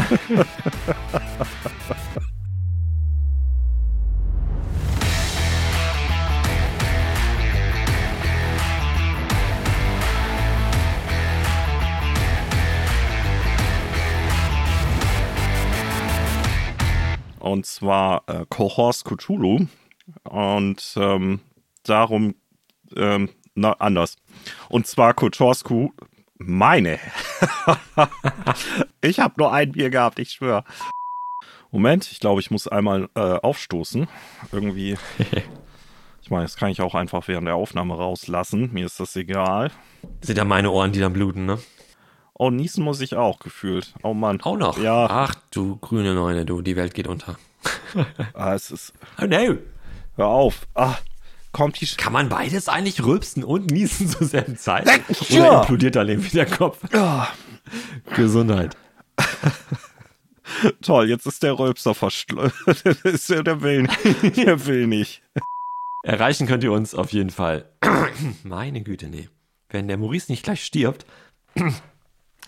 und 17.50 17.66
zwar 17.66 18.22
äh, 18.28 18.44
Cohors 18.48 19.04
Cthulhu. 19.04 19.66
Und 20.24 20.94
ähm, 20.96 21.40
darum, 21.82 22.34
ähm, 22.96 23.30
na, 23.54 23.72
anders. 23.74 24.16
Und 24.68 24.86
zwar 24.86 25.14
Kotorsku, 25.14 25.90
meine. 26.38 26.98
ich 29.00 29.18
habe 29.18 29.34
nur 29.38 29.52
ein 29.52 29.72
Bier 29.72 29.90
gehabt, 29.90 30.18
ich 30.18 30.30
schwöre. 30.30 30.64
Moment, 31.70 32.10
ich 32.10 32.20
glaube, 32.20 32.40
ich 32.40 32.50
muss 32.50 32.68
einmal 32.68 33.08
äh, 33.14 33.20
aufstoßen. 33.20 34.08
Irgendwie. 34.52 34.96
ich 36.22 36.30
meine, 36.30 36.44
das 36.44 36.56
kann 36.56 36.70
ich 36.70 36.80
auch 36.80 36.94
einfach 36.94 37.28
während 37.28 37.46
der 37.46 37.56
Aufnahme 37.56 37.96
rauslassen. 37.96 38.70
Mir 38.72 38.86
ist 38.86 39.00
das 39.00 39.16
egal. 39.16 39.70
Sind 40.22 40.38
ja 40.38 40.44
meine 40.44 40.70
Ohren, 40.70 40.92
die 40.92 41.00
dann 41.00 41.12
bluten, 41.12 41.46
ne? 41.46 41.58
Oh, 42.40 42.50
niesen 42.50 42.84
muss 42.84 43.00
ich 43.00 43.16
auch 43.16 43.40
gefühlt. 43.40 43.92
Oh 44.04 44.14
Mann. 44.14 44.40
Auch 44.42 44.56
noch? 44.56 44.78
Ja. 44.78 45.08
Ach, 45.10 45.34
du 45.50 45.76
grüne 45.76 46.14
Neune, 46.14 46.46
du, 46.46 46.62
die 46.62 46.76
Welt 46.76 46.94
geht 46.94 47.08
unter. 47.08 47.36
ah, 48.32 48.54
es 48.54 48.70
ist. 48.70 48.92
Oh 49.20 49.26
no. 49.26 49.58
Hör 50.14 50.26
auf. 50.26 50.68
Ah, 50.74 50.94
kommt 51.50 51.80
die. 51.80 51.86
Kann 51.86 52.12
man 52.12 52.28
beides 52.28 52.68
eigentlich 52.68 53.04
rülpsen 53.04 53.42
und 53.42 53.72
niesen 53.72 54.08
zur 54.08 54.24
selben 54.24 54.56
Zeit? 54.56 54.88
Ja. 55.28 55.40
Oder 55.40 55.60
implodiert 55.62 55.96
da 55.96 56.04
irgendwie 56.04 56.30
der 56.30 56.46
Kopf? 56.46 56.78
Ja. 56.92 57.28
Gesundheit. 58.14 58.76
Toll, 60.80 61.08
jetzt 61.08 61.26
ist 61.26 61.42
der 61.42 61.58
Rülpser 61.58 61.94
verschlossen. 61.94 62.52
der 63.44 63.62
will 63.62 63.82
nicht. 63.82 64.36
Der 64.36 64.64
will 64.66 64.86
nicht. 64.86 65.22
Erreichen 66.04 66.46
könnt 66.46 66.62
ihr 66.62 66.72
uns 66.72 66.94
auf 66.94 67.12
jeden 67.12 67.30
Fall. 67.30 67.68
Meine 68.44 68.82
Güte, 68.82 69.08
nee. 69.08 69.28
Wenn 69.68 69.88
der 69.88 69.98
Maurice 69.98 70.30
nicht 70.30 70.44
gleich 70.44 70.64
stirbt. 70.64 71.04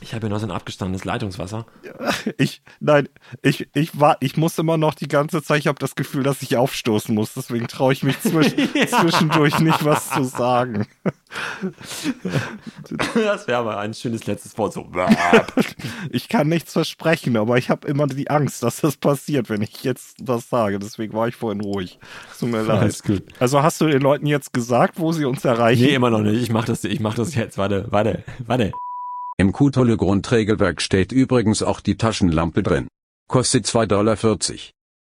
Ich 0.03 0.15
habe 0.15 0.27
ja 0.27 0.31
noch 0.31 0.41
so 0.41 0.47
ein 0.47 0.51
abgestandenes 0.51 1.05
Leitungswasser. 1.05 1.67
Ich, 2.39 2.63
nein, 2.81 3.09
ich, 3.43 3.69
ich 3.75 3.99
war, 3.99 4.17
ich 4.21 4.37
muss 4.37 4.59
immer 4.59 4.77
noch 4.77 4.95
die 4.95 5.09
ganze 5.09 5.43
Zeit, 5.43 5.61
ich 5.61 5.67
habe 5.67 5.79
das 5.79 5.95
Gefühl, 5.95 6.23
dass 6.23 6.43
ich 6.43 6.57
aufstoßen 6.57 7.15
muss, 7.15 7.35
deswegen 7.35 7.67
traue 7.67 7.93
ich 7.93 8.03
mich 8.03 8.21
zwisch, 8.21 8.53
ja. 8.75 8.87
zwischendurch 8.87 9.59
nicht 9.61 9.85
was 9.85 10.11
zu 10.11 10.25
sagen. 10.25 10.87
Das 13.15 13.47
wäre 13.47 13.59
aber 13.59 13.79
ein 13.79 13.95
schönes 13.95 14.27
letztes 14.27 14.59
Wort, 14.59 14.73
so. 14.73 14.91
Ich 16.11 16.29
kann 16.29 16.49
nichts 16.49 16.73
versprechen, 16.73 17.37
aber 17.37 17.57
ich 17.57 17.71
habe 17.71 17.87
immer 17.87 18.09
die 18.09 18.29
Angst, 18.29 18.65
dass 18.65 18.81
das 18.81 18.97
passiert, 18.97 19.49
wenn 19.49 19.63
ich 19.63 19.85
jetzt 19.85 20.17
was 20.21 20.49
sage, 20.49 20.81
deswegen 20.81 21.13
war 21.13 21.29
ich 21.29 21.37
vorhin 21.37 21.61
ruhig. 21.61 22.01
Tut 22.39 22.51
mir 22.51 22.63
leid. 22.63 23.01
Also 23.39 23.63
hast 23.63 23.81
du 23.81 23.87
den 23.87 24.03
Leuten 24.03 24.27
jetzt 24.27 24.53
gesagt, 24.53 24.99
wo 24.99 25.13
sie 25.13 25.25
uns 25.25 25.45
erreichen? 25.45 25.85
Nee, 25.85 25.95
immer 25.95 26.11
noch 26.11 26.21
nicht. 26.21 26.43
Ich 26.43 26.51
mache 26.51 26.67
das, 26.67 26.83
ich 26.83 26.99
mach 26.99 27.15
das 27.15 27.37
jetzt. 27.37 27.59
Warte, 27.59 27.87
warte, 27.91 28.25
warte. 28.45 28.73
Im 29.41 29.53
Q-Tolle 29.53 29.97
Grundregelwerk 29.97 30.83
steht 30.83 31.13
übrigens 31.13 31.63
auch 31.63 31.81
die 31.81 31.97
Taschenlampe 31.97 32.63
drin. 32.63 32.89
Kostet 33.27 33.65
2,40 33.65 33.87
Dollar. 33.87 34.19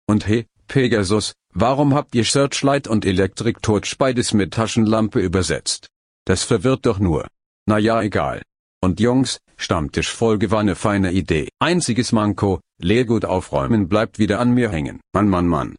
Und 0.07 0.29
hey, 0.29 0.47
Pegasus, 0.69 1.33
warum 1.55 1.93
habt 1.93 2.15
ihr 2.15 2.23
Searchlight 2.23 2.87
und 2.87 3.05
Electric 3.05 3.59
Torch 3.63 3.99
beides 3.99 4.35
mit 4.35 4.55
Taschenlampe 4.55 5.19
übersetzt? 5.19 5.89
Das 6.25 6.45
verwirrt 6.45 6.87
doch 6.87 7.01
nur. 7.01 7.27
Naja, 7.67 8.01
egal. 8.01 8.43
Und 8.81 9.01
Jungs, 9.01 9.41
Stammtischfolge 9.57 10.53
war 10.53 10.61
eine 10.61 10.77
feine 10.77 11.11
Idee. 11.11 11.49
Einziges 11.59 12.13
Manko, 12.13 12.61
Leergut 12.81 13.25
aufräumen 13.25 13.89
bleibt 13.89 14.21
wieder 14.21 14.39
an 14.39 14.55
mir 14.55 14.71
hängen. 14.71 15.01
Mann, 15.13 15.29
Mann, 15.29 15.49
Mann. 15.49 15.75